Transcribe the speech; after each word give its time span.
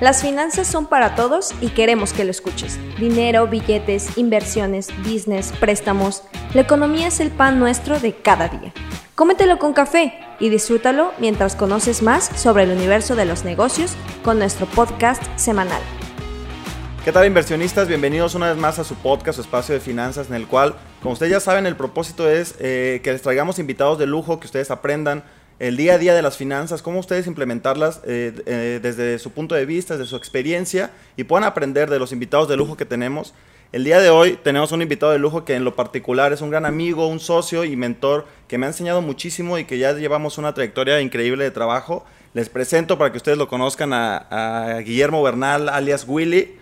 Las 0.00 0.22
finanzas 0.22 0.68
son 0.68 0.86
para 0.86 1.16
todos 1.16 1.52
y 1.60 1.70
queremos 1.70 2.12
que 2.12 2.24
lo 2.24 2.30
escuches. 2.30 2.78
Dinero, 3.00 3.48
billetes, 3.48 4.16
inversiones, 4.16 4.90
business, 4.98 5.52
préstamos. 5.58 6.22
La 6.54 6.60
economía 6.60 7.08
es 7.08 7.18
el 7.18 7.32
pan 7.32 7.58
nuestro 7.58 7.98
de 7.98 8.14
cada 8.14 8.46
día. 8.46 8.72
Cómetelo 9.16 9.58
con 9.58 9.72
café 9.72 10.14
y 10.38 10.50
disfrútalo 10.50 11.12
mientras 11.18 11.56
conoces 11.56 12.02
más 12.02 12.26
sobre 12.36 12.62
el 12.62 12.70
universo 12.70 13.16
de 13.16 13.24
los 13.24 13.44
negocios 13.44 13.96
con 14.22 14.38
nuestro 14.38 14.66
podcast 14.66 15.20
semanal. 15.34 15.82
¿Qué 17.04 17.10
tal 17.10 17.26
inversionistas? 17.26 17.88
Bienvenidos 17.88 18.36
una 18.36 18.50
vez 18.50 18.56
más 18.56 18.78
a 18.78 18.84
su 18.84 18.94
podcast, 18.94 19.34
su 19.34 19.42
espacio 19.42 19.74
de 19.74 19.80
finanzas, 19.80 20.28
en 20.28 20.34
el 20.34 20.46
cual, 20.46 20.76
como 21.02 21.14
ustedes 21.14 21.32
ya 21.32 21.40
saben, 21.40 21.66
el 21.66 21.74
propósito 21.74 22.30
es 22.30 22.54
eh, 22.60 23.00
que 23.02 23.10
les 23.10 23.22
traigamos 23.22 23.58
invitados 23.58 23.98
de 23.98 24.06
lujo, 24.06 24.38
que 24.38 24.46
ustedes 24.46 24.70
aprendan 24.70 25.24
el 25.58 25.76
día 25.76 25.94
a 25.94 25.98
día 25.98 26.14
de 26.14 26.22
las 26.22 26.36
finanzas, 26.36 26.82
cómo 26.82 27.00
ustedes 27.00 27.26
implementarlas 27.26 28.00
eh, 28.06 28.32
eh, 28.46 28.78
desde 28.80 29.18
su 29.18 29.32
punto 29.32 29.54
de 29.54 29.66
vista, 29.66 29.96
desde 29.96 30.08
su 30.08 30.16
experiencia 30.16 30.90
y 31.16 31.24
puedan 31.24 31.44
aprender 31.44 31.90
de 31.90 31.98
los 31.98 32.12
invitados 32.12 32.48
de 32.48 32.56
lujo 32.56 32.76
que 32.76 32.84
tenemos. 32.84 33.34
El 33.72 33.84
día 33.84 34.00
de 34.00 34.08
hoy 34.08 34.38
tenemos 34.42 34.72
un 34.72 34.80
invitado 34.82 35.12
de 35.12 35.18
lujo 35.18 35.44
que 35.44 35.54
en 35.54 35.64
lo 35.64 35.74
particular 35.74 36.32
es 36.32 36.40
un 36.40 36.50
gran 36.50 36.64
amigo, 36.64 37.06
un 37.06 37.20
socio 37.20 37.64
y 37.64 37.76
mentor 37.76 38.26
que 38.46 38.56
me 38.56 38.66
ha 38.66 38.68
enseñado 38.68 39.02
muchísimo 39.02 39.58
y 39.58 39.64
que 39.64 39.78
ya 39.78 39.92
llevamos 39.92 40.38
una 40.38 40.54
trayectoria 40.54 41.00
increíble 41.00 41.44
de 41.44 41.50
trabajo. 41.50 42.06
Les 42.34 42.48
presento 42.48 42.96
para 42.96 43.10
que 43.10 43.18
ustedes 43.18 43.36
lo 43.36 43.48
conozcan 43.48 43.92
a, 43.92 44.16
a 44.30 44.78
Guillermo 44.78 45.22
Bernal, 45.22 45.68
alias 45.68 46.04
Willy. 46.06 46.56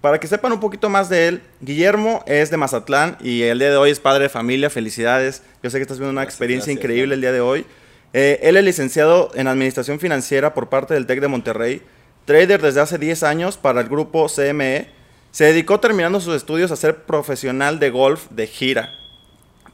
Para 0.00 0.20
que 0.20 0.28
sepan 0.28 0.52
un 0.52 0.60
poquito 0.60 0.88
más 0.88 1.08
de 1.08 1.26
él, 1.26 1.42
Guillermo 1.60 2.22
es 2.26 2.50
de 2.50 2.56
Mazatlán 2.56 3.16
y 3.20 3.42
el 3.42 3.58
día 3.58 3.70
de 3.70 3.76
hoy 3.76 3.90
es 3.90 3.98
padre 3.98 4.22
de 4.24 4.28
familia. 4.28 4.70
Felicidades. 4.70 5.42
Yo 5.62 5.70
sé 5.70 5.78
que 5.78 5.82
estás 5.82 5.98
viendo 5.98 6.12
una 6.12 6.22
experiencia 6.22 6.72
increíble 6.72 7.14
el 7.14 7.20
día 7.20 7.32
de 7.32 7.40
hoy. 7.40 7.66
Eh, 8.12 8.40
él 8.42 8.56
es 8.56 8.64
licenciado 8.64 9.30
en 9.34 9.48
Administración 9.48 10.00
Financiera 10.00 10.54
por 10.54 10.68
parte 10.68 10.94
del 10.94 11.06
TEC 11.06 11.20
de 11.20 11.28
Monterrey, 11.28 11.82
trader 12.24 12.62
desde 12.62 12.80
hace 12.80 12.98
10 12.98 13.22
años 13.22 13.56
para 13.56 13.80
el 13.80 13.88
grupo 13.88 14.28
CME. 14.28 14.90
Se 15.30 15.44
dedicó 15.44 15.78
terminando 15.78 16.20
sus 16.20 16.34
estudios 16.34 16.70
a 16.70 16.76
ser 16.76 17.04
profesional 17.04 17.78
de 17.78 17.90
golf 17.90 18.28
de 18.30 18.46
gira, 18.46 18.90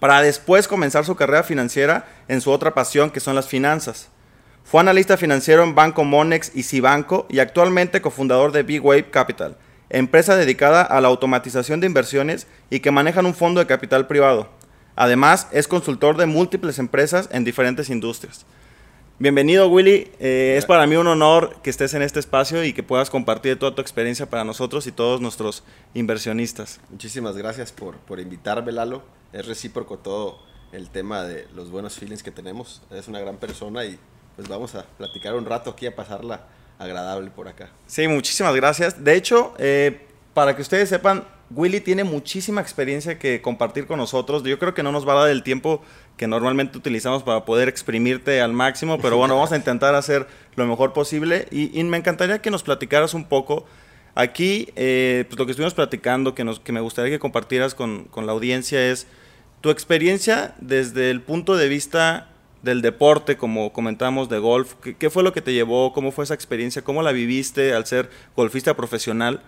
para 0.01 0.21
después 0.21 0.67
comenzar 0.67 1.05
su 1.05 1.15
carrera 1.15 1.45
financiera 1.45 2.07
en 2.29 2.41
su 2.41 2.51
otra 2.51 2.75
pasión 2.75 3.11
que 3.11 3.21
son 3.21 3.37
las 3.37 3.49
finanzas. 3.49 4.09
Fue 4.65 4.81
analista 4.81 5.17
financiero 5.17 5.63
en 5.63 5.75
Banco 5.75 6.05
Monex 6.05 6.51
y 6.55 6.63
Cibanco 6.63 7.27
y 7.29 7.39
actualmente 7.39 8.01
cofundador 8.01 8.51
de 8.51 8.63
Big 8.63 8.85
Wave 8.85 9.11
Capital, 9.11 9.57
empresa 9.91 10.37
dedicada 10.37 10.83
a 10.83 11.01
la 11.01 11.09
automatización 11.09 11.81
de 11.81 11.87
inversiones 11.87 12.47
y 12.71 12.81
que 12.81 12.91
manejan 12.91 13.27
un 13.27 13.35
fondo 13.35 13.61
de 13.61 13.67
capital 13.67 14.07
privado. 14.07 14.49
Además, 14.97 15.49
es 15.51 15.67
consultor 15.67 16.17
de 16.17 16.27
múltiples 16.27 16.79
empresas 16.79 17.29
en 17.33 17.45
diferentes 17.45 17.91
industrias. 17.91 18.47
Bienvenido, 19.19 19.69
Willy. 19.69 20.11
Eh, 20.19 20.57
es 20.59 20.67
para 20.67 20.87
mí 20.87 20.97
un 20.97 21.07
honor 21.07 21.57
que 21.63 21.71
estés 21.71 21.95
en 21.95 22.03
este 22.03 22.21
espacio 22.21 22.65
y 22.65 22.73
que 22.73 22.83
puedas 22.83 23.11
compartir 23.11 23.59
toda 23.59 23.75
tu 23.75 23.81
experiencia 23.81 24.27
para 24.27 24.45
nosotros 24.45 24.87
y 24.87 24.93
todos 24.93 25.21
nuestros 25.21 25.65
inversionistas. 25.95 26.81
Muchísimas 26.91 27.37
gracias 27.37 27.73
por, 27.73 27.97
por 27.99 28.21
invitarme, 28.21 28.73
Lalo. 28.73 29.03
Es 29.33 29.47
recíproco 29.47 29.99
todo 29.99 30.41
el 30.73 30.91
tema 30.91 31.25
de 31.25 31.47
los 31.55 31.71
buenos 31.71 31.95
feelings 31.95 32.23
que 32.23 32.31
tenemos. 32.31 32.83
Es 32.91 33.09
una 33.09 33.21
gran 33.21 33.37
persona 33.37 33.85
y 33.85 33.99
pues 34.37 34.49
vamos 34.49 34.75
a 34.75 34.85
platicar 34.85 35.35
un 35.35 35.45
rato 35.45 35.71
aquí, 35.71 35.87
a 35.87 35.95
pasarla 35.95 36.47
agradable 36.79 37.31
por 37.31 37.49
acá. 37.49 37.71
Sí, 37.87 38.07
muchísimas 38.09 38.55
gracias. 38.55 39.03
De 39.03 39.15
hecho, 39.15 39.55
eh, 39.59 40.07
para 40.35 40.57
que 40.57 40.63
ustedes 40.63 40.89
sepan, 40.89 41.25
Willy 41.55 41.81
tiene 41.81 42.05
muchísima 42.05 42.61
experiencia 42.61 43.19
que 43.19 43.41
compartir 43.41 43.87
con 43.87 43.99
nosotros. 43.99 44.43
Yo 44.43 44.59
creo 44.59 44.75
que 44.75 44.83
no 44.83 44.93
nos 44.93 45.07
va 45.07 45.13
a 45.13 45.23
dar 45.23 45.31
el 45.31 45.43
tiempo 45.43 45.83
que 46.17 46.27
normalmente 46.27 46.77
utilizamos 46.79 47.23
para 47.23 47.45
poder 47.45 47.69
exprimirte 47.69 48.41
al 48.41 48.53
máximo, 48.53 48.99
pero 48.99 49.17
bueno, 49.17 49.35
vamos 49.35 49.53
a 49.53 49.57
intentar 49.57 49.95
hacer 49.95 50.27
lo 50.57 50.67
mejor 50.67 50.93
posible. 50.93 51.47
Y, 51.51 51.83
me 51.85 51.97
encantaría 51.97 52.41
que 52.41 52.51
nos 52.51 52.63
platicaras 52.63 53.15
un 53.15 53.25
poco. 53.25 53.67
Aquí, 54.17 54.69
eh, 54.77 55.25
pues 55.29 55.39
lo 55.39 55.47
que 55.47 55.53
estuvimos 55.53 55.75
platicando, 55.75 56.35
que, 56.35 56.45
nos, 56.45 56.61
que 56.61 56.73
me 56.73 56.81
gustaría 56.81 57.11
que 57.11 57.19
compartieras 57.19 57.75
con, 57.75 58.05
con 58.05 58.27
la 58.27 58.33
audiencia 58.33 58.91
es 58.91 59.07
tu 59.61 59.71
experiencia 59.71 60.55
desde 60.61 61.11
el 61.11 61.21
punto 61.21 61.57
de 61.57 61.69
vista 61.69 62.29
del 62.63 62.81
deporte, 62.81 63.37
como 63.37 63.73
comentamos, 63.73 64.29
de 64.29 64.39
golf. 64.39 64.75
¿Qué, 64.83 64.97
¿Qué, 64.97 65.11
fue 65.11 65.23
lo 65.23 65.33
que 65.33 65.41
te 65.41 65.53
llevó? 65.53 65.93
¿Cómo 65.93 66.13
fue 66.13 66.25
esa 66.25 66.35
experiencia? 66.35 66.83
¿Cómo 66.83 67.03
la 67.03 67.13
viviste 67.13 67.75
al 67.75 67.87
ser 67.87 68.09
golfista 68.37 68.75
profesional? 68.75 69.41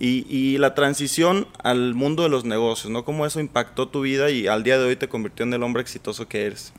Y, 0.00 0.58
la 0.58 0.74
transición 0.74 1.48
al 1.62 1.94
mundo 1.94 2.22
de 2.22 2.28
los 2.28 2.44
negocios, 2.44 2.90
¿no? 2.92 3.04
¿Cómo 3.04 3.26
eso 3.26 3.40
impactó 3.40 3.88
tu 3.88 4.02
vida 4.02 4.30
y 4.30 4.46
al 4.46 4.62
día 4.62 4.78
de 4.78 4.84
hoy 4.84 4.96
te 4.96 5.08
convirtió 5.08 5.44
en 5.44 5.52
el 5.52 5.62
hombre 5.64 5.82
exitoso 5.82 6.28
que 6.28 6.46
eres? 6.46 6.72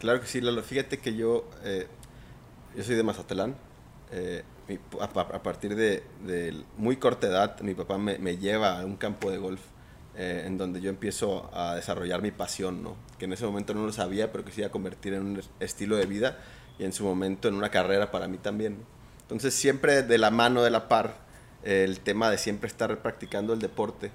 Claro 0.00 0.20
que 0.20 0.26
sí, 0.26 0.40
Lalo. 0.40 0.62
Fíjate 0.62 0.98
que 0.98 1.14
yo, 1.14 1.48
eh, 1.62 1.86
yo 2.76 2.82
soy 2.82 2.96
de 2.96 3.04
Mazatlán. 3.04 3.54
Eh, 4.10 4.42
a, 5.00 5.42
partir 5.42 5.76
de, 5.76 6.02
muy 6.76 6.96
corta 6.96 7.28
edad, 7.28 7.60
mi 7.60 7.74
papá 7.74 7.98
me, 7.98 8.36
lleva 8.36 8.80
a 8.80 8.84
un 8.84 8.96
campo 8.96 9.30
de 9.30 9.38
golf 9.38 9.60
eh, 10.16 10.42
en 10.46 10.58
donde 10.58 10.80
yo 10.80 10.90
empiezo 10.90 11.50
a 11.52 11.76
desarrollar 11.76 12.20
mi 12.20 12.32
pasión, 12.32 12.82
¿no? 12.82 12.96
Que 13.18 13.26
en 13.26 13.32
ese 13.32 13.44
momento 13.46 13.74
no 13.74 13.86
lo 13.86 13.92
sabía, 13.92 14.32
pero 14.32 14.44
que 14.44 14.50
se 14.50 14.62
iba 14.62 14.68
a 14.68 14.72
convertir 14.72 15.14
en 15.14 15.22
un 15.22 15.42
estilo 15.60 15.96
de 15.96 16.06
vida 16.06 16.38
y 16.78 16.84
en 16.84 16.92
su 16.92 17.04
momento 17.04 17.46
en 17.46 17.54
una 17.54 17.70
carrera 17.70 18.10
para 18.10 18.26
mí 18.26 18.38
también. 18.38 18.78
Entonces 19.22 19.54
siempre 19.54 20.02
de 20.02 20.18
la 20.18 20.30
mano, 20.30 20.62
de 20.62 20.70
la 20.70 20.88
par, 20.88 21.24
el 21.64 22.00
tema 22.00 22.30
de 22.30 22.38
siempre 22.38 22.68
estar 22.68 22.96
practicando 23.00 23.52
el 23.52 23.58
deporte, 23.58 24.10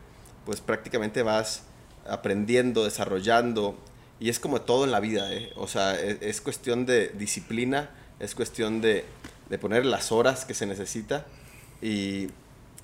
pues 0.46 0.62
prácticamente 0.62 1.24
vas 1.24 1.64
aprendiendo, 2.08 2.84
desarrollando, 2.84 3.78
y 4.20 4.30
es 4.30 4.40
como 4.40 4.62
todo 4.62 4.86
en 4.86 4.92
la 4.92 5.00
vida, 5.00 5.34
¿eh? 5.34 5.52
o 5.56 5.68
sea, 5.68 6.00
e, 6.00 6.18
es, 6.22 6.42
cuestión 6.42 6.86
de 6.86 7.10
disciplina, 7.10 7.90
es 8.20 8.36
cuestión 8.36 8.82
de, 8.82 9.06
de 9.50 9.58
poner 9.58 9.86
las 9.86 10.12
horas 10.12 10.46
que 10.46 10.54
se 10.54 10.66
necesita 10.66 11.26
y, 11.82 12.28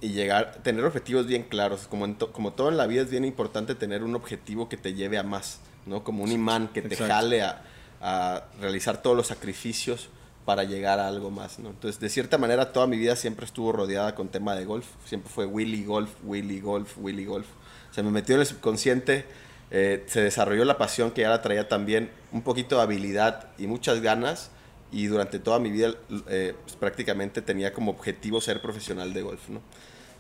y 0.02 0.10
llegar, 0.10 0.60
tener 0.64 0.84
objetivos 0.86 1.28
bien 1.28 1.44
claros, 1.44 1.88
como, 1.88 2.18
como 2.32 2.54
todo 2.54 2.70
en 2.70 2.78
la 2.78 2.88
vida 2.88 3.02
es 3.02 3.10
bien 3.10 3.26
importante 3.26 3.76
tener 3.76 4.04
un 4.04 4.16
objetivo 4.16 4.70
que 4.70 4.78
te 4.78 4.94
lleve 4.94 5.18
a 5.18 5.24
más, 5.24 5.60
¿no? 5.86 6.04
Como 6.04 6.24
un 6.24 6.32
imán 6.32 6.70
que 6.70 6.82
te 6.82 6.96
jale 6.96 7.42
a, 7.42 7.64
a 8.02 8.46
realizar 8.60 9.02
todos 9.02 9.18
los 9.18 9.28
sacrificios 9.28 10.10
para 10.46 10.64
llegar 10.64 11.00
a 11.00 11.08
algo 11.08 11.32
más, 11.32 11.58
¿no? 11.60 11.70
Entonces, 11.70 12.00
de 12.00 12.08
cierta 12.08 12.38
manera, 12.38 12.72
toda 12.72 12.86
mi 12.86 12.98
vida 12.98 13.16
siempre 13.16 13.46
estuvo 13.46 13.72
rodeada 13.72 14.14
con 14.14 14.30
tema 14.30 14.56
de 14.56 14.64
golf. 14.64 14.86
Siempre 15.06 15.30
fue 15.34 15.46
Willy 15.46 15.84
Golf, 15.84 16.12
Willy 16.24 16.62
Golf, 16.62 16.98
Willy 16.98 17.26
Golf. 17.26 17.48
Se 17.92 18.04
me 18.04 18.12
metió 18.12 18.36
en 18.36 18.42
el 18.42 18.48
subconsciente, 18.48 19.26
eh, 19.72 20.04
se 20.06 20.22
desarrolló 20.22 20.64
la 20.64 20.78
pasión 20.78 21.12
que 21.12 21.22
ya 21.22 21.30
la 21.30 21.42
traía 21.42 21.68
también, 21.68 22.12
un 22.32 22.44
poquito 22.44 22.76
de 22.76 22.84
habilidad 22.84 23.48
y 23.58 23.66
muchas 23.66 24.02
ganas. 24.02 24.52
Y 24.92 25.08
durante 25.08 25.40
toda 25.40 25.60
mi 25.60 25.72
vida, 25.72 25.96
eh, 26.30 26.54
pues, 26.64 26.76
prácticamente 26.76 27.42
tenía 27.42 27.74
como 27.74 27.92
objetivo 27.92 28.40
ser 28.40 28.62
profesional 28.62 29.14
de 29.14 29.22
golf, 29.24 29.50
¿no? 29.50 29.62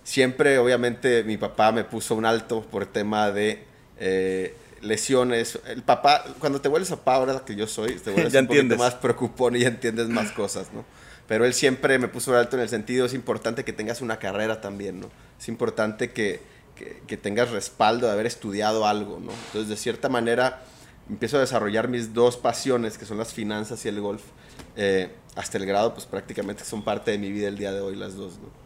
Siempre, 0.03 0.57
obviamente, 0.57 1.23
mi 1.23 1.37
papá 1.37 1.71
me 1.71 1.83
puso 1.83 2.15
un 2.15 2.25
alto 2.25 2.61
por 2.63 2.87
tema 2.87 3.31
de... 3.31 3.63
Eh, 3.99 4.55
lesiones. 4.81 5.59
El 5.67 5.83
papá, 5.83 6.23
cuando 6.39 6.61
te 6.61 6.67
vuelves 6.67 6.89
papá, 6.89 7.15
ahora 7.15 7.43
que 7.45 7.55
yo 7.55 7.67
soy, 7.67 7.95
te 7.95 8.11
vuelves 8.11 8.33
un 8.39 8.47
poquito 8.47 8.77
más 8.77 8.95
preocupón 8.95 9.55
y 9.55 9.59
ya 9.59 9.67
entiendes 9.67 10.09
más 10.09 10.31
cosas, 10.31 10.67
¿no? 10.73 10.85
Pero 11.27 11.45
él 11.45 11.53
siempre 11.53 11.97
me 11.97 12.07
puso 12.07 12.37
alto 12.37 12.55
en 12.55 12.61
el 12.61 12.69
sentido, 12.69 13.05
es 13.05 13.13
importante 13.13 13.63
que 13.63 13.73
tengas 13.73 14.01
una 14.01 14.17
carrera 14.17 14.61
también, 14.61 14.99
¿no? 14.99 15.09
Es 15.39 15.47
importante 15.47 16.11
que, 16.11 16.41
que, 16.75 17.17
tengas 17.17 17.49
respaldo 17.49 18.05
de 18.05 18.13
haber 18.13 18.27
estudiado 18.27 18.85
algo, 18.85 19.19
¿no? 19.19 19.31
Entonces, 19.47 19.69
de 19.69 19.77
cierta 19.77 20.07
manera, 20.07 20.61
empiezo 21.09 21.37
a 21.37 21.39
desarrollar 21.39 21.87
mis 21.87 22.13
dos 22.13 22.37
pasiones, 22.37 22.97
que 22.97 23.05
son 23.05 23.17
las 23.17 23.33
finanzas 23.33 23.83
y 23.85 23.89
el 23.89 24.01
golf, 24.01 24.21
eh, 24.75 25.09
hasta 25.35 25.57
el 25.57 25.65
grado, 25.65 25.93
pues 25.93 26.05
prácticamente 26.05 26.63
son 26.63 26.83
parte 26.83 27.11
de 27.11 27.17
mi 27.17 27.31
vida 27.31 27.47
el 27.47 27.57
día 27.57 27.71
de 27.71 27.81
hoy 27.81 27.95
las 27.95 28.15
dos, 28.15 28.37
¿no? 28.37 28.65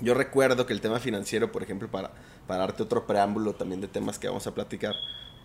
Yo 0.00 0.12
recuerdo 0.14 0.66
que 0.66 0.72
el 0.72 0.80
tema 0.80 0.98
financiero, 0.98 1.52
por 1.52 1.62
ejemplo, 1.62 1.88
para, 1.88 2.10
para 2.46 2.60
darte 2.60 2.82
otro 2.82 3.06
preámbulo 3.06 3.54
también 3.54 3.80
de 3.80 3.88
temas 3.88 4.18
que 4.18 4.26
vamos 4.26 4.46
a 4.46 4.54
platicar, 4.54 4.94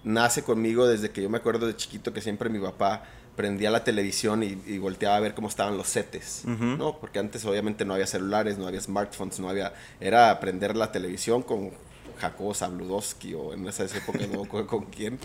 nace 0.04 0.44
conmigo 0.44 0.88
desde 0.88 1.12
que 1.12 1.22
yo 1.22 1.30
me 1.30 1.38
acuerdo 1.38 1.68
de 1.68 1.76
chiquito 1.76 2.14
que 2.14 2.22
siempre 2.22 2.50
mi 2.50 2.60
papá 2.60 3.04
prendía 3.36 3.72
la 3.72 3.84
televisión 3.86 4.44
y, 4.44 4.78
volteaba 4.80 5.16
a 5.16 5.20
ver 5.22 5.34
cómo 5.34 5.48
estaban 5.48 5.78
los 5.78 5.88
setes, 5.88 6.44
¿no? 6.46 7.00
Porque 7.00 7.20
antes 7.20 7.46
obviamente 7.46 7.86
no 7.86 7.94
había 7.94 8.06
celulares, 8.06 8.58
no 8.58 8.68
había 8.68 8.82
smartphones, 8.82 9.40
no 9.40 9.48
había... 9.50 9.74
Era 10.02 10.30
aprender 10.30 10.76
la 10.76 10.92
televisión 10.92 11.42
con 11.42 11.72
Jacobo 12.18 12.54
Zabludowski 12.54 13.34
o 13.36 13.54
en 13.54 13.66
esas 13.68 13.96
épocas, 13.96 14.28
no 14.28 14.44
con, 14.44 14.68
con 14.68 14.86
quién, 14.88 15.20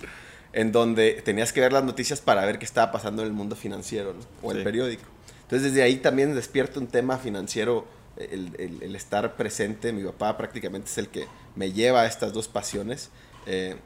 en 0.53 0.71
donde 0.71 1.23
tenías 1.25 1.53
que 1.53 1.61
ver 1.61 1.73
las 1.73 1.83
noticias 1.83 2.21
para 2.21 2.45
ver 2.45 2.61
qué 2.61 2.65
estaba 2.65 2.93
pasando 2.93 3.23
en 3.23 3.29
el 3.29 3.35
mundo 3.35 3.57
financiero, 3.57 4.15
O 4.43 4.53
el 4.53 4.63
periódico. 4.63 5.03
Entonces 5.43 5.73
desde 5.73 5.83
ahí 5.83 5.97
también 5.97 6.35
despierta 6.37 6.79
un 6.79 6.87
tema 6.87 7.19
financiero, 7.19 7.85
el, 8.17 8.79
el, 8.81 8.95
estar 8.95 9.35
presente. 9.35 9.93
Mi 9.93 10.05
papá 10.05 10.37
prácticamente 10.37 10.89
es 10.89 10.99
el 10.99 11.09
que 11.09 11.27
me 11.57 11.73
lleva 11.73 12.03
a 12.03 12.07
estas 12.07 12.33
dos 12.33 12.47
pasiones. 12.47 13.11
Eh, 13.47 13.77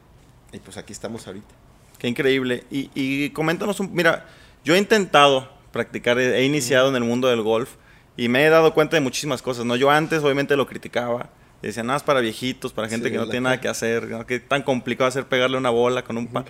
y 0.53 0.59
pues 0.59 0.77
aquí 0.77 0.93
estamos 0.93 1.27
ahorita. 1.27 1.55
Qué 1.99 2.09
increíble. 2.09 2.65
Y, 2.71 2.91
y 2.95 3.31
coméntanos, 3.31 3.81
un, 3.81 3.93
mira, 3.93 4.27
yo 4.65 4.75
he 4.75 4.79
intentado 4.79 5.51
practicar, 5.73 6.19
he 6.19 6.45
iniciado 6.45 6.89
en 6.89 6.97
el 6.97 7.05
mundo 7.05 7.29
del 7.29 7.43
golf 7.43 7.71
y 8.17 8.29
me 8.29 8.45
he 8.45 8.49
dado 8.49 8.75
cuenta 8.75 8.97
de 8.97 9.01
muchísimas 9.01 9.43
cosas, 9.43 9.65
¿no? 9.65 9.77
Yo 9.77 9.91
antes 9.91 10.23
obviamente 10.23 10.57
lo 10.57 10.67
criticaba, 10.67 11.31
decía, 11.63 11.83
nada, 11.83 11.97
es 11.97 12.03
para 12.03 12.21
viejitos, 12.21 12.73
para 12.73 12.89
gente 12.89 13.11
que 13.11 13.17
no 13.17 13.25
tiene 13.25 13.43
nada 13.43 13.61
que 13.61 13.69
hacer, 13.69 14.09
¿no? 14.09 14.27
que 14.27 14.41
tan 14.41 14.63
complicado 14.63 15.09
hacer 15.09 15.27
pegarle 15.27 15.57
una 15.57 15.71
bola 15.71 16.03
con 16.03 16.17
un 16.17 16.29
pan. 16.29 16.45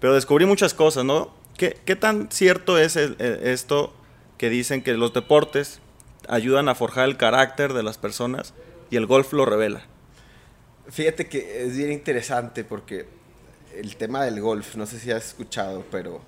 Pero 0.00 0.14
descubrí 0.14 0.46
muchas 0.46 0.74
cosas, 0.74 1.04
¿no? 1.04 1.34
¿Qué, 1.56 1.78
qué 1.84 1.96
tan 1.96 2.30
cierto 2.30 2.78
es 2.78 2.96
esto 2.96 3.94
que 4.38 4.50
dicen 4.50 4.82
que 4.82 4.94
los 4.94 5.12
deportes 5.12 5.80
ayudan 6.28 6.68
a 6.68 6.74
forjar 6.74 7.08
el 7.08 7.16
carácter 7.16 7.72
de 7.72 7.82
las 7.82 7.98
personas 7.98 8.54
y 8.90 8.96
el 8.96 9.06
golf 9.06 9.32
lo 9.32 9.44
revela. 9.44 9.82
Fíjate 10.88 11.28
que 11.28 11.64
es 11.64 11.76
bien 11.76 11.92
interesante 11.92 12.64
porque 12.64 13.06
el 13.76 13.96
tema 13.96 14.24
del 14.24 14.40
golf, 14.40 14.76
no 14.76 14.86
sé 14.86 14.98
si 14.98 15.10
has 15.10 15.28
escuchado, 15.28 15.84
pero 15.90 16.20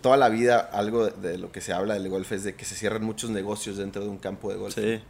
toda 0.00 0.16
la 0.16 0.28
vida 0.28 0.58
algo 0.58 1.08
de, 1.08 1.38
lo 1.38 1.52
que 1.52 1.60
se 1.60 1.72
habla 1.72 1.94
del 1.94 2.08
golf 2.08 2.32
es 2.32 2.44
de 2.44 2.54
que 2.54 2.64
se 2.64 2.74
cierran 2.74 3.04
muchos 3.04 3.30
negocios 3.30 3.76
dentro 3.76 4.02
de 4.02 4.08
un 4.08 4.18
campo 4.18 4.50
de 4.50 4.56
golf. 4.56 4.74
Sí. 4.74 5.00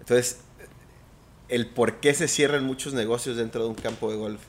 Entonces, 0.00 0.40
el 1.48 1.66
por 1.66 2.00
qué 2.00 2.14
se 2.14 2.28
cierran 2.28 2.64
muchos 2.64 2.92
negocios 2.92 3.36
dentro 3.36 3.62
de 3.62 3.68
un 3.68 3.74
campo 3.74 4.10
de 4.10 4.16
golf 4.16 4.40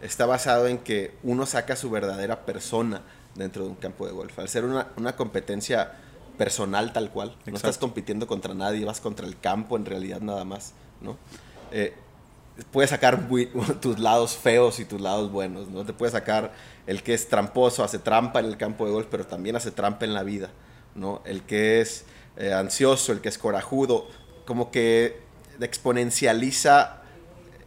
está 0.00 0.26
basado 0.26 0.66
en 0.66 0.78
que 0.78 1.14
uno 1.22 1.46
saca 1.46 1.76
su 1.76 1.90
verdadera 1.90 2.44
persona 2.44 3.02
dentro 3.34 3.64
de 3.64 3.70
un 3.70 3.76
campo 3.76 4.06
de 4.06 4.12
golf. 4.12 4.38
Al 4.38 4.48
ser 4.48 4.64
una, 4.64 4.88
una 4.96 5.16
competencia 5.16 5.92
personal 6.36 6.92
tal 6.92 7.10
cual, 7.10 7.36
no 7.46 7.56
estás 7.56 7.78
compitiendo 7.78 8.26
contra 8.26 8.54
nadie, 8.54 8.84
vas 8.84 9.00
contra 9.00 9.26
el 9.26 9.38
campo 9.38 9.76
en 9.76 9.84
realidad 9.84 10.20
nada 10.20 10.44
más, 10.44 10.72
¿no? 11.00 11.16
Eh, 11.70 11.94
puedes 12.70 12.90
sacar 12.90 13.28
tus 13.80 13.98
lados 13.98 14.36
feos 14.36 14.80
y 14.80 14.84
tus 14.84 15.00
lados 15.00 15.30
buenos, 15.30 15.68
¿no? 15.68 15.84
Te 15.84 15.92
puedes 15.92 16.12
sacar 16.12 16.52
el 16.86 17.02
que 17.02 17.14
es 17.14 17.28
tramposo, 17.28 17.84
hace 17.84 17.98
trampa 17.98 18.40
en 18.40 18.46
el 18.46 18.56
campo 18.56 18.86
de 18.86 18.92
golf, 18.92 19.06
pero 19.10 19.26
también 19.26 19.56
hace 19.56 19.70
trampa 19.70 20.04
en 20.04 20.14
la 20.14 20.22
vida, 20.22 20.50
¿no? 20.94 21.22
El 21.24 21.42
que 21.42 21.80
es 21.80 22.04
eh, 22.36 22.52
ansioso, 22.52 23.12
el 23.12 23.20
que 23.20 23.28
es 23.28 23.38
corajudo, 23.38 24.08
como 24.46 24.70
que 24.70 25.20
exponencializa 25.60 27.02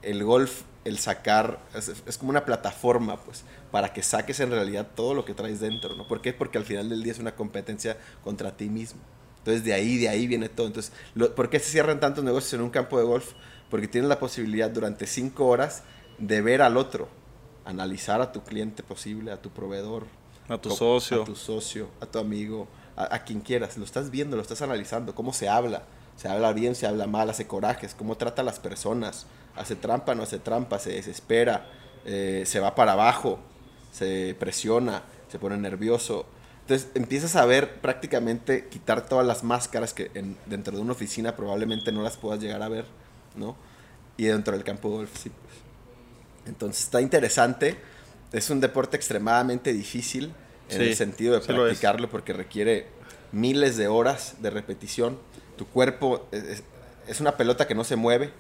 el 0.02 0.24
golf 0.24 0.64
el 0.86 1.00
sacar, 1.00 1.60
es, 1.74 2.18
como 2.18 2.30
una 2.30 2.46
plataforma, 2.46 3.18
pues, 3.18 3.44
para 3.72 3.92
que 3.92 4.04
saques 4.04 4.40
en 4.40 4.52
realidad 4.52 4.88
todo 4.96 5.16
lo 5.16 5.26
que 5.26 5.34
traes 5.34 5.60
dentro, 5.60 5.96
¿no? 5.96 6.08
¿Por 6.08 6.22
qué? 6.22 6.32
Porque 6.32 6.60
al 6.60 6.64
final 6.64 6.90
del 6.90 7.02
día 7.02 7.12
es 7.12 7.20
una 7.20 7.36
competencia 7.36 7.98
contra 8.24 8.56
ti 8.56 8.70
mismo. 8.70 9.02
Entonces, 9.40 9.64
de 9.64 9.74
ahí, 9.74 9.98
de 9.98 10.10
ahí 10.10 10.28
viene 10.28 10.48
todo. 10.48 10.68
Entonces, 10.68 10.92
¿por 11.36 11.50
qué 11.50 11.60
se 11.60 11.72
cierran 11.72 12.00
tantos 12.00 12.24
negocios 12.24 12.54
en 12.54 12.62
un 12.62 12.70
campo 12.70 13.00
de 13.00 13.04
golf? 13.04 13.34
Porque 13.70 13.88
tienes 13.88 14.10
la 14.10 14.20
posibilidad 14.20 14.70
durante 14.70 15.08
cinco 15.08 15.48
horas 15.48 15.84
de 16.18 16.42
ver 16.42 16.62
al 16.62 16.78
otro, 16.78 17.10
analizar 17.66 18.22
a 18.22 18.32
tu 18.32 18.44
cliente 18.44 18.84
posible, 18.84 19.32
a 19.32 19.42
tu 19.42 19.50
proveedor, 19.50 20.06
a 20.48 20.58
tu 20.58 20.70
socio, 20.72 21.24
a 21.24 21.26
tu 21.26 21.36
socio, 21.36 21.90
a 22.00 22.06
tu 22.06 22.20
amigo, 22.20 22.68
a, 22.96 23.20
quien 23.20 23.42
quieras. 23.42 23.78
Lo 23.78 23.86
estás 23.86 24.12
viendo, 24.12 24.36
lo 24.36 24.42
estás 24.42 24.62
analizando, 24.62 25.16
cómo 25.16 25.34
se 25.34 25.50
habla. 25.50 25.84
Se 26.16 26.30
habla 26.30 26.54
bien, 26.54 26.76
se 26.76 26.88
habla 26.88 27.08
mal, 27.08 27.30
hace 27.30 27.46
corajes, 27.46 27.94
cómo 27.94 28.16
trata 28.16 28.42
a 28.42 28.46
las 28.46 28.60
personas, 28.60 29.26
hace 29.56 29.76
trampa, 29.76 30.16
no 30.16 30.24
hace 30.24 30.40
trampa, 30.40 30.80
se 30.80 30.92
desespera, 30.92 31.68
eh, 32.06 32.44
se 32.46 32.62
va 32.62 32.74
para 32.74 32.94
abajo, 32.94 33.40
se 33.92 34.34
presiona, 34.40 35.04
se 35.28 35.40
pone 35.40 35.58
nervioso. 35.58 36.26
Entonces 36.62 36.90
empiezas 36.96 37.36
a 37.36 37.46
ver 37.46 37.82
prácticamente 37.82 38.70
quitar 38.70 39.06
todas 39.06 39.28
las 39.28 39.44
máscaras 39.44 39.94
que 39.94 40.10
dentro 40.46 40.76
de 40.76 40.82
una 40.82 40.94
oficina 40.94 41.36
probablemente 41.36 41.92
no 41.92 42.02
las 42.02 42.16
puedas 42.18 42.40
llegar 42.40 42.64
a 42.64 42.70
ver, 42.70 42.86
¿no? 43.36 43.56
Y 44.18 44.26
dentro 44.26 44.54
del 44.54 44.64
campo 44.64 44.90
de 44.90 44.96
golf 44.98 45.18
sí, 45.18 45.30
pues. 45.30 45.56
Entonces 46.48 46.84
está 46.84 47.02
interesante. 47.02 47.78
Es 48.32 48.50
un 48.50 48.60
deporte 48.60 48.98
extremadamente 48.98 49.74
difícil 49.74 50.34
en 50.70 50.82
el 50.82 50.96
sentido 50.96 51.34
de 51.34 51.42
practicarlo 51.42 52.10
porque 52.10 52.34
requiere 52.34 52.88
miles 53.32 53.78
de 53.78 53.88
horas 53.88 54.36
de 54.40 54.50
repetición. 54.50 55.18
Tu 55.58 55.66
cuerpo 55.68 56.28
es, 56.32 57.22
una 57.22 57.38
pelota 57.38 57.68
que 57.68 57.76
no 57.76 57.84
se 57.84 57.96
mueve. 57.96 58.32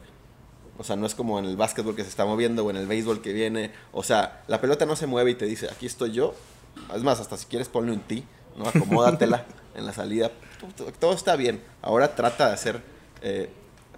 O 0.77 0.83
sea, 0.83 0.95
no 0.95 1.05
es 1.05 1.15
como 1.15 1.39
en 1.39 1.45
el 1.45 1.55
básquetbol 1.55 1.95
que 1.95 2.03
se 2.03 2.09
está 2.09 2.25
moviendo 2.25 2.65
o 2.65 2.69
en 2.69 2.75
el 2.75 2.87
béisbol 2.87 3.21
que 3.21 3.31
viene. 3.31 3.71
O 3.93 4.03
sea, 4.03 4.43
la 4.47 4.59
pelota 4.59 4.85
no 4.85 4.95
se 4.95 5.07
mueve 5.07 5.31
y 5.31 5.35
te 5.35 5.45
dice, 5.45 5.69
aquí 5.69 5.85
estoy 5.85 6.11
yo. 6.11 6.35
Es 6.93 7.03
más, 7.03 7.19
hasta 7.19 7.37
si 7.37 7.45
quieres 7.45 7.69
ponlo 7.69 7.93
en 7.93 8.01
ti, 8.01 8.25
¿no? 8.57 8.67
Acomódatela 8.67 9.45
en 9.75 9.85
la 9.85 9.93
salida. 9.93 10.31
Todo 10.99 11.13
está 11.13 11.35
bien. 11.37 11.61
Ahora 11.81 12.15
trata 12.15 12.47
de 12.47 12.53
hacer 12.53 12.81
eh, 13.21 13.49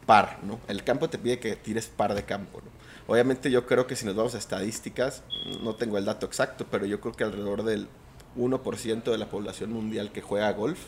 par, 0.07 0.39
¿no? 0.41 0.59
El 0.67 0.83
campo 0.83 1.07
te 1.09 1.19
pide 1.19 1.37
que 1.37 1.55
tires 1.55 1.85
par 1.85 2.15
de 2.15 2.23
campo, 2.23 2.61
¿no? 2.61 2.77
Obviamente 3.13 3.51
yo 3.51 3.67
creo 3.67 3.85
que 3.85 3.95
si 3.95 4.05
nos 4.05 4.15
vamos 4.15 4.33
a 4.33 4.39
estadísticas, 4.39 5.21
no 5.61 5.75
tengo 5.75 5.97
el 5.97 6.05
dato 6.05 6.25
exacto, 6.25 6.65
pero 6.69 6.85
yo 6.85 6.99
creo 6.99 7.13
que 7.13 7.23
alrededor 7.23 7.63
del 7.63 7.87
1% 8.35 9.03
de 9.03 9.17
la 9.17 9.27
población 9.27 9.71
mundial 9.71 10.11
que 10.11 10.21
juega 10.21 10.51
golf 10.53 10.79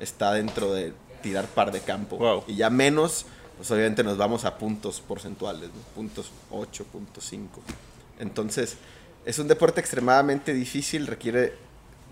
está 0.00 0.32
dentro 0.32 0.72
de 0.72 0.92
tirar 1.22 1.46
par 1.46 1.72
de 1.72 1.80
campo. 1.80 2.44
Y 2.46 2.56
ya 2.56 2.70
menos, 2.70 3.26
pues 3.56 3.70
obviamente 3.70 4.04
nos 4.04 4.16
vamos 4.16 4.44
a 4.44 4.58
puntos 4.58 5.00
porcentuales, 5.00 5.70
puntos 5.94 6.30
8, 6.50 6.84
puntos 6.84 7.24
5. 7.24 7.60
Entonces, 8.20 8.76
es 9.24 9.38
un 9.40 9.48
deporte 9.48 9.80
extremadamente 9.80 10.54
difícil, 10.54 11.06
requiere 11.08 11.54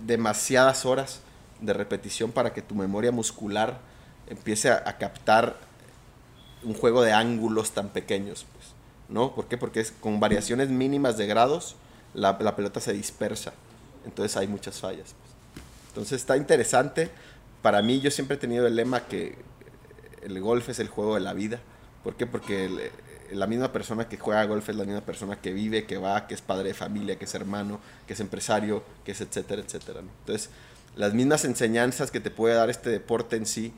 demasiadas 0.04 0.84
horas 0.84 1.20
de 1.60 1.72
repetición 1.72 2.32
para 2.32 2.52
que 2.52 2.60
tu 2.60 2.74
memoria 2.74 3.12
muscular 3.12 3.78
empiece 4.26 4.70
a 4.70 4.98
captar 4.98 5.56
un 6.64 6.74
juego 6.74 7.02
de 7.02 7.12
ángulos 7.12 7.72
tan 7.72 7.88
pequeños. 7.88 8.46
¿no? 9.08 9.34
¿Por 9.34 9.46
qué? 9.46 9.56
Porque 9.56 9.84
con 10.00 10.20
variaciones 10.20 10.68
mínimas 10.68 11.16
de 11.16 11.26
grados 11.26 11.76
la, 12.14 12.38
pelota 12.56 12.80
se 12.80 12.92
dispersa. 12.92 13.52
Entonces 14.04 14.36
hay 14.36 14.46
muchas 14.46 14.80
fallas. 14.80 15.14
Pues. 15.14 15.64
Entonces 15.88 16.20
está 16.20 16.36
interesante. 16.36 17.10
Para 17.62 17.82
mí 17.82 18.00
yo 18.00 18.10
siempre 18.10 18.36
he 18.36 18.40
tenido 18.40 18.66
el 18.66 18.76
lema 18.76 19.06
que 19.06 19.36
el 20.22 20.40
golf 20.40 20.68
es 20.68 20.78
el 20.78 20.88
juego 20.88 21.14
de 21.14 21.20
la 21.20 21.32
vida. 21.32 21.60
¿Por 22.02 22.16
qué? 22.16 22.26
Porque 22.26 22.90
la 23.32 23.46
misma 23.46 23.72
persona 23.72 24.08
que 24.08 24.18
juega 24.18 24.44
golf 24.44 24.68
es 24.68 24.76
la 24.76 24.84
misma 24.84 25.00
persona 25.00 25.40
que 25.40 25.52
vive, 25.52 25.86
que 25.86 25.96
va, 25.96 26.26
que 26.26 26.34
es 26.34 26.42
padre 26.42 26.68
de 26.68 26.74
familia, 26.74 27.18
que 27.18 27.24
es 27.24 27.34
hermano, 27.34 27.80
que 28.06 28.12
es 28.12 28.20
empresario, 28.20 28.82
que 29.04 29.12
es 29.12 29.20
etcétera, 29.20 29.62
etcétera. 29.62 30.00
Entonces, 30.00 30.50
las 30.96 31.14
mismas 31.14 31.44
enseñanzas 31.44 32.10
que 32.10 32.20
te 32.20 32.30
puede 32.30 32.54
dar 32.54 32.70
este 32.70 32.90
deporte 32.90 33.36
en 33.36 33.46
sí 33.46 33.72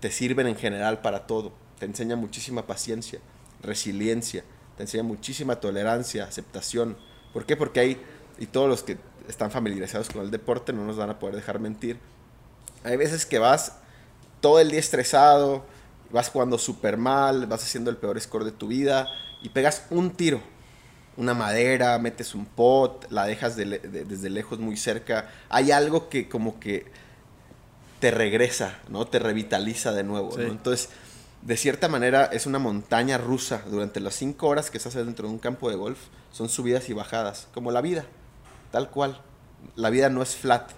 te 0.00 0.10
sirven 0.10 0.46
en 0.46 0.56
general 0.56 1.00
para 1.00 1.26
todo. 1.26 1.52
Te 1.78 1.86
enseña 1.86 2.16
muchísima 2.16 2.66
paciencia, 2.66 3.20
resiliencia, 3.62 4.44
te 4.76 4.82
enseña 4.82 5.02
muchísima 5.02 5.56
tolerancia, 5.56 6.24
aceptación. 6.24 6.96
¿Por 7.32 7.46
qué? 7.46 7.56
Porque 7.56 7.80
hay, 7.80 8.00
y 8.38 8.46
todos 8.46 8.68
los 8.68 8.82
que 8.82 8.98
están 9.28 9.50
familiarizados 9.50 10.08
con 10.10 10.22
el 10.22 10.30
deporte 10.30 10.72
no 10.72 10.84
nos 10.84 10.96
van 10.96 11.10
a 11.10 11.18
poder 11.18 11.36
dejar 11.36 11.58
mentir. 11.58 11.98
Hay 12.84 12.96
veces 12.96 13.26
que 13.26 13.38
vas 13.38 13.76
todo 14.40 14.60
el 14.60 14.70
día 14.70 14.80
estresado, 14.80 15.64
vas 16.10 16.28
jugando 16.28 16.58
súper 16.58 16.96
mal, 16.96 17.46
vas 17.46 17.62
haciendo 17.62 17.90
el 17.90 17.96
peor 17.96 18.20
score 18.20 18.44
de 18.44 18.52
tu 18.52 18.68
vida 18.68 19.08
y 19.42 19.48
pegas 19.48 19.86
un 19.90 20.10
tiro, 20.10 20.40
una 21.16 21.34
madera, 21.34 21.98
metes 21.98 22.34
un 22.34 22.44
pot, 22.44 23.10
la 23.10 23.24
dejas 23.24 23.56
desde 23.56 24.30
lejos 24.30 24.58
muy 24.58 24.76
cerca. 24.76 25.30
Hay 25.48 25.70
algo 25.70 26.08
que 26.08 26.28
como 26.28 26.60
que 26.60 26.86
te 28.00 28.10
regresa, 28.10 28.78
¿no? 28.88 29.06
Te 29.06 29.18
revitaliza 29.18 29.92
de 29.92 30.04
nuevo, 30.04 30.38
Entonces 30.38 30.90
de 31.44 31.58
cierta 31.58 31.88
manera 31.88 32.24
es 32.24 32.46
una 32.46 32.58
montaña 32.58 33.18
rusa. 33.18 33.62
Durante 33.70 34.00
las 34.00 34.14
cinco 34.14 34.48
horas 34.48 34.70
que 34.70 34.78
estás 34.78 34.94
dentro 34.94 35.28
de 35.28 35.34
un 35.34 35.38
campo 35.38 35.68
de 35.68 35.76
golf 35.76 35.98
son 36.32 36.48
subidas 36.48 36.88
y 36.88 36.94
bajadas, 36.94 37.48
como 37.52 37.70
la 37.70 37.82
vida, 37.82 38.06
tal 38.72 38.90
cual. 38.90 39.20
La 39.76 39.90
vida 39.90 40.08
no 40.08 40.22
es 40.22 40.36
flat. 40.36 40.70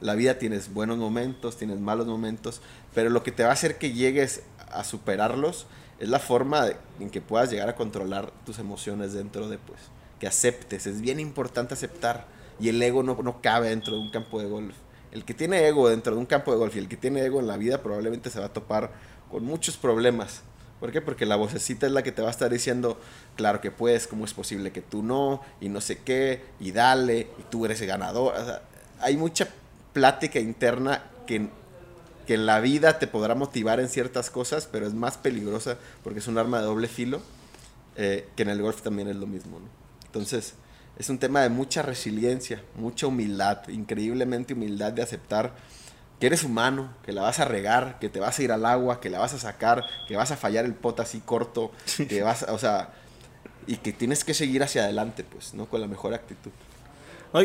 La 0.00 0.14
vida 0.14 0.38
tienes 0.38 0.72
buenos 0.72 0.98
momentos, 0.98 1.56
tienes 1.56 1.78
malos 1.78 2.06
momentos, 2.06 2.60
pero 2.94 3.10
lo 3.10 3.22
que 3.22 3.32
te 3.32 3.42
va 3.44 3.50
a 3.50 3.52
hacer 3.52 3.78
que 3.78 3.92
llegues 3.92 4.42
a 4.72 4.84
superarlos 4.84 5.66
es 6.00 6.08
la 6.08 6.18
forma 6.18 6.66
en 6.98 7.10
que 7.10 7.20
puedas 7.20 7.50
llegar 7.50 7.68
a 7.68 7.76
controlar 7.76 8.32
tus 8.44 8.58
emociones 8.58 9.12
dentro 9.12 9.48
de, 9.48 9.58
pues, 9.58 9.80
que 10.18 10.26
aceptes. 10.26 10.86
Es 10.86 11.00
bien 11.00 11.20
importante 11.20 11.74
aceptar 11.74 12.26
y 12.58 12.68
el 12.68 12.82
ego 12.82 13.02
no, 13.02 13.20
no 13.22 13.40
cabe 13.40 13.68
dentro 13.68 13.94
de 13.94 14.00
un 14.00 14.10
campo 14.10 14.40
de 14.40 14.48
golf. 14.48 14.74
El 15.12 15.24
que 15.24 15.34
tiene 15.34 15.66
ego 15.68 15.88
dentro 15.88 16.14
de 16.14 16.20
un 16.20 16.26
campo 16.26 16.52
de 16.52 16.58
golf 16.58 16.74
y 16.74 16.78
el 16.78 16.88
que 16.88 16.96
tiene 16.96 17.20
ego 17.20 17.38
en 17.38 17.46
la 17.46 17.56
vida 17.56 17.82
probablemente 17.82 18.30
se 18.30 18.40
va 18.40 18.46
a 18.46 18.52
topar 18.52 18.92
con 19.32 19.44
muchos 19.44 19.76
problemas. 19.76 20.42
¿Por 20.78 20.92
qué? 20.92 21.00
Porque 21.00 21.26
la 21.26 21.36
vocecita 21.36 21.86
es 21.86 21.92
la 21.92 22.02
que 22.02 22.12
te 22.12 22.22
va 22.22 22.28
a 22.28 22.30
estar 22.30 22.50
diciendo, 22.50 23.00
claro 23.34 23.60
que 23.60 23.70
puedes, 23.70 24.06
cómo 24.06 24.24
es 24.24 24.34
posible 24.34 24.72
que 24.72 24.82
tú 24.82 25.02
no, 25.02 25.40
y 25.60 25.68
no 25.68 25.80
sé 25.80 25.98
qué, 25.98 26.44
y 26.60 26.72
dale, 26.72 27.28
y 27.38 27.42
tú 27.50 27.64
eres 27.64 27.80
el 27.80 27.86
ganador. 27.86 28.34
hay 29.00 29.16
mucha 29.16 29.48
plática 29.92 30.38
interna 30.38 31.04
que, 31.26 31.48
que 32.26 32.34
en 32.34 32.46
la 32.46 32.60
vida 32.60 32.98
te 32.98 33.06
podrá 33.06 33.34
motivar 33.34 33.80
en 33.80 33.88
ciertas 33.88 34.28
cosas, 34.28 34.68
pero 34.70 34.86
es 34.86 34.92
más 34.92 35.16
peligrosa 35.16 35.78
porque 36.04 36.18
es 36.18 36.28
un 36.28 36.36
arma 36.36 36.58
de 36.60 36.66
doble 36.66 36.88
filo, 36.88 37.22
eh, 37.96 38.28
que 38.36 38.42
en 38.42 38.50
el 38.50 38.60
golf 38.60 38.82
también 38.82 39.08
es 39.08 39.16
lo 39.16 39.26
mismo. 39.26 39.60
Entonces, 40.06 40.54
es 40.98 41.08
un 41.08 41.18
tema 41.18 41.40
de 41.40 41.48
mucha 41.48 41.82
resiliencia, 41.82 42.62
mucha 42.76 43.06
humildad, 43.06 43.66
increíblemente 43.68 44.52
humildad 44.52 44.92
de 44.92 45.02
aceptar 45.02 45.54
que 46.22 46.28
eres 46.28 46.44
humano, 46.44 46.88
que 47.04 47.10
la 47.10 47.20
vas 47.20 47.40
a 47.40 47.44
regar, 47.46 47.98
que 47.98 48.08
te 48.08 48.20
vas 48.20 48.38
a 48.38 48.42
ir 48.44 48.52
al 48.52 48.64
agua, 48.64 49.00
que 49.00 49.10
la 49.10 49.18
vas 49.18 49.34
a 49.34 49.40
sacar, 49.40 49.82
que 50.06 50.14
vas 50.14 50.30
a 50.30 50.36
fallar 50.36 50.64
el 50.64 50.72
pot 50.72 51.00
así 51.00 51.18
corto, 51.18 51.72
que 52.08 52.22
vas, 52.22 52.46
o 52.48 52.58
sea, 52.58 52.90
y 53.66 53.78
que 53.78 53.92
tienes 53.92 54.22
que 54.22 54.32
seguir 54.32 54.62
hacia 54.62 54.84
adelante, 54.84 55.24
pues, 55.24 55.52
¿no? 55.52 55.66
Con 55.66 55.80
la 55.80 55.88
mejor 55.88 56.14
actitud. 56.14 56.52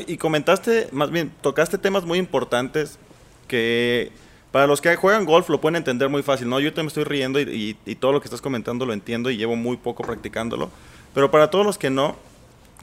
y 0.05 0.17
comentaste, 0.17 0.89
más 0.91 1.09
bien, 1.09 1.33
tocaste 1.41 1.79
temas 1.79 2.05
muy 2.05 2.19
importantes 2.19 2.99
que 3.47 4.11
para 4.51 4.67
los 4.67 4.79
que 4.79 4.95
juegan 4.95 5.25
golf 5.25 5.49
lo 5.49 5.59
pueden 5.59 5.77
entender 5.77 6.09
muy 6.09 6.21
fácil, 6.21 6.47
¿no? 6.47 6.59
Yo 6.59 6.71
te 6.71 6.83
me 6.83 6.89
estoy 6.89 7.03
riendo 7.03 7.39
y, 7.39 7.79
y 7.83 7.95
todo 7.95 8.11
lo 8.11 8.21
que 8.21 8.27
estás 8.27 8.41
comentando 8.41 8.85
lo 8.85 8.93
entiendo 8.93 9.31
y 9.31 9.37
llevo 9.37 9.55
muy 9.55 9.77
poco 9.77 10.03
practicándolo, 10.03 10.69
pero 11.15 11.31
para 11.31 11.49
todos 11.49 11.65
los 11.65 11.79
que 11.79 11.89
no, 11.89 12.15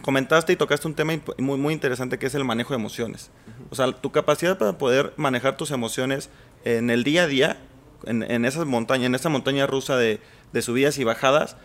comentaste 0.03 0.53
y 0.53 0.57
tocaste 0.57 0.87
un 0.87 0.95
tema 0.95 1.15
muy, 1.39 1.59
muy 1.59 1.75
interesante 1.75 2.19
que 2.19 2.27
es 2.27 2.35
el 2.35 2.45
manejo 2.45 2.75
de 2.75 2.81
emociones. 2.81 3.31
O 3.71 3.75
sea, 3.75 3.93
tu 3.93 4.13
capacidad 4.13 4.59
para 4.59 4.79
poder 4.79 5.13
manejar 5.17 5.57
tus 5.57 5.71
emociones 5.71 6.31
en 6.65 6.91
el 6.91 7.05
día 7.05 7.25
a 7.25 7.27
día, 7.27 7.59
en, 8.05 8.23
en 8.23 8.45
esas 8.45 8.67
montañas, 8.67 9.07
en 9.07 9.15
esa 9.15 9.29
montaña 9.29 9.67
rusa 9.67 9.97
de, 9.97 10.21
de 10.53 10.63
subidas 10.63 10.99
y 10.99 11.05
bajadas, 11.05 11.57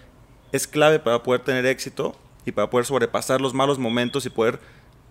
es 0.51 0.67
clave 0.67 0.99
para 0.99 1.23
poder 1.23 1.41
tener 1.41 1.65
éxito 1.65 2.15
y 2.45 2.51
para 2.51 2.69
poder 2.69 2.85
sobrepasar 2.85 3.41
los 3.41 3.53
malos 3.53 3.79
momentos 3.79 4.25
y 4.25 4.29
poder 4.29 4.59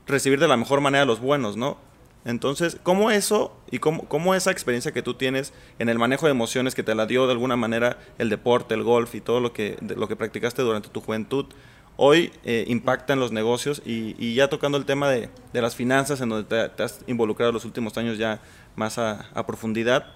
recibir 0.07 0.41
de 0.41 0.49
la 0.49 0.57
mejor 0.57 0.81
manera 0.81 1.05
los 1.05 1.21
buenos, 1.21 1.57
¿no? 1.57 1.79
Entonces, 2.25 2.77
¿cómo 2.83 3.11
eso 3.11 3.57
y 3.71 3.79
cómo, 3.79 4.07
cómo, 4.09 4.35
esa 4.35 4.51
experiencia 4.51 4.93
que 4.93 5.03
tú 5.03 5.15
tienes 5.15 5.53
en 5.79 5.89
el 5.89 5.99
manejo 5.99 6.27
de 6.27 6.33
emociones 6.33 6.75
que 6.75 6.83
te 6.83 6.95
la 6.95 7.07
dio 7.07 7.27
de 7.27 7.33
alguna 7.33 7.57
manera 7.57 7.99
el 8.19 8.29
deporte, 8.29 8.75
el 8.75 8.83
golf 8.83 9.15
y 9.15 9.21
todo 9.21 9.41
lo 9.41 9.53
que, 9.53 9.79
lo 9.81 10.09
que 10.09 10.17
practicaste 10.17 10.63
durante 10.63 10.89
tu 10.89 11.01
juventud, 11.01 11.47
hoy 12.01 12.33
eh, 12.45 12.65
impacta 12.69 13.13
en 13.13 13.21
los 13.21 13.33
negocios 13.33 13.83
y, 13.85 14.15
y, 14.25 14.35
ya 14.35 14.49
tocando 14.49 14.79
el 14.79 14.87
tema 14.87 15.11
de, 15.11 15.29
de 15.53 15.61
las 15.61 15.75
finanzas, 15.75 16.21
en 16.21 16.29
donde 16.29 16.49
te, 16.49 16.69
te, 16.75 16.83
has 16.85 17.01
involucrado 17.09 17.51
los 17.51 17.65
últimos 17.65 17.99
años 17.99 18.17
ya 18.17 18.41
más 18.77 18.99
a, 18.99 19.29
a 19.35 19.45
profundidad, 19.47 20.07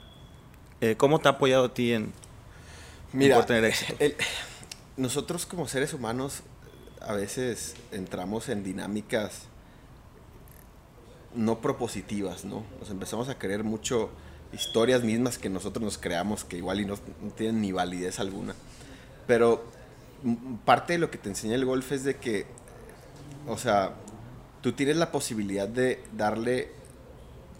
eh, 0.80 0.94
¿cómo 0.96 1.18
te 1.18 1.28
ha 1.28 1.32
apoyado 1.32 1.66
a 1.66 1.74
ti 1.74 1.92
en, 1.92 2.12
Mira, 3.12 3.38
en 3.38 3.46
tener 3.46 3.64
éxito? 3.64 3.94
El, 3.98 4.14
nosotros 4.96 5.44
como 5.44 5.66
seres 5.66 5.92
humanos 5.92 6.42
a 7.00 7.14
veces 7.14 7.74
entramos 7.90 8.48
en 8.48 8.62
dinámicas 8.62 9.48
no 11.34 11.60
propositivas, 11.60 12.44
¿no? 12.44 12.64
Nos 12.78 12.90
empezamos 12.90 13.28
a 13.28 13.38
creer 13.38 13.64
mucho 13.64 14.10
historias 14.52 15.02
mismas 15.02 15.38
que 15.38 15.48
nosotros 15.48 15.82
nos 15.82 15.98
creamos 15.98 16.44
que 16.44 16.58
igual 16.58 16.80
y 16.80 16.84
no, 16.84 16.94
no, 17.22 17.30
tienen 17.32 17.60
ni 17.60 17.72
validez 17.72 18.20
alguna. 18.20 18.54
Pero 19.26 19.64
parte 20.64 20.94
de 20.94 20.98
lo 20.98 21.10
que 21.10 21.18
te 21.18 21.28
enseña 21.28 21.54
el 21.54 21.64
golf 21.64 21.92
es 21.92 22.04
de 22.04 22.16
que, 22.16 22.46
o 23.46 23.58
sea, 23.58 23.94
tú 24.60 24.72
tienes 24.72 24.96
la 24.96 25.10
posibilidad 25.10 25.68
de 25.68 26.02
darle 26.12 26.70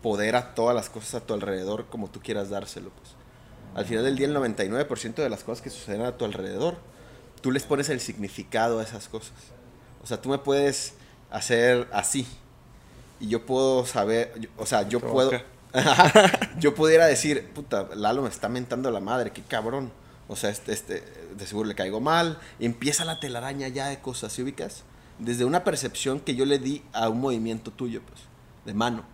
poder 0.02 0.36
a 0.36 0.54
todas 0.54 0.74
las 0.74 0.88
cosas 0.90 1.22
a 1.22 1.26
tu 1.26 1.34
alrededor 1.34 1.86
como 1.86 2.10
tú 2.10 2.20
quieras 2.20 2.50
dárselo. 2.50 2.90
Pues. 2.90 3.14
Al 3.74 3.84
final 3.84 4.04
del 4.04 4.16
día, 4.16 4.26
el 4.26 4.36
99% 4.36 5.14
de 5.14 5.28
las 5.28 5.44
cosas 5.44 5.62
que 5.62 5.70
suceden 5.70 6.02
a 6.02 6.16
tu 6.16 6.24
alrededor, 6.24 6.76
tú 7.40 7.50
les 7.50 7.64
pones 7.64 7.88
el 7.88 8.00
significado 8.00 8.80
a 8.80 8.82
esas 8.82 9.08
cosas. 9.08 9.32
O 10.02 10.06
sea, 10.06 10.20
tú 10.20 10.28
me 10.28 10.38
puedes 10.38 10.94
hacer 11.30 11.88
así, 11.92 12.26
y 13.22 13.28
yo 13.28 13.46
puedo 13.46 13.86
saber, 13.86 14.34
o 14.56 14.66
sea, 14.66 14.88
yo 14.88 14.98
puedo, 14.98 15.30
yo 16.58 16.74
pudiera 16.74 17.06
decir, 17.06 17.48
puta, 17.54 17.88
Lalo 17.94 18.22
me 18.22 18.28
está 18.28 18.48
mentando 18.48 18.90
la 18.90 18.98
madre, 18.98 19.30
qué 19.30 19.42
cabrón. 19.42 19.92
O 20.28 20.36
sea, 20.36 20.50
este, 20.50 20.72
este, 20.72 21.02
de 21.36 21.46
seguro 21.46 21.68
le 21.68 21.74
caigo 21.74 22.00
mal. 22.00 22.38
Empieza 22.58 23.04
la 23.04 23.20
telaraña 23.20 23.68
ya 23.68 23.88
de 23.88 24.00
cosas, 24.00 24.32
¿sí 24.32 24.42
ubicas? 24.42 24.84
Desde 25.18 25.44
una 25.44 25.64
percepción 25.64 26.20
que 26.20 26.34
yo 26.34 26.44
le 26.44 26.58
di 26.58 26.82
a 26.92 27.08
un 27.08 27.20
movimiento 27.20 27.70
tuyo, 27.70 28.02
pues, 28.06 28.20
de 28.64 28.74
mano. 28.74 29.04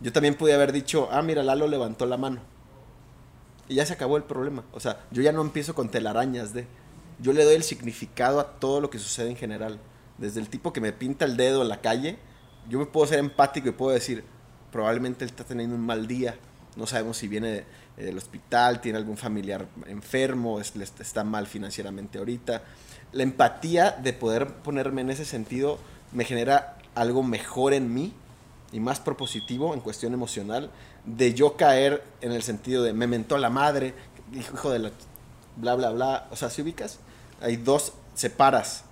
Yo 0.00 0.12
también 0.12 0.34
pude 0.34 0.54
haber 0.54 0.72
dicho, 0.72 1.08
ah, 1.10 1.22
mira, 1.22 1.42
Lalo 1.42 1.66
levantó 1.66 2.06
la 2.06 2.16
mano. 2.16 2.40
Y 3.68 3.76
ya 3.76 3.86
se 3.86 3.94
acabó 3.94 4.16
el 4.16 4.24
problema. 4.24 4.64
O 4.72 4.80
sea, 4.80 5.00
yo 5.10 5.22
ya 5.22 5.32
no 5.32 5.40
empiezo 5.40 5.74
con 5.74 5.88
telarañas 5.88 6.52
de... 6.52 6.66
Yo 7.18 7.32
le 7.32 7.44
doy 7.44 7.54
el 7.54 7.62
significado 7.62 8.40
a 8.40 8.58
todo 8.58 8.80
lo 8.80 8.90
que 8.90 8.98
sucede 8.98 9.30
en 9.30 9.36
general. 9.36 9.80
Desde 10.18 10.40
el 10.40 10.48
tipo 10.48 10.72
que 10.72 10.80
me 10.80 10.92
pinta 10.92 11.24
el 11.24 11.36
dedo 11.36 11.62
en 11.62 11.68
la 11.68 11.80
calle, 11.80 12.18
yo 12.68 12.78
me 12.78 12.86
puedo 12.86 13.06
ser 13.06 13.18
empático 13.18 13.68
y 13.68 13.72
puedo 13.72 13.92
decir, 13.92 14.24
probablemente 14.70 15.24
él 15.24 15.30
está 15.30 15.44
teniendo 15.44 15.74
un 15.74 15.84
mal 15.84 16.06
día, 16.06 16.36
no 16.76 16.86
sabemos 16.86 17.16
si 17.16 17.28
viene 17.28 17.64
del 17.96 18.18
hospital, 18.18 18.80
tiene 18.80 18.98
algún 18.98 19.16
familiar 19.16 19.66
enfermo, 19.86 20.60
es, 20.60 20.74
está 20.76 21.24
mal 21.24 21.46
financieramente 21.46 22.18
ahorita. 22.18 22.62
La 23.12 23.22
empatía 23.22 23.92
de 23.92 24.12
poder 24.12 24.54
ponerme 24.56 25.00
en 25.00 25.10
ese 25.10 25.24
sentido 25.24 25.78
me 26.12 26.24
genera 26.24 26.76
algo 26.94 27.22
mejor 27.22 27.72
en 27.72 27.92
mí 27.92 28.12
y 28.72 28.80
más 28.80 29.00
propositivo 29.00 29.72
en 29.74 29.80
cuestión 29.80 30.12
emocional, 30.12 30.70
de 31.04 31.34
yo 31.34 31.56
caer 31.56 32.02
en 32.20 32.32
el 32.32 32.42
sentido 32.42 32.82
de 32.82 32.92
me 32.92 33.06
mentó 33.06 33.38
la 33.38 33.48
madre, 33.50 33.94
hijo 34.34 34.70
de 34.70 34.78
la 34.80 34.90
bla, 35.56 35.74
bla, 35.74 35.90
bla. 35.90 36.26
O 36.30 36.36
sea, 36.36 36.50
si 36.50 36.62
ubicas, 36.62 36.98
hay 37.40 37.56
dos, 37.56 37.92
separas. 38.14 38.84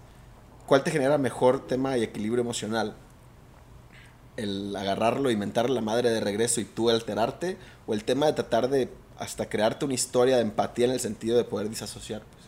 ¿Cuál 0.66 0.82
te 0.82 0.90
genera 0.90 1.18
mejor 1.18 1.66
tema 1.66 1.99
y 1.99 2.02
equilibrio 2.02 2.42
emocional? 2.42 2.94
el 4.37 4.75
agarrarlo 4.75 5.30
y 5.30 5.37
mentarle 5.37 5.75
la 5.75 5.80
madre 5.80 6.11
de 6.11 6.20
regreso 6.20 6.61
y 6.61 6.64
tú 6.64 6.90
alterarte, 6.90 7.56
o 7.86 7.94
el 7.94 8.04
tema 8.04 8.26
de 8.26 8.32
tratar 8.32 8.68
de 8.68 8.90
hasta 9.18 9.48
crearte 9.48 9.84
una 9.84 9.94
historia 9.94 10.36
de 10.36 10.42
empatía 10.42 10.86
en 10.86 10.92
el 10.92 11.00
sentido 11.00 11.36
de 11.36 11.44
poder 11.44 11.68
disasociar. 11.68 12.22
Pues. 12.22 12.44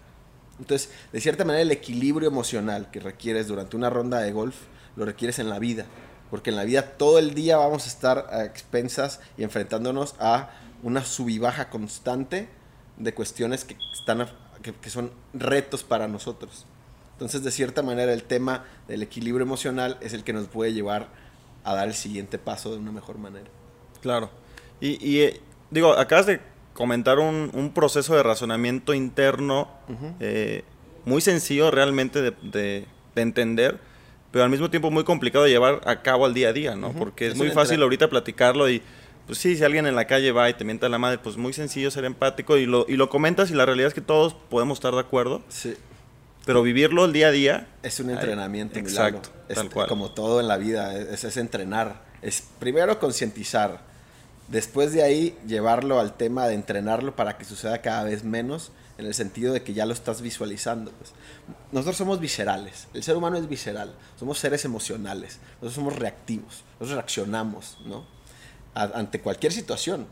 Entonces, 0.58 0.90
de 1.12 1.20
cierta 1.20 1.44
manera, 1.44 1.62
el 1.62 1.70
equilibrio 1.70 2.28
emocional 2.28 2.90
que 2.90 3.00
requieres 3.00 3.46
durante 3.46 3.76
una 3.76 3.90
ronda 3.90 4.20
de 4.20 4.32
golf, 4.32 4.56
lo 4.96 5.04
requieres 5.04 5.38
en 5.38 5.48
la 5.48 5.58
vida, 5.58 5.86
porque 6.30 6.50
en 6.50 6.56
la 6.56 6.64
vida 6.64 6.96
todo 6.96 7.18
el 7.18 7.34
día 7.34 7.58
vamos 7.58 7.84
a 7.84 7.88
estar 7.88 8.26
a 8.30 8.44
expensas 8.44 9.20
y 9.36 9.42
enfrentándonos 9.42 10.14
a 10.18 10.50
una 10.82 11.04
sub 11.04 11.38
baja 11.40 11.70
constante 11.70 12.48
de 12.96 13.14
cuestiones 13.14 13.64
que, 13.64 13.76
están, 13.92 14.26
que, 14.62 14.74
que 14.74 14.90
son 14.90 15.12
retos 15.34 15.84
para 15.84 16.08
nosotros. 16.08 16.64
Entonces, 17.12 17.42
de 17.42 17.50
cierta 17.50 17.82
manera, 17.82 18.12
el 18.12 18.24
tema 18.24 18.64
del 18.88 19.02
equilibrio 19.02 19.44
emocional 19.44 19.98
es 20.00 20.12
el 20.12 20.24
que 20.24 20.32
nos 20.32 20.48
puede 20.48 20.72
llevar 20.72 21.08
a 21.64 21.74
dar 21.74 21.88
el 21.88 21.94
siguiente 21.94 22.38
paso 22.38 22.70
de 22.72 22.78
una 22.78 22.92
mejor 22.92 23.18
manera. 23.18 23.48
Claro. 24.00 24.30
Y, 24.80 25.04
y 25.06 25.20
eh, 25.20 25.40
digo, 25.70 25.92
acabas 25.92 26.26
de 26.26 26.40
comentar 26.74 27.18
un, 27.18 27.50
un, 27.54 27.72
proceso 27.72 28.14
de 28.14 28.22
razonamiento 28.22 28.92
interno 28.92 29.68
uh 29.88 29.92
-huh. 29.92 30.14
eh, 30.20 30.64
muy 31.04 31.22
sencillo 31.22 31.70
realmente 31.70 32.20
de, 32.20 32.32
de, 32.42 32.86
de, 33.14 33.22
entender, 33.22 33.78
pero 34.30 34.44
al 34.44 34.50
mismo 34.50 34.68
tiempo 34.68 34.90
muy 34.90 35.04
complicado 35.04 35.44
de 35.44 35.50
llevar 35.50 35.80
a 35.86 36.02
cabo 36.02 36.26
al 36.26 36.34
día 36.34 36.50
a 36.50 36.52
día, 36.52 36.76
¿no? 36.76 36.88
Uh 36.88 36.92
-huh. 36.92 36.98
Porque 36.98 37.26
es, 37.28 37.32
es 37.32 37.38
muy 37.38 37.50
fácil 37.50 37.82
ahorita 37.82 38.08
platicarlo 38.10 38.68
y, 38.68 38.82
pues 39.26 39.38
sí, 39.38 39.56
si 39.56 39.64
alguien 39.64 39.86
en 39.86 39.96
la 39.96 40.06
calle 40.06 40.30
va 40.32 40.48
y 40.50 40.54
te 40.54 40.64
mienta 40.64 40.88
la 40.88 40.98
madre, 40.98 41.18
pues 41.18 41.36
muy 41.36 41.52
sencillo 41.52 41.90
ser 41.90 42.04
empático 42.04 42.58
y 42.58 42.66
lo, 42.66 42.84
y 42.88 42.96
lo 42.96 43.08
comentas 43.08 43.50
y 43.50 43.54
la 43.54 43.64
realidad 43.64 43.88
es 43.88 43.94
que 43.94 44.00
todos 44.02 44.34
podemos 44.34 44.76
estar 44.78 44.92
de 44.94 45.00
acuerdo. 45.00 45.42
Sí. 45.48 45.74
Pero 46.44 46.62
vivirlo 46.62 47.04
el 47.06 47.12
día 47.12 47.28
a 47.28 47.32
día. 47.32 47.68
Es 47.82 47.98
un 47.98 48.10
entrenamiento. 48.10 48.76
Ay, 48.76 48.82
exacto. 48.82 49.30
Es, 49.48 49.56
tal 49.56 49.68
cual. 49.68 49.88
Como 49.88 50.12
todo 50.12 50.40
en 50.40 50.46
la 50.46 50.58
vida, 50.58 50.96
es, 50.96 51.24
es 51.24 51.36
entrenar. 51.38 52.04
Es 52.22 52.44
primero 52.60 53.00
concientizar. 53.00 53.80
Después 54.48 54.92
de 54.92 55.02
ahí 55.02 55.36
llevarlo 55.46 55.98
al 55.98 56.16
tema 56.16 56.46
de 56.46 56.54
entrenarlo 56.54 57.16
para 57.16 57.36
que 57.36 57.44
suceda 57.44 57.82
cada 57.82 58.04
vez 58.04 58.22
menos, 58.22 58.70
en 58.98 59.06
el 59.06 59.14
sentido 59.14 59.52
de 59.52 59.62
que 59.62 59.74
ya 59.74 59.86
lo 59.86 59.92
estás 59.92 60.22
visualizando. 60.22 60.90
Pues. 60.92 61.12
Nosotros 61.72 61.96
somos 61.96 62.20
viscerales, 62.20 62.88
el 62.94 63.02
ser 63.02 63.16
humano 63.16 63.36
es 63.36 63.48
visceral, 63.48 63.94
somos 64.18 64.38
seres 64.38 64.64
emocionales, 64.64 65.38
nosotros 65.54 65.74
somos 65.74 65.96
reactivos, 65.96 66.64
nosotros 66.80 66.96
reaccionamos 66.96 67.78
¿no? 67.84 68.04
Ante 68.74 69.20
cualquier 69.20 69.52
situación. 69.52 70.06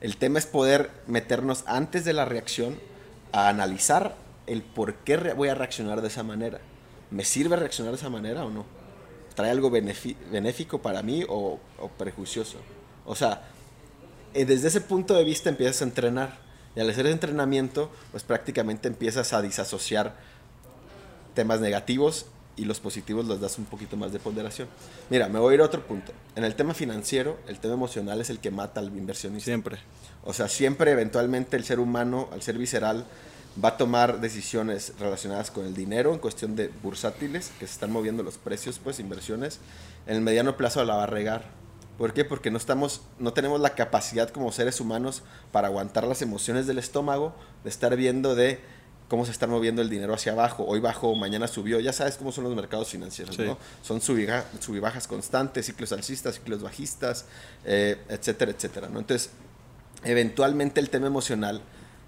El 0.00 0.16
tema 0.16 0.38
es 0.38 0.46
poder 0.46 0.90
meternos 1.06 1.64
antes 1.66 2.04
de 2.04 2.12
la 2.12 2.24
reacción 2.24 2.78
a 3.32 3.48
analizar 3.48 4.16
el 4.46 4.62
por 4.62 4.96
qué 4.96 5.16
voy 5.16 5.48
a 5.48 5.54
reaccionar 5.54 6.02
de 6.02 6.08
esa 6.08 6.22
manera. 6.22 6.60
¿Me 7.10 7.24
sirve 7.24 7.56
reaccionar 7.56 7.92
de 7.92 7.98
esa 7.98 8.10
manera 8.10 8.44
o 8.44 8.50
no? 8.50 8.66
¿Trae 9.34 9.50
algo 9.50 9.70
benéfico 9.70 10.82
para 10.82 11.02
mí 11.02 11.24
o, 11.26 11.58
o 11.78 11.88
prejuicioso? 11.88 12.58
O 13.06 13.14
sea, 13.14 13.48
desde 14.32 14.68
ese 14.68 14.80
punto 14.80 15.14
de 15.14 15.24
vista 15.24 15.48
empiezas 15.48 15.82
a 15.82 15.84
entrenar. 15.84 16.38
Y 16.74 16.80
al 16.80 16.88
hacer 16.88 17.06
ese 17.06 17.12
entrenamiento, 17.12 17.90
pues 18.10 18.22
prácticamente 18.22 18.88
empiezas 18.88 19.32
a 19.32 19.42
disasociar 19.42 20.16
temas 21.34 21.60
negativos 21.60 22.26
y 22.56 22.64
los 22.64 22.80
positivos 22.80 23.26
los 23.26 23.40
das 23.40 23.58
un 23.58 23.64
poquito 23.64 23.96
más 23.96 24.12
de 24.12 24.18
ponderación. 24.18 24.68
Mira, 25.10 25.28
me 25.28 25.38
voy 25.38 25.52
a 25.52 25.54
ir 25.56 25.60
a 25.60 25.64
otro 25.64 25.86
punto. 25.86 26.12
En 26.36 26.44
el 26.44 26.54
tema 26.54 26.74
financiero, 26.74 27.38
el 27.46 27.58
tema 27.58 27.74
emocional 27.74 28.20
es 28.20 28.30
el 28.30 28.38
que 28.38 28.50
mata 28.50 28.80
al 28.80 28.88
inversionista. 28.96 29.46
Siempre. 29.46 29.78
O 30.24 30.32
sea, 30.32 30.48
siempre 30.48 30.92
eventualmente 30.92 31.56
el 31.56 31.64
ser 31.64 31.80
humano, 31.80 32.28
al 32.32 32.42
ser 32.42 32.58
visceral, 32.58 33.06
va 33.62 33.70
a 33.70 33.76
tomar 33.76 34.20
decisiones 34.20 34.94
relacionadas 34.98 35.50
con 35.50 35.66
el 35.66 35.74
dinero 35.74 36.12
en 36.12 36.18
cuestión 36.18 36.56
de 36.56 36.70
bursátiles, 36.82 37.52
que 37.58 37.66
se 37.66 37.72
están 37.72 37.92
moviendo 37.92 38.22
los 38.22 38.38
precios, 38.38 38.78
pues 38.78 38.98
inversiones, 38.98 39.58
en 40.06 40.16
el 40.16 40.22
mediano 40.22 40.56
plazo 40.56 40.84
la 40.84 40.96
va 40.96 41.04
a 41.04 41.06
regar. 41.06 41.61
¿Por 41.98 42.12
qué? 42.12 42.24
Porque 42.24 42.50
no, 42.50 42.58
estamos, 42.58 43.02
no 43.18 43.32
tenemos 43.32 43.60
la 43.60 43.74
capacidad 43.74 44.30
como 44.30 44.50
seres 44.52 44.80
humanos 44.80 45.22
para 45.52 45.68
aguantar 45.68 46.04
las 46.06 46.22
emociones 46.22 46.66
del 46.66 46.78
estómago, 46.78 47.34
de 47.64 47.70
estar 47.70 47.94
viendo 47.96 48.34
de 48.34 48.60
cómo 49.08 49.26
se 49.26 49.30
está 49.30 49.46
moviendo 49.46 49.82
el 49.82 49.90
dinero 49.90 50.14
hacia 50.14 50.32
abajo. 50.32 50.64
Hoy 50.66 50.80
bajó, 50.80 51.14
mañana 51.14 51.46
subió. 51.46 51.80
Ya 51.80 51.92
sabes 51.92 52.16
cómo 52.16 52.32
son 52.32 52.44
los 52.44 52.56
mercados 52.56 52.88
financieros, 52.88 53.36
sí. 53.36 53.42
¿no? 53.42 53.58
Son 53.82 54.00
subibajas 54.00 55.06
constantes, 55.06 55.66
ciclos 55.66 55.92
alcistas, 55.92 56.36
ciclos 56.36 56.62
bajistas, 56.62 57.26
eh, 57.64 57.98
etcétera, 58.08 58.52
etcétera. 58.52 58.88
¿no? 58.88 58.98
Entonces, 58.98 59.30
eventualmente 60.02 60.80
el 60.80 60.88
tema 60.88 61.06
emocional 61.06 61.62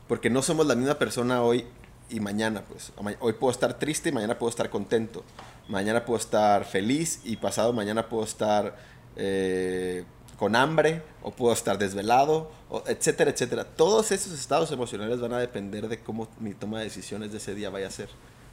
porque 0.08 0.30
no 0.30 0.42
somos 0.42 0.66
la 0.66 0.74
misma 0.74 0.94
persona 0.94 1.42
hoy 1.42 1.66
y 2.10 2.20
mañana, 2.20 2.62
pues. 2.68 2.92
Hoy 3.20 3.32
puedo 3.34 3.50
estar 3.50 3.78
triste 3.78 4.10
y 4.10 4.12
mañana 4.12 4.38
puedo 4.38 4.50
estar 4.50 4.68
contento. 4.68 5.24
Mañana 5.68 6.04
puedo 6.04 6.18
estar 6.18 6.64
feliz 6.66 7.20
y 7.24 7.36
pasado 7.36 7.72
mañana 7.72 8.08
puedo 8.08 8.24
estar 8.24 8.76
eh, 9.16 10.04
con 10.38 10.56
hambre 10.56 11.02
o 11.22 11.30
puedo 11.30 11.52
estar 11.52 11.78
desvelado, 11.78 12.50
o, 12.68 12.82
etcétera, 12.86 13.30
etcétera. 13.30 13.64
Todos 13.64 14.12
esos 14.12 14.32
estados 14.32 14.70
emocionales 14.72 15.20
van 15.20 15.32
a 15.32 15.38
depender 15.38 15.88
de 15.88 16.00
cómo 16.00 16.28
mi 16.40 16.54
toma 16.54 16.78
de 16.78 16.84
decisiones 16.84 17.32
de 17.32 17.38
ese 17.38 17.54
día 17.54 17.70
vaya 17.70 17.88
a 17.88 17.90
ser. 17.90 18.08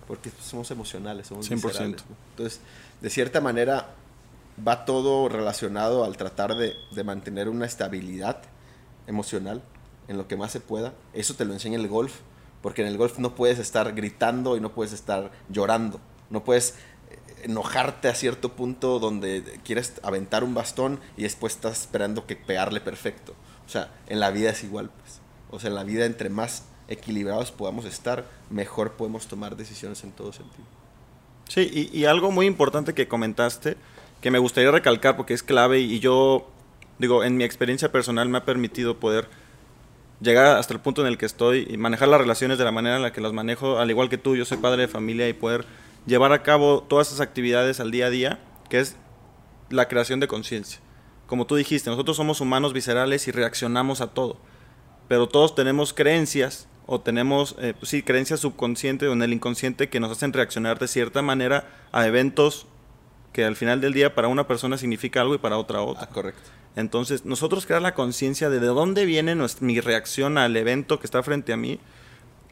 Porque 0.07 0.31
somos 0.41 0.71
emocionales, 0.71 1.27
somos 1.27 1.49
100%. 1.49 1.55
Viscerales. 1.55 2.03
Entonces, 2.31 2.59
de 3.01 3.09
cierta 3.09 3.41
manera, 3.41 3.89
va 4.65 4.85
todo 4.85 5.29
relacionado 5.29 6.03
al 6.03 6.17
tratar 6.17 6.55
de, 6.55 6.73
de 6.91 7.03
mantener 7.03 7.49
una 7.49 7.65
estabilidad 7.65 8.41
emocional 9.07 9.61
en 10.07 10.17
lo 10.17 10.27
que 10.27 10.35
más 10.35 10.51
se 10.51 10.59
pueda. 10.59 10.93
Eso 11.13 11.35
te 11.35 11.45
lo 11.45 11.53
enseña 11.53 11.77
el 11.77 11.87
golf, 11.87 12.15
porque 12.61 12.81
en 12.81 12.87
el 12.87 12.97
golf 12.97 13.17
no 13.17 13.35
puedes 13.35 13.59
estar 13.59 13.93
gritando 13.93 14.57
y 14.57 14.59
no 14.59 14.71
puedes 14.71 14.93
estar 14.93 15.31
llorando. 15.49 15.99
No 16.29 16.43
puedes 16.43 16.75
enojarte 17.43 18.07
a 18.07 18.15
cierto 18.15 18.53
punto 18.53 18.99
donde 18.99 19.43
quieres 19.63 19.93
aventar 20.03 20.43
un 20.43 20.53
bastón 20.53 20.99
y 21.17 21.23
después 21.23 21.55
estás 21.55 21.81
esperando 21.81 22.25
que 22.25 22.35
pegarle 22.35 22.81
perfecto. 22.81 23.33
O 23.65 23.69
sea, 23.69 23.91
en 24.07 24.19
la 24.19 24.31
vida 24.31 24.49
es 24.51 24.63
igual, 24.63 24.89
pues. 24.89 25.21
O 25.49 25.59
sea, 25.59 25.69
en 25.69 25.75
la 25.75 25.83
vida 25.83 26.05
entre 26.05 26.29
más 26.29 26.65
equilibrados 26.87 27.51
podamos 27.51 27.85
estar, 27.85 28.25
mejor 28.49 28.93
podemos 28.93 29.27
tomar 29.27 29.55
decisiones 29.55 30.03
en 30.03 30.11
todo 30.11 30.33
sentido. 30.33 30.65
Sí, 31.47 31.69
y, 31.71 31.97
y 31.97 32.05
algo 32.05 32.31
muy 32.31 32.45
importante 32.45 32.93
que 32.93 33.07
comentaste, 33.07 33.77
que 34.21 34.31
me 34.31 34.39
gustaría 34.39 34.71
recalcar 34.71 35.17
porque 35.17 35.33
es 35.33 35.43
clave 35.43 35.79
y 35.79 35.99
yo, 35.99 36.49
digo, 36.99 37.23
en 37.23 37.37
mi 37.37 37.43
experiencia 37.43 37.91
personal 37.91 38.29
me 38.29 38.37
ha 38.37 38.45
permitido 38.45 38.99
poder 38.99 39.27
llegar 40.21 40.57
hasta 40.57 40.73
el 40.73 40.79
punto 40.79 41.01
en 41.01 41.07
el 41.07 41.17
que 41.17 41.25
estoy 41.25 41.67
y 41.69 41.77
manejar 41.77 42.07
las 42.07 42.21
relaciones 42.21 42.57
de 42.57 42.63
la 42.63 42.71
manera 42.71 42.97
en 42.97 43.01
la 43.01 43.11
que 43.11 43.21
las 43.21 43.33
manejo, 43.33 43.79
al 43.79 43.89
igual 43.89 44.09
que 44.09 44.17
tú, 44.17 44.35
yo 44.35 44.45
soy 44.45 44.57
padre 44.57 44.83
de 44.83 44.87
familia 44.87 45.27
y 45.27 45.33
poder 45.33 45.65
llevar 46.05 46.31
a 46.33 46.43
cabo 46.43 46.83
todas 46.83 47.07
esas 47.07 47.21
actividades 47.21 47.79
al 47.79 47.91
día 47.91 48.07
a 48.07 48.09
día, 48.09 48.39
que 48.69 48.79
es 48.79 48.95
la 49.69 49.87
creación 49.87 50.19
de 50.19 50.27
conciencia. 50.27 50.79
Como 51.27 51.45
tú 51.47 51.55
dijiste, 51.55 51.89
nosotros 51.89 52.17
somos 52.17 52.41
humanos 52.41 52.73
viscerales 52.73 53.27
y 53.27 53.31
reaccionamos 53.31 54.01
a 54.01 54.07
todo, 54.07 54.37
pero 55.07 55.27
todos 55.27 55.55
tenemos 55.55 55.93
creencias 55.93 56.67
o 56.87 56.99
tenemos, 56.99 57.55
eh, 57.59 57.73
pues 57.77 57.89
sí, 57.89 58.03
creencias 58.03 58.41
subconscientes 58.41 59.07
o 59.07 59.13
en 59.13 59.21
el 59.21 59.31
inconsciente 59.31 59.89
que 59.89 59.99
nos 59.99 60.11
hacen 60.11 60.33
reaccionar 60.33 60.77
de 60.79 60.87
cierta 60.87 61.21
manera 61.21 61.69
a 61.91 62.05
eventos 62.05 62.65
que 63.31 63.45
al 63.45 63.55
final 63.55 63.79
del 63.79 63.93
día 63.93 64.13
para 64.13 64.27
una 64.27 64.45
persona 64.45 64.77
significa 64.77 65.21
algo 65.21 65.35
y 65.35 65.37
para 65.37 65.57
otra 65.57 65.81
otra. 65.81 66.03
Ah, 66.03 66.09
correcto. 66.13 66.41
Entonces, 66.75 67.23
nosotros 67.23 67.65
crear 67.65 67.81
la 67.81 67.93
conciencia 67.93 68.49
de 68.49 68.59
de 68.59 68.67
dónde 68.67 69.05
viene 69.05 69.35
nuestra- 69.35 69.65
mi 69.65 69.79
reacción 69.79 70.37
al 70.37 70.55
evento 70.57 70.99
que 70.99 71.05
está 71.07 71.23
frente 71.23 71.53
a 71.53 71.57
mí 71.57 71.79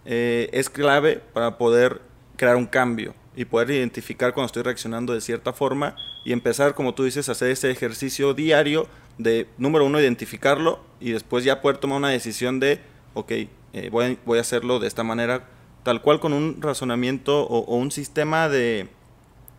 eh, 0.06 0.50
es 0.54 0.70
clave 0.70 1.22
para 1.34 1.58
poder 1.58 2.02
crear 2.38 2.56
un 2.56 2.66
cambio 2.66 3.14
y 3.36 3.46
poder 3.46 3.72
identificar 3.72 4.34
cuando 4.34 4.48
estoy 4.48 4.64
reaccionando 4.64 5.14
de 5.14 5.22
cierta 5.22 5.54
forma 5.54 5.96
y 6.26 6.32
empezar, 6.34 6.74
como 6.74 6.94
tú 6.94 7.04
dices, 7.04 7.30
a 7.30 7.34
hacer 7.34 7.52
ese 7.52 7.72
ejercicio 7.72 8.34
diario 8.34 8.88
de, 9.18 9.48
número 9.58 9.86
uno, 9.86 10.00
identificarlo 10.00 10.80
y 11.00 11.12
después 11.12 11.44
ya 11.44 11.62
poder 11.62 11.78
tomar 11.78 11.98
una 11.98 12.10
decisión 12.10 12.60
de, 12.60 12.80
ok, 13.14 13.32
eh, 13.32 13.90
voy, 13.92 14.06
a, 14.06 14.18
voy 14.26 14.38
a 14.38 14.42
hacerlo 14.42 14.80
de 14.80 14.88
esta 14.88 15.04
manera, 15.04 15.48
tal 15.84 16.02
cual 16.02 16.20
con 16.20 16.34
un 16.34 16.62
razonamiento 16.62 17.42
o, 17.42 17.60
o 17.60 17.76
un 17.78 17.92
sistema 17.92 18.50
de, 18.50 18.90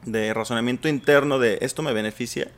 de 0.05 0.35
razonamiento 0.35 0.89
interno 0.89 1.39
de 1.39 1.59
esto 1.61 1.83
me 1.83 1.93
beneficia 1.93 2.51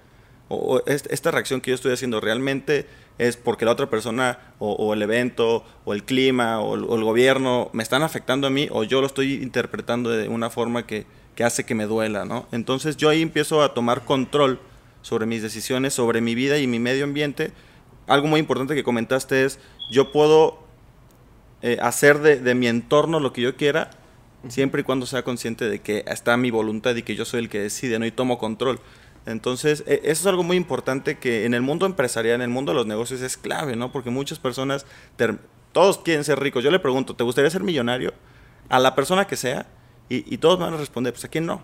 o, 0.53 0.77
o 0.77 0.87
est- 0.87 1.11
esta 1.11 1.31
reacción 1.31 1.61
que 1.61 1.71
yo 1.71 1.75
estoy 1.75 1.93
haciendo 1.93 2.21
realmente 2.21 2.87
es 3.19 3.37
porque 3.37 3.65
la 3.65 3.73
otra 3.73 3.89
persona 3.91 4.39
o, 4.59 4.73
o 4.73 4.95
el 4.95 5.03
evento 5.03 5.65
o 5.85 5.93
el 5.93 6.03
clima 6.05 6.61
o 6.61 6.75
el, 6.77 6.85
o 6.85 6.95
el 6.97 7.05
gobierno 7.05 7.71
me 7.73 7.83
están 7.83 8.03
afectando 8.03 8.47
a 8.47 8.51
mí 8.51 8.69
o 8.71 8.85
yo 8.85 9.01
lo 9.01 9.07
estoy 9.07 9.35
interpretando 9.35 10.11
de 10.11 10.29
una 10.29 10.51
forma 10.51 10.87
que, 10.87 11.07
que 11.35 11.45
hace 11.45 11.65
que 11.65 11.75
me 11.75 11.85
duela, 11.87 12.25
¿no? 12.25 12.47
Entonces 12.53 12.97
yo 12.97 13.09
ahí 13.09 13.23
empiezo 13.23 13.63
a 13.63 13.75
tomar 13.75 14.05
control 14.05 14.59
sobre 15.03 15.27
mis 15.27 15.43
decisiones, 15.43 15.95
sobre 15.95 16.21
mi 16.21 16.35
vida 16.35 16.59
y 16.59 16.67
mi 16.67 16.79
medio 16.79 17.05
ambiente. 17.05 17.53
Algo 18.07 18.29
muy 18.29 18.41
importante 18.41 18.75
que 18.75 18.85
comentaste 18.85 19.45
es, 19.45 19.59
yo 19.91 20.13
puedo 20.13 20.59
eh, 21.63 21.79
hacer 21.81 22.19
de, 22.21 22.37
de 22.41 22.55
mi 22.55 22.67
entorno 22.67 23.21
lo 23.21 23.33
que 23.33 23.43
yo 23.43 23.57
quiera, 23.57 23.91
siempre 24.49 24.81
y 24.81 24.85
cuando 24.85 25.07
sea 25.07 25.23
consciente 25.23 25.69
de 25.69 25.81
que 25.81 26.05
está 26.07 26.37
mi 26.37 26.51
voluntad 26.51 26.97
y 26.97 27.03
que 27.03 27.15
yo 27.15 27.25
soy 27.25 27.41
el 27.41 27.49
que 27.49 27.61
decide, 27.61 27.99
¿no? 27.99 28.07
Y 28.07 28.11
tomo 28.11 28.39
control. 28.39 28.81
Entonces, 29.27 29.85
e- 29.87 30.01
eso 30.05 30.23
es 30.23 30.27
algo 30.27 30.43
muy 30.43 30.57
importante 30.57 31.19
que 31.19 31.45
en 31.45 31.55
el 31.55 31.63
mundo 31.63 31.87
empresarial, 31.87 32.37
en 32.37 32.43
el 32.43 32.49
mundo 32.49 32.73
de 32.73 32.77
los 32.77 32.87
negocios 32.87 33.21
es 33.23 33.37
clave, 33.37 33.77
¿no? 33.77 33.93
Porque 33.93 34.11
muchas 34.11 34.39
personas, 34.39 34.85
todos 35.73 35.99
quieren 35.99 36.25
ser 36.25 36.41
ricos. 36.41 36.63
Yo 36.65 36.71
le 36.71 36.79
pregunto, 36.79 37.15
¿te 37.17 37.25
gustaría 37.25 37.51
ser 37.51 37.63
millonario? 37.63 38.13
A 38.69 38.79
la 38.79 38.95
persona 38.95 39.27
que 39.27 39.37
sea, 39.37 39.67
y, 40.09 40.33
y 40.35 40.39
todos 40.39 40.59
van 40.59 40.75
a 40.75 40.77
responder, 40.77 41.13
pues 41.13 41.25
a 41.25 41.29
quién 41.29 41.47
no. 41.47 41.63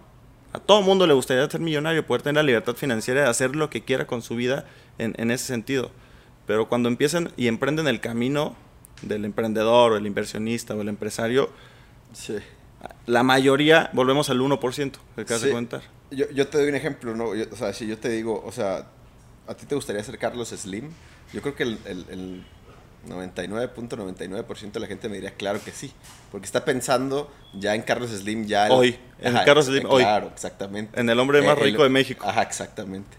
A 0.53 0.61
todo 0.61 0.81
mundo 0.83 1.07
le 1.07 1.13
gustaría 1.13 1.49
ser 1.51 1.61
millonario, 1.61 2.07
poder 2.07 2.23
tener 2.23 2.37
la 2.37 2.43
libertad 2.43 2.75
financiera 2.75 3.23
de 3.23 3.29
hacer 3.29 3.55
lo 3.55 3.69
que 3.69 3.85
quiera 3.85 4.07
con 4.07 4.23
su 4.23 4.35
vida 4.37 4.65
en, 4.99 5.15
en 5.19 5.31
ese 5.31 5.45
sentido. 5.45 5.91
Pero 6.47 6.69
cuando 6.69 6.89
empiezan 6.89 7.33
y 7.37 7.49
emprenden 7.49 7.87
el 7.89 8.01
camino 8.01 8.57
del 9.03 9.25
emprendedor 9.27 9.93
o 9.93 9.97
el 9.97 10.07
inversionista 10.07 10.75
o 10.75 10.81
el 10.81 10.89
empresario, 10.89 11.51
Sí. 12.15 12.37
la 13.07 13.23
mayoría 13.23 13.91
volvemos 13.93 14.31
al 14.31 14.41
1%, 14.41 14.93
que 15.17 15.21
acabas 15.21 15.43
de 15.43 15.49
Sí. 15.49 15.55
Yo, 16.11 16.29
yo 16.31 16.49
te 16.49 16.59
doy 16.59 16.69
un 16.69 16.75
ejemplo, 16.75 17.15
¿no? 17.15 17.35
Yo- 17.35 17.45
o 17.53 17.57
sea, 17.57 17.73
si 17.73 17.87
yo 17.87 17.99
te 17.99 18.09
digo, 18.09 18.43
o 18.45 18.53
sea, 18.53 18.87
¿a 19.47 19.55
ti 19.55 19.67
te 19.67 19.75
gustaría 19.75 20.03
ser 20.03 20.19
Carlos 20.19 20.49
Slim? 20.49 20.91
Yo 21.33 21.43
creo 21.43 21.55
que 21.55 21.63
el, 21.65 21.79
el, 21.85 22.07
el 22.11 22.45
99.99% 23.09 24.73
de 24.73 24.81
la 24.81 24.87
gente 24.87 25.09
me 25.09 25.17
diría, 25.17 25.33
claro 25.35 25.61
que 25.63 25.71
sí. 25.73 25.93
Porque 26.31 26.47
está 26.47 26.65
pensando 26.65 27.31
ya 27.55 27.75
en 27.75 27.83
Carlos 27.83 28.11
Slim, 28.11 28.47
ya... 28.47 28.67
el- 28.67 28.73
Hoy, 28.73 28.99
en 29.21 29.35
Carlos 29.45 29.67
Slim, 29.67 29.87
hoy. 29.89 30.03
Claro, 30.03 30.29
exactamente. 30.33 30.99
En 31.01 31.09
el 31.11 31.19
hombre 31.19 31.43
más 31.43 31.59
Eh, 31.59 31.63
el- 31.63 31.71
rico 31.73 31.83
de 31.83 31.89
México. 31.89 32.27
Ajá, 32.27 32.43
exactamente. 32.43 33.17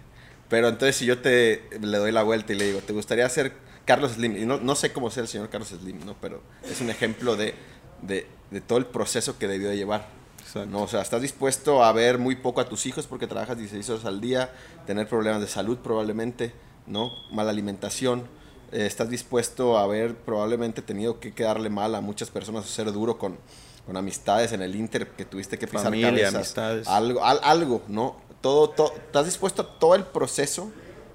Pero 0.49 0.67
entonces 0.67 0.95
si 0.95 1.05
yo 1.05 1.19
te 1.19 1.63
le 1.79 1.97
doy 1.97 2.11
la 2.11 2.23
vuelta 2.23 2.53
y 2.53 2.55
le 2.57 2.65
digo, 2.65 2.79
¿te 2.79 2.91
gustaría 2.93 3.27
ser 3.29 3.53
Carlos 3.85 4.13
Slim? 4.13 4.35
Y 4.35 4.45
no, 4.45 4.57
no 4.59 4.75
sé 4.75 4.91
cómo 4.91 5.11
sea 5.11 5.21
el 5.21 5.29
señor 5.29 5.49
Carlos 5.49 5.69
Slim, 5.69 6.03
¿no? 6.05 6.15
Pero 6.19 6.41
es 6.63 6.81
un 6.81 6.89
ejemplo 6.89 7.35
de, 7.35 7.53
de, 8.01 8.25
de 8.49 8.61
todo 8.61 8.79
el 8.79 8.85
proceso 8.87 9.37
que 9.37 9.47
debió 9.47 9.69
de 9.69 9.77
llevar. 9.77 10.07
Exacto. 10.49 10.69
¿no? 10.69 10.81
O 10.83 10.87
sea, 10.87 11.01
estás 11.01 11.21
dispuesto 11.21 11.83
a 11.83 11.91
ver 11.93 12.17
muy 12.17 12.35
poco 12.35 12.59
a 12.61 12.67
tus 12.67 12.85
hijos 12.85 13.05
porque 13.07 13.27
trabajas 13.27 13.57
16 13.57 13.89
horas 13.91 14.05
al 14.05 14.19
día, 14.19 14.51
tener 14.87 15.07
problemas 15.07 15.41
de 15.41 15.47
salud 15.47 15.77
probablemente, 15.77 16.53
¿no? 16.87 17.11
Mala 17.31 17.51
alimentación. 17.51 18.23
Eh, 18.71 18.85
estás 18.85 19.09
dispuesto 19.09 19.77
a 19.77 19.83
haber 19.83 20.15
probablemente 20.15 20.81
tenido 20.81 21.19
que 21.19 21.33
quedarle 21.33 21.69
mal 21.69 21.93
a 21.95 22.01
muchas 22.01 22.29
personas 22.29 22.65
o 22.65 22.67
ser 22.67 22.91
duro 22.91 23.17
con, 23.17 23.37
con 23.85 23.95
amistades 23.97 24.51
en 24.51 24.61
el 24.61 24.75
Inter 24.75 25.07
que 25.11 25.25
tuviste 25.25 25.57
que 25.59 25.67
pisar 25.67 25.85
Familia, 25.85 26.09
cabezas. 26.11 26.35
amistades. 26.35 26.87
Algo, 26.87 27.23
al- 27.23 27.39
algo, 27.43 27.81
¿no? 27.87 28.15
Todo, 28.41 28.69
todo, 28.69 28.93
¿Estás 28.95 29.25
dispuesto 29.25 29.61
a 29.63 29.79
todo 29.79 29.95
el 29.95 30.03
proceso 30.05 30.71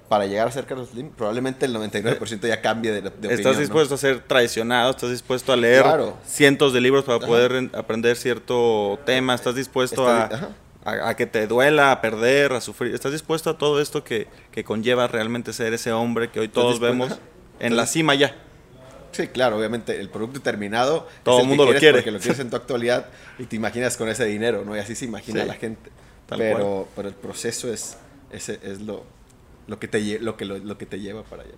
para 0.09 0.27
llegar 0.27 0.47
a 0.49 0.51
ser 0.51 0.67
Carlos 0.67 0.91
Slim? 0.91 1.11
Probablemente 1.11 1.67
el 1.67 1.75
99% 1.75 2.47
ya 2.47 2.61
cambie 2.61 2.93
de, 2.93 3.01
de 3.03 3.09
opinión, 3.09 3.33
Estás 3.33 3.55
¿no? 3.55 3.61
dispuesto 3.61 3.95
a 3.95 3.99
ser 3.99 4.21
traicionado, 4.21 4.91
estás 4.91 5.11
dispuesto 5.11 5.53
a 5.53 5.57
leer 5.57 5.83
Claro. 5.83 6.17
cientos 6.27 6.73
de 6.73 6.81
libros 6.81 7.05
para 7.05 7.19
Ajá. 7.19 7.27
poder 7.27 7.53
en- 7.53 7.71
aprender 7.75 8.17
cierto 8.17 8.99
tema, 9.07 9.35
estás 9.35 9.55
dispuesto 9.55 10.03
Está 10.09 10.53
a, 10.85 10.91
a- 10.91 11.09
a 11.11 11.17
que 11.17 11.27
te 11.27 11.47
duela, 11.47 11.91
a 11.93 12.01
perder, 12.01 12.53
a 12.53 12.61
sufrir, 12.61 12.95
estás 12.95 13.13
dispuesto 13.13 13.51
a 13.51 13.59
todo 13.59 13.81
esto 13.81 14.05
que, 14.05 14.29
que 14.53 14.63
conlleva 14.65 15.07
realmente 15.07 15.53
ser 15.53 15.73
ese 15.73 15.93
hombre 15.93 16.31
que 16.31 16.41
hoy 16.41 16.49
todos 16.49 16.81
vemos 16.81 17.13
ajá. 17.13 17.21
en 17.61 17.77
la 17.77 17.87
cima 17.87 18.15
ya. 18.15 18.35
Sí, 19.13 19.29
claro, 19.29 19.57
obviamente 19.57 20.01
el 20.01 20.11
producto 20.11 20.41
terminado. 20.41 21.07
Todo 21.23 21.37
es 21.37 21.41
el 21.45 21.45
que 21.45 21.49
mundo 21.49 21.65
lo 21.65 21.71
quieres 21.71 21.81
quiere. 21.81 21.99
Porque 21.99 22.11
lo 22.11 22.19
quieres 22.19 22.41
en 22.41 22.51
tu 22.51 22.57
actualidad 22.63 23.07
y 23.39 23.45
te 23.45 23.55
imaginas 23.57 23.97
con 23.97 24.09
ese 24.09 24.25
dinero, 24.25 24.65
¿no? 24.67 24.77
Y 24.77 24.81
así 24.81 24.95
se 24.97 25.05
imagina 25.05 25.43
Sí, 25.43 25.47
la 25.49 25.55
gente. 25.55 25.91
tal 26.27 26.39
Pero, 26.39 26.89
pero 26.97 27.09
el 27.09 27.15
proceso 27.15 27.73
es, 27.73 27.97
ese 28.33 28.59
es 28.65 28.81
lo, 28.81 29.05
lo, 29.67 29.79
que 29.79 29.89
te, 29.89 30.19
lo, 30.21 30.37
que, 30.37 30.45
lo, 30.45 30.59
lo 30.59 30.79
que 30.79 30.87
te 30.87 31.01
lleva 31.01 31.23
para 31.25 31.43
allá. 31.43 31.55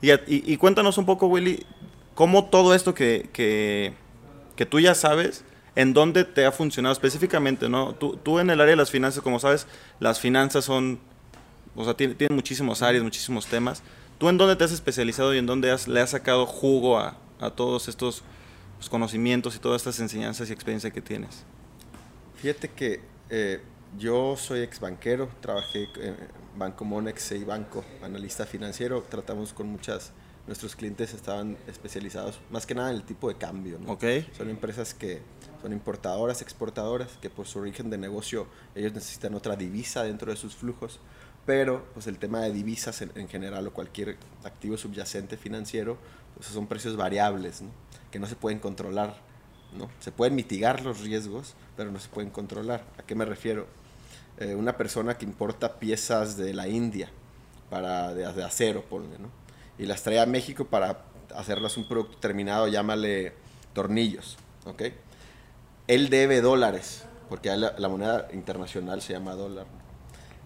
Y, 0.00 0.10
y- 0.12 0.52
y 0.52 0.56
cuéntanos 0.56 0.98
un 0.98 1.06
poco, 1.06 1.26
Willy, 1.26 1.64
cómo 2.14 2.46
todo 2.46 2.74
esto 2.74 2.94
que, 2.94 3.28
que, 3.32 3.94
que 4.56 4.66
tú 4.66 4.80
ya 4.80 4.94
sabes, 4.94 5.44
en 5.74 5.94
dónde 5.94 6.24
te 6.24 6.44
ha 6.44 6.52
funcionado 6.52 6.92
específicamente, 6.92 7.68
¿no? 7.68 7.94
Tú, 7.94 8.16
tú 8.22 8.38
en 8.38 8.50
el 8.50 8.60
área 8.60 8.72
de 8.72 8.76
las 8.76 8.90
finanzas, 8.90 9.22
como 9.22 9.38
sabes, 9.40 9.66
las 10.00 10.20
finanzas 10.20 10.64
son, 10.64 10.98
o 11.74 11.84
sea, 11.84 11.94
tienen, 11.94 12.16
tienen 12.16 12.36
muchísimos 12.36 12.82
áreas, 12.82 13.02
muchísimos 13.02 13.46
temas. 13.46 13.82
¿Tú 14.18 14.28
en 14.28 14.36
dónde 14.38 14.56
te 14.56 14.64
has 14.64 14.72
especializado 14.72 15.34
y 15.34 15.38
en 15.38 15.46
dónde 15.46 15.70
has- 15.70 15.88
le 15.88 16.00
has 16.00 16.10
sacado 16.10 16.46
jugo 16.46 16.98
a, 16.98 17.16
a 17.40 17.50
todos 17.50 17.88
estos 17.88 18.22
pues, 18.76 18.88
conocimientos 18.90 19.56
y 19.56 19.58
todas 19.60 19.80
estas 19.82 19.98
enseñanzas 20.00 20.50
y 20.50 20.52
experiencia 20.52 20.90
que 20.90 21.00
tienes? 21.00 21.44
Fíjate 22.36 22.68
que 22.68 23.00
eh, 23.30 23.60
yo 23.98 24.36
soy 24.36 24.60
ex 24.60 24.78
banquero, 24.80 25.28
trabajé 25.40 25.84
en 25.96 26.16
Banco 26.56 26.84
Monex 26.84 27.32
y 27.32 27.44
Banco, 27.44 27.84
analista 28.02 28.46
financiero. 28.46 29.02
Tratamos 29.02 29.52
con 29.52 29.68
muchas, 29.68 30.12
nuestros 30.46 30.76
clientes 30.76 31.14
estaban 31.14 31.56
especializados 31.66 32.40
más 32.50 32.66
que 32.66 32.74
nada 32.74 32.90
en 32.90 32.96
el 32.96 33.04
tipo 33.04 33.28
de 33.28 33.36
cambio. 33.36 33.78
¿no? 33.78 33.92
¿Ok? 33.92 34.04
Son 34.36 34.50
empresas 34.50 34.94
que 34.94 35.20
son 35.60 35.72
importadoras, 35.72 36.42
exportadoras, 36.42 37.18
que 37.20 37.30
por 37.30 37.46
su 37.46 37.60
origen 37.60 37.90
de 37.90 37.98
negocio 37.98 38.46
ellos 38.74 38.92
necesitan 38.92 39.34
otra 39.34 39.56
divisa 39.56 40.02
dentro 40.02 40.30
de 40.30 40.36
sus 40.36 40.54
flujos. 40.54 41.00
Pero 41.46 41.84
pues 41.94 42.06
el 42.06 42.18
tema 42.18 42.40
de 42.42 42.52
divisas 42.52 43.02
en, 43.02 43.10
en 43.16 43.28
general 43.28 43.66
o 43.66 43.72
cualquier 43.72 44.16
activo 44.44 44.76
subyacente 44.76 45.36
financiero, 45.36 45.98
pues 46.34 46.46
son 46.46 46.68
precios 46.68 46.96
variables, 46.96 47.62
¿no? 47.62 47.70
que 48.10 48.18
no 48.18 48.26
se 48.26 48.36
pueden 48.36 48.58
controlar. 48.58 49.16
¿no? 49.76 49.90
Se 50.00 50.12
pueden 50.12 50.34
mitigar 50.34 50.82
los 50.82 51.00
riesgos, 51.00 51.54
pero 51.76 51.90
no 51.90 51.98
se 51.98 52.08
pueden 52.08 52.30
controlar. 52.30 52.84
¿A 52.98 53.02
qué 53.02 53.14
me 53.14 53.24
refiero? 53.24 53.66
Eh, 54.38 54.54
una 54.54 54.76
persona 54.76 55.16
que 55.18 55.24
importa 55.24 55.78
piezas 55.78 56.36
de 56.36 56.54
la 56.54 56.68
India 56.68 57.10
para, 57.70 58.14
de, 58.14 58.24
acero, 58.44 58.82
ponle, 58.82 59.18
¿no? 59.18 59.28
y 59.78 59.86
las 59.86 60.02
trae 60.02 60.20
a 60.20 60.26
México 60.26 60.66
para 60.66 61.04
hacerlas 61.34 61.76
un 61.76 61.88
producto 61.88 62.18
terminado, 62.18 62.68
llámale 62.68 63.34
tornillos. 63.72 64.36
¿ok? 64.66 64.82
Él 65.86 66.08
debe 66.08 66.40
dólares, 66.40 67.04
porque 67.28 67.54
la, 67.56 67.74
la 67.78 67.88
moneda 67.88 68.28
internacional 68.32 69.02
se 69.02 69.12
llama 69.12 69.34
dólar. 69.34 69.66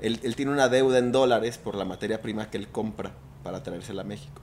Él, 0.01 0.21
él 0.23 0.37
tiene 0.37 0.53
una 0.53 0.69
deuda 0.69 0.99
en 0.99 1.13
dólares 1.13 1.59
por 1.59 1.75
la 1.75 1.85
materia 1.85 2.21
prima 2.23 2.51
que 2.51 2.59
él 2.59 2.69
compra 2.69 3.13
para 3.43 3.63
traérsela 3.63 4.03
a 4.03 4.05
México. 4.05 4.43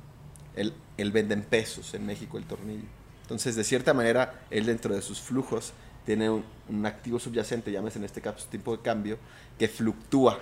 Él 0.56 0.74
él 0.98 1.12
vende 1.12 1.34
en 1.34 1.44
pesos 1.44 1.94
en 1.94 2.06
México 2.06 2.38
el 2.38 2.46
tornillo. 2.46 2.88
Entonces, 3.22 3.56
de 3.56 3.64
cierta 3.64 3.94
manera, 3.94 4.42
él 4.52 4.66
dentro 4.66 4.94
de 4.94 5.02
sus 5.02 5.20
flujos 5.22 5.74
tiene 6.06 6.30
un, 6.30 6.86
activo 6.86 7.20
subyacente, 7.20 7.72
llámese 7.72 8.00
en 8.00 8.06
este 8.06 8.22
caso 8.22 8.46
tipo 8.50 8.76
de 8.76 8.82
cambio, 8.82 9.18
que 9.58 9.68
fluctúa. 9.68 10.40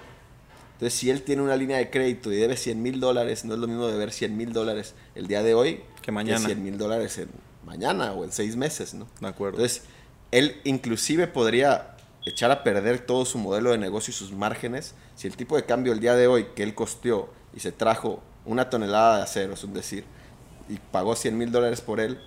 Entonces, 0.73 0.97
si 0.97 1.09
él 1.09 1.21
tiene 1.23 1.41
una 1.41 1.55
línea 1.55 1.77
de 1.77 1.89
crédito 1.89 2.31
y 2.31 2.37
debe 2.37 2.57
100 2.57 2.81
mil 2.81 2.99
dólares, 2.99 3.45
no 3.45 3.53
es 3.53 3.59
lo 3.59 3.67
mismo 3.67 3.87
deber 3.87 4.11
100 4.11 4.35
mil 4.35 4.53
dólares 4.53 4.95
el 5.13 5.27
día 5.27 5.43
de 5.43 5.53
hoy 5.53 5.81
que 6.01 6.11
mañana. 6.11 6.45
100 6.45 6.63
mil 6.63 6.77
dólares 6.77 7.17
en 7.19 7.29
mañana 7.65 8.13
o 8.13 8.23
en 8.23 8.31
seis 8.31 8.55
meses, 8.55 8.93
¿no? 8.93 9.07
De 9.19 9.27
acuerdo. 9.27 9.57
Entonces, 9.57 9.83
él 10.31 10.59
inclusive 10.63 11.27
podría 11.27 11.95
echar 12.25 12.51
a 12.51 12.63
perder 12.63 12.99
todo 12.99 13.25
su 13.25 13.37
modelo 13.37 13.71
de 13.71 13.77
negocio 13.77 14.11
y 14.11 14.13
sus 14.13 14.31
márgenes 14.31 14.95
si 15.15 15.27
el 15.27 15.35
tipo 15.35 15.55
de 15.55 15.65
cambio 15.65 15.93
el 15.93 15.99
día 15.99 16.15
de 16.15 16.25
hoy 16.25 16.47
que 16.55 16.63
él 16.63 16.73
costeó 16.73 17.29
y 17.53 17.59
se 17.59 17.71
trajo 17.71 18.23
una 18.45 18.71
tonelada 18.71 19.17
de 19.17 19.23
acero, 19.23 19.53
es 19.53 19.63
un 19.63 19.73
decir, 19.73 20.03
y 20.67 20.77
pagó 20.77 21.15
100 21.15 21.37
mil 21.37 21.51
dólares 21.51 21.81
por 21.81 21.99
él, 21.99 22.19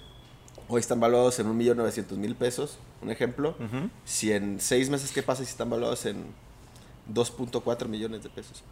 hoy 0.68 0.80
están 0.80 1.00
valuados 1.00 1.38
en 1.38 1.46
1.900.000 1.58 2.34
pesos, 2.34 2.78
un 3.02 3.10
ejemplo. 3.10 3.56
Si 4.04 4.32
en 4.32 4.60
seis 4.60 4.90
meses, 4.90 5.12
¿qué 5.12 5.22
pasa 5.22 5.44
si 5.44 5.50
están 5.50 5.70
valuados 5.70 6.06
en 6.06 6.24
2.4 7.12 7.88
millones 7.88 8.22
de 8.22 8.30
pesos? 8.30 8.62